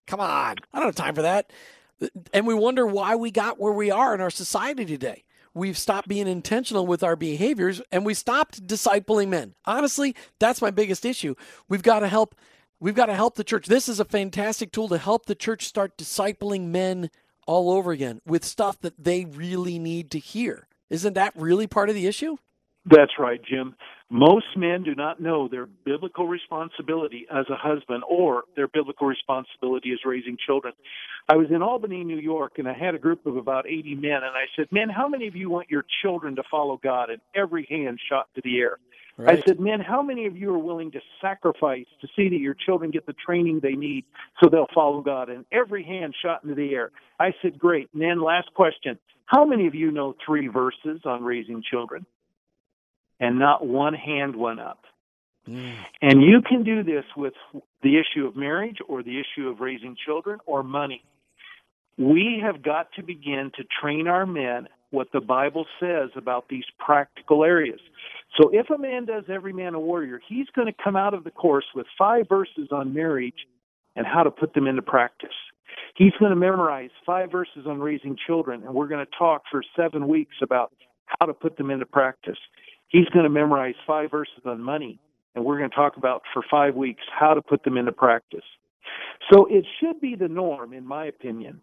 Come 0.06 0.20
on, 0.20 0.56
I 0.72 0.78
don't 0.78 0.86
have 0.86 0.94
time 0.94 1.14
for 1.14 1.20
that." 1.20 1.52
And 2.32 2.46
we 2.46 2.54
wonder 2.54 2.86
why 2.86 3.16
we 3.16 3.30
got 3.30 3.58
where 3.58 3.72
we 3.72 3.90
are 3.90 4.14
in 4.14 4.20
our 4.20 4.30
society 4.30 4.84
today 4.84 5.24
we've 5.56 5.78
stopped 5.78 6.06
being 6.06 6.28
intentional 6.28 6.86
with 6.86 7.02
our 7.02 7.16
behaviors 7.16 7.80
and 7.90 8.04
we 8.04 8.12
stopped 8.12 8.66
discipling 8.66 9.28
men. 9.28 9.54
Honestly, 9.64 10.14
that's 10.38 10.60
my 10.60 10.70
biggest 10.70 11.06
issue. 11.06 11.34
We've 11.66 11.82
got 11.82 12.00
to 12.00 12.08
help 12.08 12.36
we've 12.78 12.94
got 12.94 13.06
to 13.06 13.14
help 13.14 13.36
the 13.36 13.44
church. 13.44 13.66
This 13.66 13.88
is 13.88 13.98
a 13.98 14.04
fantastic 14.04 14.70
tool 14.70 14.88
to 14.88 14.98
help 14.98 15.26
the 15.26 15.34
church 15.34 15.66
start 15.66 15.96
discipling 15.96 16.66
men 16.66 17.10
all 17.46 17.70
over 17.70 17.90
again 17.90 18.20
with 18.26 18.44
stuff 18.44 18.78
that 18.82 19.02
they 19.02 19.24
really 19.24 19.78
need 19.78 20.10
to 20.10 20.18
hear. 20.18 20.68
Isn't 20.90 21.14
that 21.14 21.32
really 21.34 21.66
part 21.66 21.88
of 21.88 21.94
the 21.94 22.06
issue? 22.06 22.36
That's 22.88 23.12
right, 23.18 23.40
Jim. 23.44 23.74
Most 24.08 24.46
men 24.56 24.84
do 24.84 24.94
not 24.94 25.20
know 25.20 25.48
their 25.48 25.66
biblical 25.66 26.28
responsibility 26.28 27.26
as 27.28 27.44
a 27.50 27.56
husband 27.56 28.04
or 28.08 28.44
their 28.54 28.68
biblical 28.68 29.08
responsibility 29.08 29.90
as 29.92 29.98
raising 30.04 30.36
children. 30.46 30.72
I 31.28 31.34
was 31.34 31.48
in 31.50 31.62
Albany, 31.62 32.04
New 32.04 32.18
York, 32.18 32.58
and 32.58 32.68
I 32.68 32.72
had 32.72 32.94
a 32.94 32.98
group 32.98 33.26
of 33.26 33.36
about 33.36 33.66
80 33.66 33.96
men, 33.96 34.22
and 34.22 34.26
I 34.26 34.44
said, 34.54 34.68
Men, 34.70 34.88
how 34.88 35.08
many 35.08 35.26
of 35.26 35.34
you 35.34 35.50
want 35.50 35.68
your 35.68 35.84
children 36.02 36.36
to 36.36 36.44
follow 36.48 36.78
God? 36.80 37.10
And 37.10 37.20
every 37.34 37.66
hand 37.68 37.98
shot 38.08 38.28
to 38.36 38.40
the 38.44 38.60
air. 38.60 38.78
Right. 39.18 39.38
I 39.38 39.42
said, 39.44 39.58
Men, 39.58 39.80
how 39.80 40.02
many 40.02 40.26
of 40.26 40.36
you 40.36 40.54
are 40.54 40.58
willing 40.58 40.92
to 40.92 41.00
sacrifice 41.20 41.86
to 42.02 42.08
see 42.14 42.28
that 42.28 42.38
your 42.38 42.54
children 42.54 42.92
get 42.92 43.06
the 43.06 43.14
training 43.14 43.58
they 43.60 43.72
need 43.72 44.04
so 44.40 44.48
they'll 44.48 44.68
follow 44.72 45.00
God? 45.00 45.28
And 45.28 45.44
every 45.50 45.82
hand 45.82 46.14
shot 46.22 46.44
into 46.44 46.54
the 46.54 46.72
air. 46.72 46.92
I 47.18 47.32
said, 47.42 47.58
Great. 47.58 47.88
And 47.92 48.02
then 48.02 48.22
last 48.22 48.54
question 48.54 48.96
How 49.24 49.44
many 49.44 49.66
of 49.66 49.74
you 49.74 49.90
know 49.90 50.14
three 50.24 50.46
verses 50.46 51.00
on 51.04 51.24
raising 51.24 51.64
children? 51.68 52.06
And 53.20 53.38
not 53.38 53.66
one 53.66 53.94
hand 53.94 54.36
went 54.36 54.60
up. 54.60 54.84
Mm. 55.48 55.76
And 56.02 56.22
you 56.22 56.42
can 56.46 56.64
do 56.64 56.82
this 56.82 57.04
with 57.16 57.34
the 57.82 57.98
issue 57.98 58.26
of 58.26 58.36
marriage 58.36 58.78
or 58.88 59.02
the 59.02 59.20
issue 59.20 59.48
of 59.48 59.60
raising 59.60 59.96
children 60.04 60.40
or 60.46 60.62
money. 60.62 61.04
We 61.98 62.42
have 62.44 62.62
got 62.62 62.88
to 62.96 63.02
begin 63.02 63.50
to 63.56 63.64
train 63.80 64.06
our 64.06 64.26
men 64.26 64.68
what 64.90 65.08
the 65.12 65.20
Bible 65.20 65.66
says 65.80 66.10
about 66.16 66.48
these 66.48 66.64
practical 66.78 67.44
areas. 67.44 67.80
So 68.40 68.50
if 68.52 68.70
a 68.70 68.78
man 68.78 69.06
does 69.06 69.24
every 69.32 69.52
man 69.52 69.74
a 69.74 69.80
warrior, 69.80 70.20
he's 70.28 70.46
going 70.54 70.66
to 70.66 70.74
come 70.82 70.96
out 70.96 71.14
of 71.14 71.24
the 71.24 71.30
course 71.30 71.64
with 71.74 71.86
five 71.98 72.28
verses 72.28 72.68
on 72.70 72.92
marriage 72.92 73.46
and 73.94 74.06
how 74.06 74.22
to 74.22 74.30
put 74.30 74.52
them 74.52 74.66
into 74.66 74.82
practice. 74.82 75.30
He's 75.94 76.12
going 76.20 76.30
to 76.30 76.36
memorize 76.36 76.90
five 77.04 77.30
verses 77.30 77.66
on 77.66 77.80
raising 77.80 78.16
children, 78.26 78.62
and 78.64 78.74
we're 78.74 78.88
going 78.88 79.04
to 79.04 79.12
talk 79.18 79.42
for 79.50 79.62
seven 79.74 80.06
weeks 80.06 80.36
about 80.42 80.72
how 81.06 81.26
to 81.26 81.32
put 81.32 81.56
them 81.56 81.70
into 81.70 81.86
practice. 81.86 82.38
He's 82.88 83.08
going 83.08 83.24
to 83.24 83.30
memorize 83.30 83.74
five 83.86 84.10
verses 84.10 84.42
on 84.44 84.62
money, 84.62 84.98
and 85.34 85.44
we're 85.44 85.58
going 85.58 85.70
to 85.70 85.76
talk 85.76 85.96
about 85.96 86.22
for 86.32 86.42
five 86.50 86.74
weeks 86.74 87.02
how 87.12 87.34
to 87.34 87.42
put 87.42 87.64
them 87.64 87.76
into 87.76 87.92
practice. 87.92 88.44
So 89.32 89.46
it 89.46 89.64
should 89.80 90.00
be 90.00 90.14
the 90.14 90.28
norm, 90.28 90.72
in 90.72 90.86
my 90.86 91.06
opinion, 91.06 91.60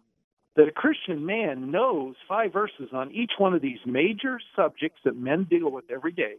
that 0.56 0.68
a 0.68 0.72
Christian 0.72 1.24
man 1.24 1.70
knows 1.70 2.14
five 2.28 2.52
verses 2.52 2.90
on 2.92 3.10
each 3.10 3.32
one 3.38 3.54
of 3.54 3.62
these 3.62 3.78
major 3.86 4.38
subjects 4.54 5.00
that 5.04 5.16
men 5.16 5.44
deal 5.44 5.70
with 5.70 5.84
every 5.90 6.12
day, 6.12 6.34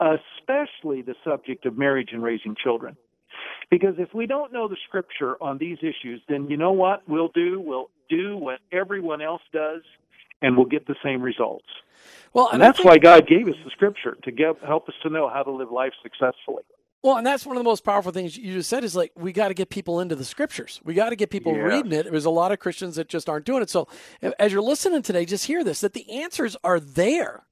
especially 0.00 1.02
the 1.02 1.14
subject 1.24 1.64
of 1.64 1.78
marriage 1.78 2.10
and 2.12 2.22
raising 2.22 2.56
children. 2.62 2.96
Because 3.70 3.94
if 3.98 4.12
we 4.12 4.26
don't 4.26 4.52
know 4.52 4.68
the 4.68 4.76
scripture 4.86 5.42
on 5.42 5.56
these 5.56 5.78
issues, 5.78 6.20
then 6.28 6.50
you 6.50 6.56
know 6.56 6.72
what 6.72 7.08
we'll 7.08 7.30
do? 7.34 7.60
We'll 7.60 7.88
do 8.10 8.36
what 8.36 8.58
everyone 8.70 9.22
else 9.22 9.40
does, 9.52 9.80
and 10.42 10.56
we'll 10.56 10.66
get 10.66 10.86
the 10.86 10.96
same 11.02 11.22
results. 11.22 11.66
Well, 12.34 12.46
and, 12.46 12.54
and 12.54 12.62
that's 12.62 12.78
think, 12.78 12.88
why 12.88 12.98
God 12.98 13.26
gave 13.26 13.48
us 13.48 13.54
the 13.64 13.70
scripture 13.70 14.16
to 14.22 14.30
get, 14.30 14.56
help 14.64 14.88
us 14.88 14.94
to 15.02 15.10
know 15.10 15.28
how 15.28 15.42
to 15.42 15.50
live 15.50 15.70
life 15.70 15.92
successfully. 16.02 16.62
Well, 17.02 17.16
and 17.16 17.26
that's 17.26 17.44
one 17.44 17.56
of 17.56 17.60
the 17.60 17.68
most 17.68 17.84
powerful 17.84 18.12
things 18.12 18.36
you 18.36 18.54
just 18.54 18.70
said 18.70 18.84
is 18.84 18.94
like 18.94 19.10
we 19.16 19.32
got 19.32 19.48
to 19.48 19.54
get 19.54 19.70
people 19.70 20.00
into 20.00 20.14
the 20.14 20.24
scriptures. 20.24 20.80
We 20.84 20.94
got 20.94 21.10
to 21.10 21.16
get 21.16 21.30
people 21.30 21.52
yeah. 21.52 21.62
reading 21.62 21.92
it. 21.92 22.08
There's 22.10 22.24
a 22.24 22.30
lot 22.30 22.52
of 22.52 22.60
Christians 22.60 22.94
that 22.94 23.08
just 23.08 23.28
aren't 23.28 23.44
doing 23.44 23.60
it. 23.60 23.70
So, 23.70 23.88
as 24.38 24.52
you're 24.52 24.62
listening 24.62 25.02
today, 25.02 25.24
just 25.24 25.46
hear 25.46 25.64
this: 25.64 25.80
that 25.80 25.94
the 25.94 26.08
answers 26.10 26.56
are 26.62 26.78
there. 26.78 27.44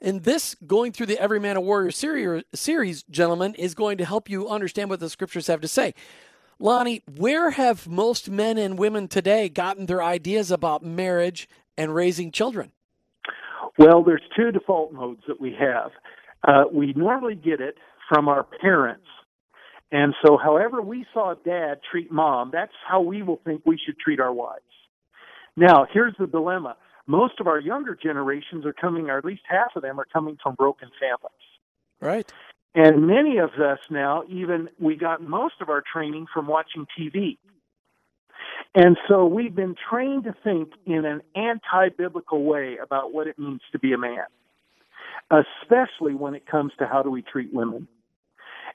And 0.00 0.22
this 0.22 0.54
going 0.66 0.92
through 0.92 1.06
the 1.06 1.20
Every 1.20 1.38
Man 1.38 1.56
a 1.56 1.60
Warrior 1.60 1.90
series, 1.90 3.02
gentlemen, 3.04 3.54
is 3.54 3.74
going 3.74 3.98
to 3.98 4.04
help 4.04 4.28
you 4.28 4.48
understand 4.48 4.90
what 4.90 5.00
the 5.00 5.10
scriptures 5.10 5.46
have 5.46 5.60
to 5.60 5.68
say. 5.68 5.94
Lonnie, 6.58 7.02
where 7.16 7.50
have 7.50 7.86
most 7.86 8.30
men 8.30 8.58
and 8.58 8.78
women 8.78 9.08
today 9.08 9.48
gotten 9.48 9.86
their 9.86 10.02
ideas 10.02 10.50
about 10.50 10.84
marriage 10.84 11.48
and 11.76 11.94
raising 11.94 12.30
children? 12.30 12.72
Well, 13.78 14.02
there's 14.02 14.22
two 14.36 14.52
default 14.52 14.92
modes 14.92 15.22
that 15.26 15.40
we 15.40 15.56
have. 15.58 15.90
Uh, 16.46 16.64
we 16.72 16.92
normally 16.92 17.34
get 17.34 17.60
it 17.60 17.76
from 18.08 18.28
our 18.28 18.44
parents. 18.60 19.06
And 19.90 20.14
so, 20.24 20.36
however 20.36 20.82
we 20.82 21.06
saw 21.12 21.34
dad 21.44 21.80
treat 21.90 22.10
mom, 22.10 22.50
that's 22.52 22.72
how 22.86 23.00
we 23.00 23.22
will 23.22 23.40
think 23.44 23.62
we 23.64 23.78
should 23.84 23.98
treat 23.98 24.20
our 24.20 24.32
wives. 24.32 24.62
Now, 25.56 25.86
here's 25.92 26.14
the 26.18 26.26
dilemma. 26.26 26.76
Most 27.06 27.34
of 27.38 27.46
our 27.46 27.60
younger 27.60 27.94
generations 27.94 28.64
are 28.66 28.72
coming, 28.72 29.08
or 29.10 29.18
at 29.18 29.24
least 29.24 29.42
half 29.48 29.76
of 29.76 29.82
them 29.82 30.00
are 30.00 30.06
coming 30.10 30.36
from 30.42 30.54
broken 30.54 30.90
families. 30.98 31.32
Right. 32.00 32.30
And 32.74 33.06
many 33.06 33.38
of 33.38 33.50
us 33.50 33.78
now, 33.90 34.24
even 34.28 34.68
we 34.80 34.96
got 34.96 35.22
most 35.22 35.54
of 35.60 35.68
our 35.68 35.82
training 35.92 36.26
from 36.32 36.48
watching 36.48 36.86
TV. 36.98 37.38
And 38.74 38.96
so 39.08 39.26
we've 39.26 39.54
been 39.54 39.76
trained 39.88 40.24
to 40.24 40.34
think 40.42 40.70
in 40.84 41.04
an 41.04 41.22
anti 41.36 41.90
biblical 41.96 42.44
way 42.44 42.76
about 42.82 43.12
what 43.12 43.28
it 43.28 43.38
means 43.38 43.60
to 43.72 43.78
be 43.78 43.92
a 43.92 43.98
man, 43.98 44.24
especially 45.30 46.14
when 46.14 46.34
it 46.34 46.46
comes 46.46 46.72
to 46.78 46.86
how 46.86 47.02
do 47.02 47.10
we 47.10 47.22
treat 47.22 47.52
women. 47.52 47.86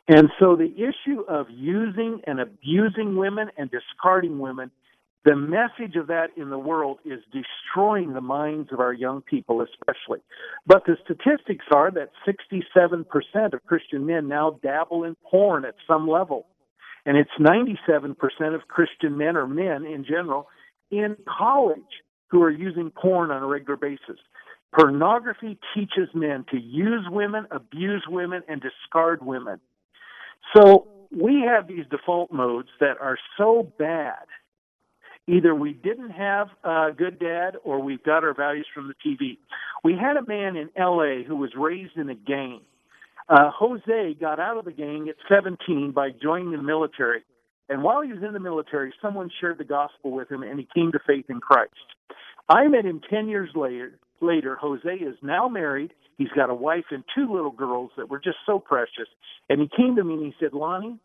And 0.08 0.30
so 0.40 0.56
the 0.56 0.74
issue 0.74 1.22
of 1.28 1.48
using 1.50 2.22
and 2.26 2.40
abusing 2.40 3.18
women 3.18 3.50
and 3.58 3.70
discarding 3.70 4.40
women, 4.40 4.72
the 5.26 5.36
message 5.36 5.98
of 5.98 6.08
that 6.08 6.30
in 6.38 6.50
the 6.50 6.58
world 6.58 7.00
is 7.04 7.20
destroying 7.32 8.14
the 8.14 8.22
minds 8.22 8.70
of 8.72 8.80
our 8.80 8.94
young 8.94 9.22
people, 9.22 9.62
especially. 9.62 10.20
But 10.66 10.86
the 10.86 10.96
statistics 11.04 11.66
are 11.72 11.92
that 11.92 12.12
67% 12.26 13.54
of 13.54 13.66
Christian 13.66 14.06
men 14.06 14.30
now 14.30 14.58
dabble 14.64 15.04
in 15.04 15.16
porn 15.30 15.66
at 15.66 15.76
some 15.86 16.08
level. 16.08 16.48
And 17.06 17.18
it's 17.18 17.32
97% 17.40 18.16
of 18.56 18.68
Christian 18.68 19.18
men 19.18 19.38
or 19.38 19.48
men 19.48 19.86
in 19.86 20.06
general 20.06 20.48
in 20.92 21.16
college 21.28 21.80
who 22.28 22.44
are 22.44 22.52
using 22.52 22.92
porn 22.92 23.32
on 23.32 23.42
a 23.42 23.48
regular 23.48 23.78
basis. 23.78 24.20
Pornography 24.78 25.58
teaches 25.74 26.10
men 26.14 26.46
to 26.52 26.60
use 26.60 27.06
women, 27.10 27.48
abuse 27.52 28.06
women, 28.08 28.44
and 28.48 28.62
discard 28.62 29.26
women. 29.26 29.60
So 30.56 30.88
we 31.12 31.44
have 31.48 31.68
these 31.68 31.86
default 31.90 32.32
modes 32.32 32.70
that 32.80 32.98
are 33.02 33.18
so 33.38 33.72
bad. 33.80 34.26
Either 35.28 35.54
we 35.54 35.74
didn't 35.74 36.12
have 36.12 36.48
a 36.64 36.90
good 36.96 37.20
dad 37.20 37.56
or 37.64 37.80
we've 37.80 38.04
got 38.04 38.24
our 38.24 38.34
values 38.34 38.68
from 38.74 38.88
the 38.88 38.96
TV. 39.06 39.38
We 39.84 39.94
had 39.94 40.18
a 40.18 40.26
man 40.28 40.56
in 40.56 40.70
LA 40.78 41.24
who 41.28 41.36
was 41.36 41.52
raised 41.56 41.98
in 41.98 42.10
a 42.10 42.16
gang 42.16 42.62
uh, 43.30 43.52
Jose 43.52 44.16
got 44.20 44.40
out 44.40 44.58
of 44.58 44.66
the 44.66 44.72
gang 44.72 45.08
at 45.08 45.16
17 45.30 45.92
by 45.94 46.10
joining 46.22 46.52
the 46.52 46.62
military. 46.62 47.24
And 47.70 47.84
while 47.84 48.02
he 48.02 48.12
was 48.12 48.24
in 48.24 48.34
the 48.34 48.40
military, 48.40 48.92
someone 49.02 49.30
shared 49.40 49.60
the 49.60 49.64
gospel 49.64 50.12
with 50.12 50.32
him 50.32 50.42
and 50.42 50.60
he 50.60 50.68
came 50.74 50.92
to 50.92 51.00
faith 51.06 51.26
in 51.30 51.40
Christ. 51.40 51.74
I 52.50 52.68
met 52.68 52.86
him 52.86 53.02
10 53.10 53.28
years 53.28 53.52
later. 53.56 54.00
Later, 54.22 54.58
Jose 54.60 54.90
is 54.90 55.16
now 55.22 55.48
married. 55.48 55.94
He's 56.18 56.32
got 56.36 56.50
a 56.50 56.56
wife 56.56 56.86
and 56.92 57.04
two 57.16 57.32
little 57.32 57.52
girls 57.52 57.92
that 57.96 58.10
were 58.10 58.20
just 58.20 58.38
so 58.46 58.60
precious. 58.60 59.08
And 59.48 59.62
he 59.62 59.70
came 59.78 59.96
to 59.96 60.04
me 60.04 60.16
and 60.16 60.26
he 60.26 60.34
said, 60.40 60.54
Lonnie, 60.54 61.00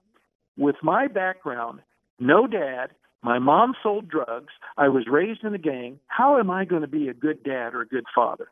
with 0.57 0.77
my 0.83 1.07
background, 1.07 1.81
no 2.19 2.47
dad, 2.47 2.89
my 3.23 3.39
mom 3.39 3.75
sold 3.83 4.09
drugs, 4.09 4.53
I 4.77 4.89
was 4.89 5.05
raised 5.11 5.45
in 5.45 5.55
a 5.55 5.59
gang, 5.59 6.01
how 6.07 6.39
am 6.39 6.51
I 6.51 6.65
going 6.65 6.83
to 6.83 6.89
be 6.89 7.09
a 7.09 7.15
good 7.15 7.45
dad 7.45 7.75
or 7.75 7.83
a 7.83 7.87
good 7.87 8.05
father? 8.15 8.49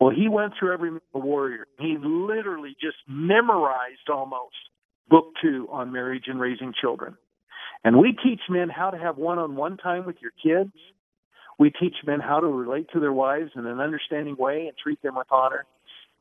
Well, 0.00 0.10
he 0.10 0.28
went 0.28 0.52
through 0.58 0.74
every 0.74 0.90
warrior. 1.14 1.66
He 1.78 1.96
literally 2.02 2.76
just 2.80 2.96
memorized 3.08 4.10
almost 4.12 4.54
book 5.08 5.32
two 5.42 5.68
on 5.70 5.92
marriage 5.92 6.24
and 6.26 6.40
raising 6.40 6.74
children. 6.78 7.16
And 7.84 7.98
we 7.98 8.12
teach 8.12 8.40
men 8.48 8.68
how 8.68 8.90
to 8.90 8.98
have 8.98 9.16
one 9.16 9.38
on 9.38 9.56
one 9.56 9.76
time 9.76 10.04
with 10.04 10.16
your 10.20 10.32
kids. 10.42 10.72
We 11.58 11.70
teach 11.70 11.94
men 12.06 12.20
how 12.20 12.40
to 12.40 12.46
relate 12.46 12.88
to 12.92 13.00
their 13.00 13.12
wives 13.12 13.52
in 13.54 13.64
an 13.66 13.80
understanding 13.80 14.36
way 14.36 14.66
and 14.66 14.76
treat 14.76 15.00
them 15.02 15.14
with 15.16 15.28
honor. 15.30 15.64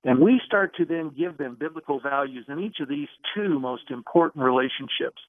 And 0.05 0.19
we 0.19 0.39
start 0.45 0.75
to 0.77 0.85
then 0.85 1.11
give 1.17 1.37
them 1.37 1.57
biblical 1.59 1.99
values 1.99 2.45
in 2.47 2.59
each 2.59 2.77
of 2.79 2.87
these 2.87 3.07
two 3.33 3.59
most 3.59 3.89
important 3.89 4.45
relationships. 4.45 5.19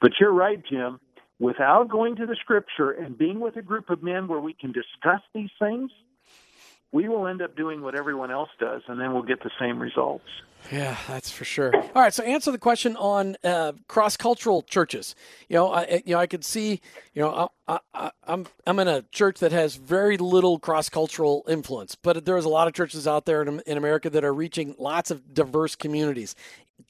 But 0.00 0.12
you're 0.18 0.32
right, 0.32 0.60
Jim. 0.68 0.98
Without 1.38 1.88
going 1.88 2.16
to 2.16 2.26
the 2.26 2.36
scripture 2.40 2.90
and 2.92 3.18
being 3.18 3.40
with 3.40 3.56
a 3.56 3.62
group 3.62 3.90
of 3.90 4.02
men 4.02 4.26
where 4.26 4.40
we 4.40 4.54
can 4.54 4.72
discuss 4.72 5.20
these 5.34 5.50
things, 5.58 5.90
we 6.94 7.08
will 7.08 7.26
end 7.26 7.42
up 7.42 7.56
doing 7.56 7.82
what 7.82 7.96
everyone 7.96 8.30
else 8.30 8.50
does, 8.60 8.80
and 8.86 9.00
then 9.00 9.12
we'll 9.12 9.24
get 9.24 9.42
the 9.42 9.50
same 9.58 9.80
results. 9.80 10.28
Yeah, 10.70 10.96
that's 11.08 11.28
for 11.28 11.44
sure. 11.44 11.74
All 11.74 12.00
right, 12.00 12.14
so 12.14 12.22
answer 12.22 12.52
the 12.52 12.58
question 12.58 12.96
on 12.96 13.36
uh, 13.42 13.72
cross-cultural 13.88 14.62
churches. 14.62 15.16
You 15.48 15.56
know, 15.56 15.72
I, 15.72 16.02
you 16.06 16.14
know, 16.14 16.20
I 16.20 16.28
could 16.28 16.44
see, 16.44 16.80
you 17.12 17.20
know, 17.20 17.50
I, 17.66 17.80
I, 17.92 18.10
I'm 18.22 18.46
I'm 18.64 18.78
in 18.78 18.86
a 18.86 19.02
church 19.10 19.40
that 19.40 19.50
has 19.50 19.74
very 19.74 20.16
little 20.16 20.60
cross-cultural 20.60 21.44
influence, 21.48 21.96
but 21.96 22.24
there's 22.24 22.44
a 22.44 22.48
lot 22.48 22.68
of 22.68 22.74
churches 22.74 23.08
out 23.08 23.26
there 23.26 23.42
in, 23.42 23.60
in 23.66 23.76
America 23.76 24.08
that 24.08 24.24
are 24.24 24.32
reaching 24.32 24.76
lots 24.78 25.10
of 25.10 25.34
diverse 25.34 25.74
communities. 25.74 26.36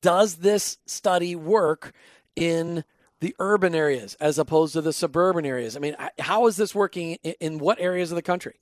Does 0.03 0.37
this 0.37 0.77
study 0.87 1.35
work 1.35 1.95
in 2.37 2.85
the 3.21 3.35
urban 3.39 3.75
areas 3.75 4.17
as 4.21 4.39
opposed 4.39 4.75
to 4.75 4.83
the 4.83 4.93
suburban 4.93 5.47
areas? 5.47 5.77
I 5.77 5.81
mean, 5.81 5.97
how 6.19 6.47
is 6.47 6.57
this 6.57 6.75
working 6.75 7.17
in, 7.23 7.35
in 7.41 7.59
what 7.59 7.81
areas 7.81 8.13
of 8.13 8.17
the 8.17 8.23
country? 8.23 8.61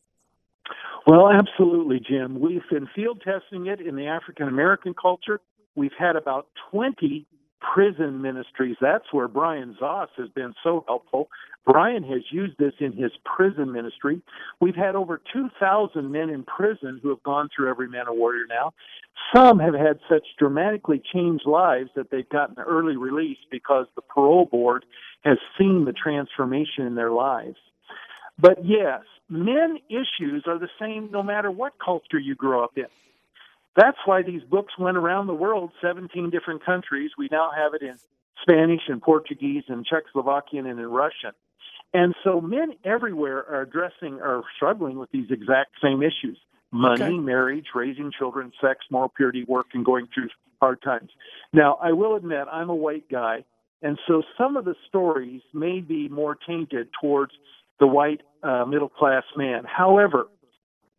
Well, 1.07 1.30
absolutely, 1.30 2.00
Jim. 2.00 2.38
We've 2.40 2.62
been 2.70 2.88
field 2.94 3.22
testing 3.24 3.66
it 3.66 3.80
in 3.80 3.96
the 3.96 4.07
African 4.07 4.48
American 4.48 4.94
culture. 4.94 5.40
We've 5.74 5.92
had 5.98 6.16
about 6.16 6.46
20 6.70 7.26
prison 7.74 8.20
ministries. 8.20 8.76
That's 8.80 9.05
where 9.12 9.28
Brian 9.28 9.76
Zoss 9.80 10.09
has 10.16 10.28
been 10.34 10.55
so 10.62 10.84
helpful. 10.86 11.28
Brian 11.64 12.03
has 12.03 12.22
used 12.30 12.59
this 12.59 12.72
in 12.80 12.92
his 12.92 13.12
prison 13.24 13.72
ministry. 13.72 14.20
We've 14.61 14.74
had 14.74 14.96
over 14.96 15.20
2,000 15.32 16.11
men 16.11 16.28
in 16.28 16.44
prison 16.44 17.00
who 17.03 17.09
have 17.11 17.22
gone 17.22 17.48
through 17.55 17.70
Every 17.70 17.88
Man 17.88 18.07
a 18.09 18.14
Warrior 18.14 18.46
now. 18.48 18.72
Some 19.34 19.59
have 19.61 19.74
had 19.74 20.00
such 20.09 20.24
dramatically 20.38 21.00
changed 21.12 21.46
lives 21.46 21.90
that 21.94 22.11
they've 22.11 22.28
gotten 22.28 22.59
early 22.59 22.96
release 22.96 23.38
because 23.50 23.86
the 23.94 24.03
parole 24.03 24.46
board 24.46 24.84
has 25.24 25.38
seen 25.59 25.84
the 25.84 25.92
transformation 25.92 26.84
in 26.86 26.96
their 26.96 27.12
lives. 27.12 27.57
But 28.43 28.64
yes, 28.64 29.03
men 29.30 29.78
issues 29.88 30.45
are 30.49 30.59
the 30.59 30.68
same 30.80 31.11
no 31.12 31.22
matter 31.22 31.49
what 31.51 31.74
culture 31.82 32.18
you 32.18 32.34
grow 32.34 32.64
up 32.64 32.72
in. 32.76 32.86
That's 33.76 33.97
why 34.05 34.22
these 34.22 34.43
books 34.43 34.74
went 34.76 34.97
around 34.97 35.28
the 35.28 35.34
world, 35.34 35.70
17 35.80 36.28
different 36.30 36.64
countries. 36.66 37.12
We 37.16 37.28
now 37.30 37.51
have 37.57 37.72
it 37.72 37.82
in 37.82 37.97
Spanish 38.43 38.82
and 38.88 39.01
Portuguese 39.01 39.62
and 39.68 39.86
Czechoslovakian 39.86 40.68
and 40.68 40.80
in 40.80 40.86
Russian. 40.86 41.30
And 41.95 42.14
so 42.24 42.40
men 42.40 42.72
everywhere 42.84 43.47
are 43.49 43.62
addressing 43.62 44.20
are 44.20 44.43
struggling 44.57 44.99
with 44.99 45.11
these 45.12 45.30
exact 45.30 45.76
same 45.82 46.03
issues. 46.03 46.38
Money, 46.72 47.05
okay. 47.05 47.18
marriage, 47.18 47.66
raising 47.74 48.11
children, 48.18 48.51
sex, 48.61 48.80
moral 48.90 49.12
purity, 49.14 49.45
work, 49.47 49.66
and 49.74 49.84
going 49.84 50.09
through 50.12 50.28
hard 50.61 50.82
times. 50.82 51.11
Now, 51.53 51.78
I 51.80 51.93
will 51.93 52.16
admit 52.16 52.47
I'm 52.51 52.70
a 52.70 52.74
white 52.74 53.09
guy, 53.11 53.45
and 53.82 53.99
so 54.09 54.22
some 54.38 54.57
of 54.57 54.64
the 54.64 54.74
stories 54.88 55.43
may 55.53 55.80
be 55.80 56.09
more 56.09 56.34
tainted 56.34 56.88
towards 56.99 57.32
the 57.83 57.87
white 57.89 58.20
uh, 58.45 58.64
middle 58.64 58.89
class 58.89 59.24
man. 59.37 59.64
However, 59.64 60.28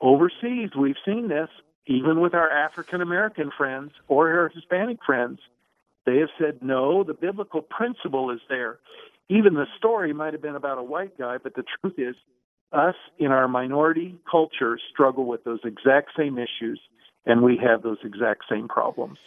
overseas, 0.01 0.71
we've 0.77 0.97
seen 1.05 1.29
this, 1.29 1.47
even 1.87 2.19
with 2.19 2.33
our 2.33 2.49
African 2.51 2.99
American 2.99 3.51
friends 3.57 3.91
or 4.09 4.29
our 4.29 4.49
Hispanic 4.49 4.97
friends. 5.05 5.39
They 6.05 6.17
have 6.17 6.27
said, 6.37 6.59
no, 6.61 7.05
the 7.05 7.13
biblical 7.13 7.61
principle 7.61 8.31
is 8.31 8.41
there. 8.49 8.79
Even 9.29 9.53
the 9.53 9.65
story 9.77 10.11
might 10.11 10.33
have 10.33 10.41
been 10.41 10.57
about 10.57 10.77
a 10.77 10.83
white 10.83 11.17
guy, 11.17 11.37
but 11.41 11.55
the 11.55 11.63
truth 11.79 11.93
is, 11.97 12.15
us 12.73 12.95
in 13.17 13.27
our 13.27 13.47
minority 13.47 14.17
culture 14.29 14.77
struggle 14.91 15.25
with 15.25 15.45
those 15.45 15.61
exact 15.63 16.09
same 16.17 16.37
issues, 16.37 16.81
and 17.25 17.41
we 17.41 17.55
have 17.55 17.81
those 17.81 17.99
exact 18.03 18.43
same 18.49 18.67
problems. 18.67 19.19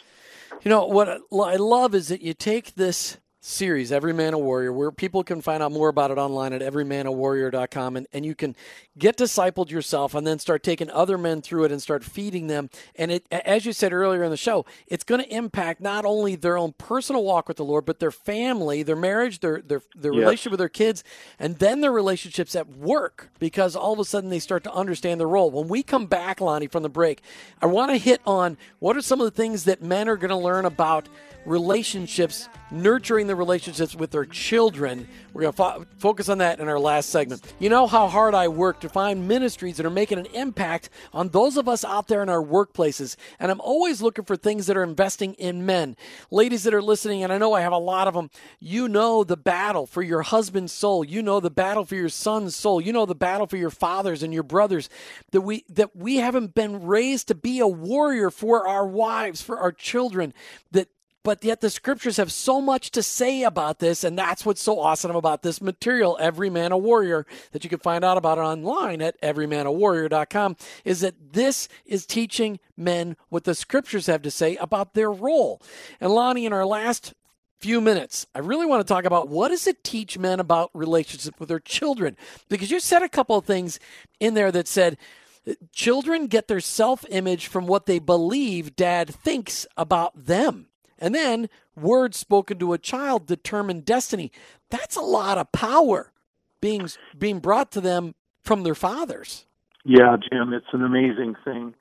You 0.62 0.68
know, 0.68 0.84
what 0.84 1.08
I 1.08 1.56
love 1.56 1.94
is 1.94 2.08
that 2.08 2.20
you 2.20 2.34
take 2.34 2.74
this 2.74 3.16
series, 3.46 3.92
Every 3.92 4.12
Man 4.12 4.34
a 4.34 4.38
Warrior, 4.38 4.72
where 4.72 4.90
people 4.90 5.22
can 5.22 5.40
find 5.40 5.62
out 5.62 5.70
more 5.70 5.88
about 5.88 6.10
it 6.10 6.18
online 6.18 6.52
at 6.52 6.60
everymanawarrior.com. 6.60 7.96
And, 7.96 8.06
and 8.12 8.26
you 8.26 8.34
can 8.34 8.56
get 8.98 9.16
discipled 9.16 9.70
yourself 9.70 10.14
and 10.14 10.26
then 10.26 10.38
start 10.38 10.62
taking 10.62 10.90
other 10.90 11.16
men 11.16 11.42
through 11.42 11.64
it 11.64 11.72
and 11.72 11.80
start 11.80 12.02
feeding 12.02 12.48
them. 12.48 12.70
And 12.96 13.12
it, 13.12 13.26
as 13.30 13.64
you 13.64 13.72
said 13.72 13.92
earlier 13.92 14.24
in 14.24 14.30
the 14.30 14.36
show, 14.36 14.66
it's 14.88 15.04
going 15.04 15.22
to 15.22 15.32
impact 15.32 15.80
not 15.80 16.04
only 16.04 16.34
their 16.34 16.58
own 16.58 16.72
personal 16.76 17.22
walk 17.22 17.46
with 17.46 17.56
the 17.56 17.64
Lord, 17.64 17.84
but 17.84 18.00
their 18.00 18.10
family, 18.10 18.82
their 18.82 18.96
marriage, 18.96 19.38
their, 19.38 19.60
their, 19.60 19.82
their 19.94 20.12
relationship 20.12 20.50
with 20.50 20.58
their 20.58 20.68
kids, 20.68 21.04
and 21.38 21.58
then 21.58 21.80
their 21.80 21.92
relationships 21.92 22.56
at 22.56 22.68
work 22.68 23.30
because 23.38 23.76
all 23.76 23.92
of 23.92 23.98
a 24.00 24.04
sudden 24.04 24.28
they 24.28 24.40
start 24.40 24.64
to 24.64 24.72
understand 24.72 25.20
their 25.20 25.28
role. 25.28 25.50
When 25.50 25.68
we 25.68 25.84
come 25.84 26.06
back, 26.06 26.40
Lonnie, 26.40 26.66
from 26.66 26.82
the 26.82 26.88
break, 26.88 27.22
I 27.62 27.66
want 27.66 27.92
to 27.92 27.96
hit 27.96 28.20
on 28.26 28.58
what 28.80 28.96
are 28.96 29.02
some 29.02 29.20
of 29.20 29.24
the 29.24 29.30
things 29.30 29.64
that 29.64 29.82
men 29.82 30.08
are 30.08 30.16
going 30.16 30.30
to 30.30 30.36
learn 30.36 30.64
about 30.64 31.08
relationships, 31.46 32.48
nurturing 32.70 33.26
the 33.26 33.36
relationships 33.36 33.94
with 33.94 34.10
their 34.10 34.24
children. 34.24 35.08
We're 35.32 35.42
going 35.42 35.52
to 35.52 35.56
fo- 35.56 35.86
focus 35.98 36.28
on 36.28 36.38
that 36.38 36.58
in 36.58 36.68
our 36.68 36.78
last 36.78 37.10
segment. 37.10 37.42
You 37.58 37.68
know 37.68 37.86
how 37.86 38.08
hard 38.08 38.34
I 38.34 38.48
work 38.48 38.80
to 38.80 38.88
find 38.88 39.28
ministries 39.28 39.76
that 39.76 39.86
are 39.86 39.90
making 39.90 40.18
an 40.18 40.26
impact 40.26 40.90
on 41.12 41.28
those 41.28 41.56
of 41.56 41.68
us 41.68 41.84
out 41.84 42.08
there 42.08 42.22
in 42.22 42.28
our 42.28 42.42
workplaces. 42.42 43.16
And 43.38 43.50
I'm 43.50 43.60
always 43.60 44.02
looking 44.02 44.24
for 44.24 44.36
things 44.36 44.66
that 44.66 44.76
are 44.76 44.82
investing 44.82 45.34
in 45.34 45.64
men. 45.64 45.96
Ladies 46.30 46.64
that 46.64 46.74
are 46.74 46.82
listening, 46.82 47.22
and 47.22 47.32
I 47.32 47.38
know 47.38 47.52
I 47.52 47.60
have 47.60 47.72
a 47.72 47.78
lot 47.78 48.08
of 48.08 48.14
them, 48.14 48.30
you 48.58 48.88
know 48.88 49.22
the 49.22 49.36
battle 49.36 49.86
for 49.86 50.02
your 50.02 50.22
husband's 50.22 50.72
soul. 50.72 51.04
You 51.04 51.22
know 51.22 51.40
the 51.40 51.50
battle 51.50 51.84
for 51.84 51.94
your 51.94 52.08
son's 52.08 52.56
soul. 52.56 52.80
You 52.80 52.92
know 52.92 53.06
the 53.06 53.14
battle 53.14 53.46
for 53.46 53.56
your 53.56 53.70
fathers 53.70 54.22
and 54.22 54.34
your 54.34 54.42
brothers. 54.42 54.88
That 55.30 55.42
we 55.42 55.64
that 55.68 55.94
we 55.94 56.16
haven't 56.16 56.54
been 56.54 56.86
raised 56.86 57.28
to 57.28 57.34
be 57.34 57.60
a 57.60 57.68
warrior 57.68 58.30
for 58.30 58.66
our 58.66 58.86
wives, 58.86 59.42
for 59.42 59.58
our 59.58 59.72
children. 59.72 60.34
That 60.72 60.88
but 61.26 61.42
yet 61.42 61.60
the 61.60 61.70
scriptures 61.70 62.18
have 62.18 62.30
so 62.30 62.60
much 62.60 62.92
to 62.92 63.02
say 63.02 63.42
about 63.42 63.80
this, 63.80 64.04
and 64.04 64.16
that's 64.16 64.46
what's 64.46 64.62
so 64.62 64.78
awesome 64.78 65.16
about 65.16 65.42
this 65.42 65.60
material, 65.60 66.16
Every 66.20 66.48
Man 66.48 66.70
a 66.70 66.78
Warrior, 66.78 67.26
that 67.50 67.64
you 67.64 67.68
can 67.68 67.80
find 67.80 68.04
out 68.04 68.16
about 68.16 68.38
online 68.38 69.02
at 69.02 69.20
everymanawarrior.com, 69.22 70.56
is 70.84 71.00
that 71.00 71.32
this 71.32 71.68
is 71.84 72.06
teaching 72.06 72.60
men 72.76 73.16
what 73.28 73.42
the 73.42 73.56
scriptures 73.56 74.06
have 74.06 74.22
to 74.22 74.30
say 74.30 74.54
about 74.54 74.94
their 74.94 75.10
role. 75.10 75.60
And 76.00 76.12
Lonnie, 76.12 76.46
in 76.46 76.52
our 76.52 76.64
last 76.64 77.12
few 77.58 77.80
minutes, 77.80 78.28
I 78.32 78.38
really 78.38 78.64
want 78.64 78.86
to 78.86 78.94
talk 78.94 79.04
about 79.04 79.28
what 79.28 79.48
does 79.48 79.66
it 79.66 79.82
teach 79.82 80.16
men 80.16 80.38
about 80.38 80.70
relationships 80.74 81.40
with 81.40 81.48
their 81.48 81.58
children? 81.58 82.16
Because 82.48 82.70
you 82.70 82.78
said 82.78 83.02
a 83.02 83.08
couple 83.08 83.36
of 83.36 83.44
things 83.44 83.80
in 84.20 84.34
there 84.34 84.52
that 84.52 84.68
said, 84.68 84.96
Children 85.72 86.28
get 86.28 86.46
their 86.46 86.60
self 86.60 87.04
image 87.08 87.48
from 87.48 87.66
what 87.66 87.86
they 87.86 87.98
believe 87.98 88.76
dad 88.76 89.12
thinks 89.12 89.66
about 89.76 90.26
them. 90.26 90.68
And 90.98 91.14
then 91.14 91.48
words 91.74 92.16
spoken 92.16 92.58
to 92.58 92.72
a 92.72 92.78
child 92.78 93.26
determine 93.26 93.80
destiny. 93.80 94.32
That's 94.70 94.96
a 94.96 95.02
lot 95.02 95.38
of 95.38 95.52
power 95.52 96.12
being 96.60 96.88
being 97.18 97.38
brought 97.38 97.70
to 97.72 97.80
them 97.80 98.14
from 98.42 98.62
their 98.62 98.74
fathers. 98.74 99.46
Yeah, 99.84 100.16
Jim, 100.16 100.52
it's 100.52 100.66
an 100.72 100.84
amazing 100.84 101.36
thing. 101.44 101.74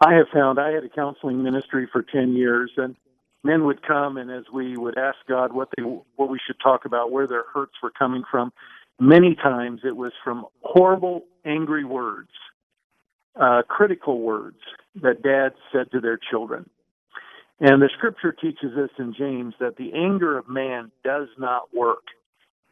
I 0.00 0.14
have 0.14 0.26
found 0.32 0.58
I 0.58 0.70
had 0.72 0.84
a 0.84 0.88
counseling 0.88 1.42
ministry 1.42 1.88
for 1.90 2.02
10 2.02 2.32
years 2.32 2.72
and 2.76 2.96
men 3.44 3.64
would 3.64 3.86
come 3.86 4.16
and 4.16 4.30
as 4.30 4.44
we 4.52 4.76
would 4.76 4.96
ask 4.96 5.18
God 5.28 5.52
what 5.52 5.68
they 5.76 5.82
what 5.82 6.28
we 6.28 6.38
should 6.44 6.56
talk 6.62 6.84
about, 6.84 7.10
where 7.10 7.26
their 7.26 7.44
hurts 7.52 7.74
were 7.82 7.90
coming 7.90 8.22
from, 8.30 8.52
many 8.98 9.34
times 9.34 9.80
it 9.84 9.96
was 9.96 10.12
from 10.24 10.46
horrible 10.62 11.24
angry 11.44 11.84
words, 11.84 12.30
uh, 13.40 13.62
critical 13.68 14.20
words 14.20 14.58
that 15.02 15.22
dads 15.22 15.56
said 15.72 15.90
to 15.92 16.00
their 16.00 16.18
children. 16.30 16.68
And 17.64 17.80
the 17.80 17.90
scripture 17.96 18.32
teaches 18.32 18.76
us 18.76 18.90
in 18.98 19.14
James 19.16 19.54
that 19.60 19.76
the 19.76 19.92
anger 19.94 20.36
of 20.36 20.48
man 20.48 20.90
does 21.04 21.28
not 21.38 21.72
work. 21.72 22.02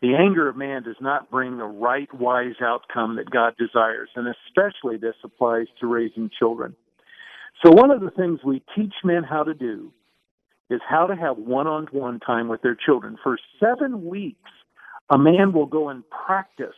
The 0.02 0.16
anger 0.16 0.48
of 0.48 0.56
man 0.56 0.82
does 0.82 0.96
not 1.00 1.30
bring 1.30 1.58
the 1.58 1.64
right, 1.64 2.12
wise 2.12 2.56
outcome 2.60 3.14
that 3.14 3.30
God 3.30 3.54
desires. 3.56 4.08
And 4.16 4.26
especially 4.26 4.96
this 4.96 5.14
applies 5.22 5.66
to 5.78 5.86
raising 5.86 6.28
children. 6.36 6.74
So 7.64 7.70
one 7.70 7.92
of 7.92 8.00
the 8.00 8.10
things 8.10 8.40
we 8.44 8.64
teach 8.76 8.94
men 9.04 9.22
how 9.22 9.44
to 9.44 9.54
do 9.54 9.92
is 10.70 10.80
how 10.88 11.06
to 11.06 11.14
have 11.14 11.36
one-on-one 11.38 12.18
time 12.18 12.48
with 12.48 12.62
their 12.62 12.76
children. 12.76 13.16
For 13.22 13.38
seven 13.60 14.06
weeks, 14.06 14.50
a 15.08 15.18
man 15.18 15.52
will 15.52 15.66
go 15.66 15.88
and 15.88 16.02
practice 16.10 16.74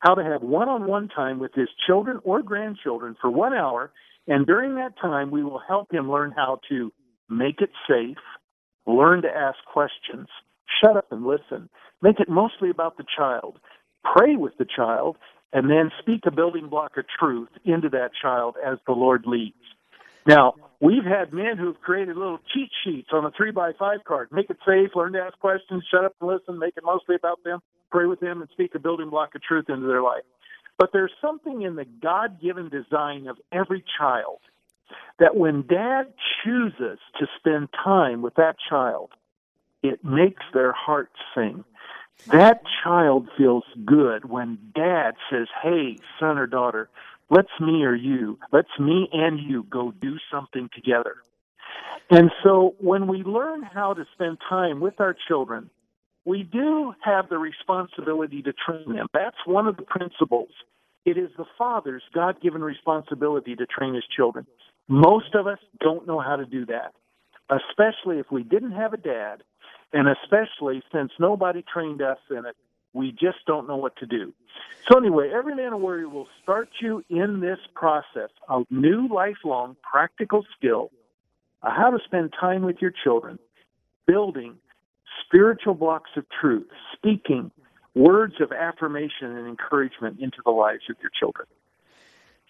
how 0.00 0.14
to 0.14 0.24
have 0.24 0.42
one-on-one 0.42 1.10
time 1.14 1.38
with 1.38 1.52
his 1.54 1.68
children 1.86 2.18
or 2.24 2.42
grandchildren 2.42 3.16
for 3.20 3.30
one 3.30 3.54
hour. 3.54 3.92
And 4.26 4.46
during 4.46 4.74
that 4.76 4.98
time, 5.00 5.30
we 5.30 5.44
will 5.44 5.60
help 5.68 5.92
him 5.92 6.10
learn 6.10 6.32
how 6.34 6.58
to 6.70 6.92
make 7.28 7.60
it 7.60 7.70
safe, 7.88 8.16
learn 8.86 9.22
to 9.22 9.28
ask 9.28 9.58
questions, 9.72 10.28
shut 10.82 10.96
up 10.96 11.10
and 11.10 11.26
listen, 11.26 11.68
make 12.02 12.20
it 12.20 12.28
mostly 12.28 12.70
about 12.70 12.96
the 12.96 13.04
child, 13.16 13.58
pray 14.16 14.36
with 14.36 14.56
the 14.58 14.66
child, 14.66 15.16
and 15.52 15.70
then 15.70 15.90
speak 16.00 16.20
a 16.26 16.30
building 16.30 16.68
block 16.68 16.96
of 16.96 17.04
truth 17.18 17.48
into 17.64 17.88
that 17.88 18.10
child 18.20 18.56
as 18.64 18.78
the 18.86 18.92
Lord 18.92 19.24
leads. 19.26 19.54
Now, 20.26 20.54
we've 20.80 21.04
had 21.04 21.32
men 21.32 21.56
who've 21.56 21.80
created 21.80 22.16
little 22.16 22.40
cheat 22.52 22.70
sheets 22.84 23.10
on 23.12 23.24
a 23.24 23.30
three 23.30 23.52
by 23.52 23.72
five 23.78 24.02
card. 24.04 24.28
Make 24.32 24.50
it 24.50 24.58
safe, 24.66 24.90
learn 24.96 25.12
to 25.12 25.20
ask 25.20 25.38
questions, 25.38 25.84
shut 25.90 26.04
up 26.04 26.16
and 26.20 26.28
listen, 26.28 26.58
make 26.58 26.76
it 26.76 26.84
mostly 26.84 27.14
about 27.14 27.44
them, 27.44 27.60
pray 27.92 28.06
with 28.06 28.18
them, 28.18 28.40
and 28.40 28.50
speak 28.50 28.74
a 28.74 28.80
building 28.80 29.08
block 29.08 29.34
of 29.36 29.42
truth 29.42 29.66
into 29.68 29.86
their 29.86 30.02
life. 30.02 30.24
But 30.78 30.90
there's 30.92 31.12
something 31.20 31.62
in 31.62 31.76
the 31.76 31.86
God 32.02 32.40
given 32.42 32.68
design 32.68 33.28
of 33.28 33.36
every 33.52 33.84
child 33.98 34.40
that 35.18 35.36
when 35.36 35.66
dad 35.66 36.12
chooses 36.44 36.98
to 37.18 37.26
spend 37.38 37.68
time 37.84 38.22
with 38.22 38.34
that 38.34 38.56
child, 38.68 39.10
it 39.82 40.04
makes 40.04 40.42
their 40.52 40.72
heart 40.72 41.10
sing. 41.34 41.64
That 42.28 42.62
child 42.82 43.28
feels 43.36 43.64
good 43.84 44.24
when 44.24 44.58
dad 44.74 45.12
says, 45.30 45.48
Hey, 45.62 45.98
son 46.18 46.38
or 46.38 46.46
daughter, 46.46 46.88
let's 47.30 47.50
me 47.60 47.84
or 47.84 47.94
you, 47.94 48.38
let's 48.52 48.78
me 48.78 49.08
and 49.12 49.38
you 49.38 49.64
go 49.64 49.92
do 49.92 50.16
something 50.30 50.68
together. 50.74 51.16
And 52.10 52.30
so 52.42 52.74
when 52.78 53.06
we 53.06 53.22
learn 53.22 53.62
how 53.62 53.94
to 53.94 54.04
spend 54.14 54.38
time 54.48 54.80
with 54.80 55.00
our 55.00 55.14
children, 55.28 55.70
we 56.24 56.42
do 56.42 56.92
have 57.02 57.28
the 57.28 57.38
responsibility 57.38 58.42
to 58.42 58.52
train 58.52 58.94
them. 58.94 59.06
That's 59.12 59.36
one 59.44 59.66
of 59.66 59.76
the 59.76 59.82
principles. 59.82 60.48
It 61.04 61.16
is 61.16 61.30
the 61.36 61.44
father's 61.56 62.02
God 62.12 62.40
given 62.40 62.62
responsibility 62.62 63.54
to 63.56 63.66
train 63.66 63.94
his 63.94 64.04
children. 64.16 64.46
Most 64.88 65.34
of 65.34 65.46
us 65.46 65.58
don't 65.80 66.06
know 66.06 66.20
how 66.20 66.36
to 66.36 66.46
do 66.46 66.66
that, 66.66 66.94
especially 67.50 68.18
if 68.18 68.30
we 68.30 68.42
didn't 68.42 68.72
have 68.72 68.92
a 68.92 68.96
dad, 68.96 69.42
and 69.92 70.08
especially 70.08 70.82
since 70.92 71.10
nobody 71.18 71.62
trained 71.62 72.02
us 72.02 72.18
in 72.30 72.46
it, 72.46 72.56
we 72.92 73.12
just 73.12 73.44
don't 73.46 73.68
know 73.68 73.76
what 73.76 73.96
to 73.96 74.06
do. 74.06 74.32
So, 74.88 74.98
anyway, 74.98 75.30
Every 75.34 75.54
Man 75.54 75.72
a 75.72 75.76
Warrior 75.76 76.08
will 76.08 76.28
start 76.42 76.68
you 76.80 77.02
in 77.10 77.40
this 77.40 77.58
process 77.74 78.30
of 78.48 78.64
new 78.70 79.08
lifelong 79.12 79.76
practical 79.82 80.44
skill, 80.56 80.90
how 81.62 81.90
to 81.90 81.98
spend 82.04 82.32
time 82.40 82.62
with 82.62 82.76
your 82.80 82.92
children, 83.04 83.38
building 84.06 84.54
spiritual 85.26 85.74
blocks 85.74 86.10
of 86.16 86.24
truth, 86.40 86.68
speaking 86.94 87.50
words 87.94 88.34
of 88.40 88.52
affirmation 88.52 89.36
and 89.36 89.46
encouragement 89.46 90.20
into 90.20 90.38
the 90.44 90.50
lives 90.50 90.82
of 90.88 90.96
your 91.00 91.10
children. 91.18 91.46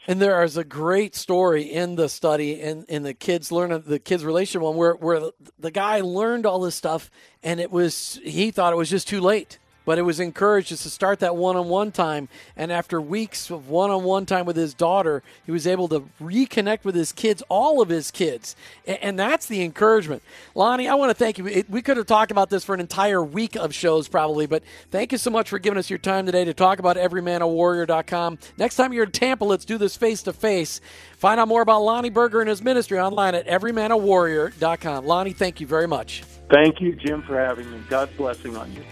And 0.06 0.20
there 0.20 0.42
is 0.44 0.56
a 0.56 0.64
great 0.64 1.14
story 1.16 1.62
in 1.62 1.96
the 1.96 2.08
study 2.08 2.60
in, 2.60 2.84
in 2.88 3.02
the 3.02 3.14
kids 3.14 3.50
learn 3.50 3.82
the 3.86 3.98
kids 3.98 4.24
relation 4.24 4.60
one 4.60 4.76
where 4.76 4.94
where 4.94 5.30
the 5.58 5.70
guy 5.70 6.00
learned 6.00 6.46
all 6.46 6.60
this 6.60 6.74
stuff 6.74 7.10
and 7.42 7.58
it 7.60 7.70
was 7.70 8.20
he 8.22 8.50
thought 8.50 8.72
it 8.72 8.76
was 8.76 8.90
just 8.90 9.08
too 9.08 9.20
late 9.20 9.58
but 9.86 9.98
it 9.98 10.02
was 10.02 10.20
encouraged 10.20 10.68
just 10.68 10.82
to 10.82 10.90
start 10.90 11.20
that 11.20 11.34
one-on-one 11.36 11.92
time. 11.92 12.28
And 12.56 12.70
after 12.70 13.00
weeks 13.00 13.48
of 13.48 13.70
one-on-one 13.70 14.26
time 14.26 14.44
with 14.44 14.56
his 14.56 14.74
daughter 14.74 15.22
he 15.46 15.52
was 15.52 15.66
able 15.66 15.88
to 15.88 16.00
reconnect 16.20 16.84
with 16.84 16.94
his 16.94 17.12
kids 17.12 17.42
all 17.48 17.80
of 17.80 17.88
his 17.88 18.10
kids. 18.10 18.54
And, 18.86 19.16
that's 19.16 19.46
the 19.46 19.62
encouragement. 19.62 20.22
Lonnie 20.54 20.88
i 20.88 20.94
want 20.94 21.08
to 21.10 21.14
thank 21.14 21.38
you. 21.38 21.64
We 21.70 21.80
could 21.80 21.96
have 21.96 22.04
talked 22.04 22.30
about 22.30 22.50
this 22.50 22.64
for 22.64 22.74
an 22.74 22.80
entire 22.80 23.22
week 23.22 23.56
of 23.56 23.74
shows 23.74 24.08
probably 24.08 24.46
but 24.46 24.62
thank 24.90 25.12
you 25.12 25.18
so 25.18 25.30
much 25.30 25.48
for 25.48 25.58
giving 25.58 25.78
us 25.78 25.88
your 25.88 25.98
time 25.98 26.26
today 26.26 26.44
to 26.44 26.52
talk 26.52 26.78
about 26.78 26.96
everymanawarrior.com 26.96 28.38
next 28.58 28.76
time 28.76 28.92
you're 28.92 29.04
in 29.04 29.10
tampa 29.10 29.44
let's 29.44 29.64
do 29.64 29.78
this 29.78 29.96
face 29.96 30.22
to 30.24 30.32
face 30.32 30.80
find 31.16 31.40
out 31.40 31.48
more 31.48 31.62
about 31.62 31.80
lonnie 31.80 32.10
berger 32.10 32.40
and 32.40 32.50
his 32.50 32.62
ministry 32.62 32.98
online 32.98 33.34
at 33.34 33.46
everymanawarrior.com 33.46 35.06
lonnie 35.06 35.32
thank 35.32 35.60
you 35.60 35.66
very 35.66 35.88
much. 35.88 36.24
Thank 36.50 36.80
you 36.80 36.94
jim 36.96 37.22
for 37.22 37.38
having 37.38 37.70
me. 37.70 37.80
God's 37.88 38.12
blessing 38.16 38.56
on 38.56 38.72
you 38.72 38.82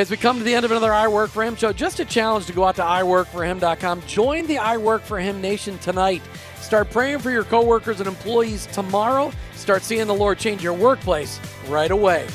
as 0.00 0.10
we 0.10 0.16
come 0.16 0.38
to 0.38 0.44
the 0.44 0.54
end 0.54 0.64
of 0.64 0.72
another 0.72 0.92
I 0.92 1.06
Work 1.06 1.30
for 1.30 1.44
Him 1.44 1.54
show, 1.54 1.72
just 1.72 2.00
a 2.00 2.04
challenge 2.04 2.46
to 2.46 2.52
go 2.52 2.64
out 2.64 2.76
to 2.76 2.82
iWorkForHim.com. 2.82 4.02
Join 4.06 4.46
the 4.46 4.58
I 4.58 4.76
Work 4.76 5.02
for 5.02 5.20
Him 5.20 5.40
Nation 5.40 5.78
tonight. 5.78 6.20
Start 6.56 6.90
praying 6.90 7.20
for 7.20 7.30
your 7.30 7.44
coworkers 7.44 8.00
and 8.00 8.08
employees 8.08 8.66
tomorrow. 8.66 9.30
Start 9.54 9.82
seeing 9.82 10.08
the 10.08 10.14
Lord 10.14 10.38
change 10.38 10.64
your 10.64 10.72
workplace 10.72 11.38
right 11.68 11.92
away. 11.92 12.26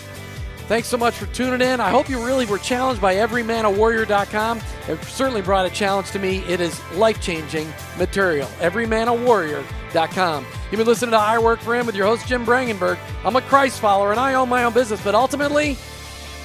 Thanks 0.67 0.87
so 0.87 0.97
much 0.97 1.15
for 1.15 1.25
tuning 1.33 1.61
in. 1.67 1.81
I 1.81 1.89
hope 1.89 2.07
you 2.07 2.23
really 2.23 2.45
were 2.45 2.59
challenged 2.59 3.01
by 3.01 3.15
everymanawarrior.com. 3.15 4.61
It 4.87 5.03
certainly 5.03 5.41
brought 5.41 5.65
a 5.65 5.69
challenge 5.71 6.11
to 6.11 6.19
me. 6.19 6.37
It 6.47 6.61
is 6.61 6.79
life 6.93 7.19
changing 7.19 7.67
material. 7.97 8.47
Everymanawarrior.com. 8.59 10.45
You've 10.45 10.77
been 10.77 10.87
listening 10.87 11.11
to 11.11 11.17
I 11.17 11.39
Work 11.39 11.59
for 11.59 11.75
Him 11.75 11.87
with 11.87 11.95
your 11.95 12.05
host, 12.05 12.25
Jim 12.27 12.45
Brangenberg. 12.45 12.99
I'm 13.25 13.35
a 13.35 13.41
Christ 13.41 13.81
follower 13.81 14.11
and 14.11 14.19
I 14.19 14.35
own 14.35 14.47
my 14.47 14.63
own 14.63 14.73
business, 14.73 15.03
but 15.03 15.15
ultimately, 15.15 15.75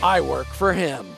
I 0.04 0.20
work 0.20 0.48
for 0.48 0.74
him. 0.74 1.13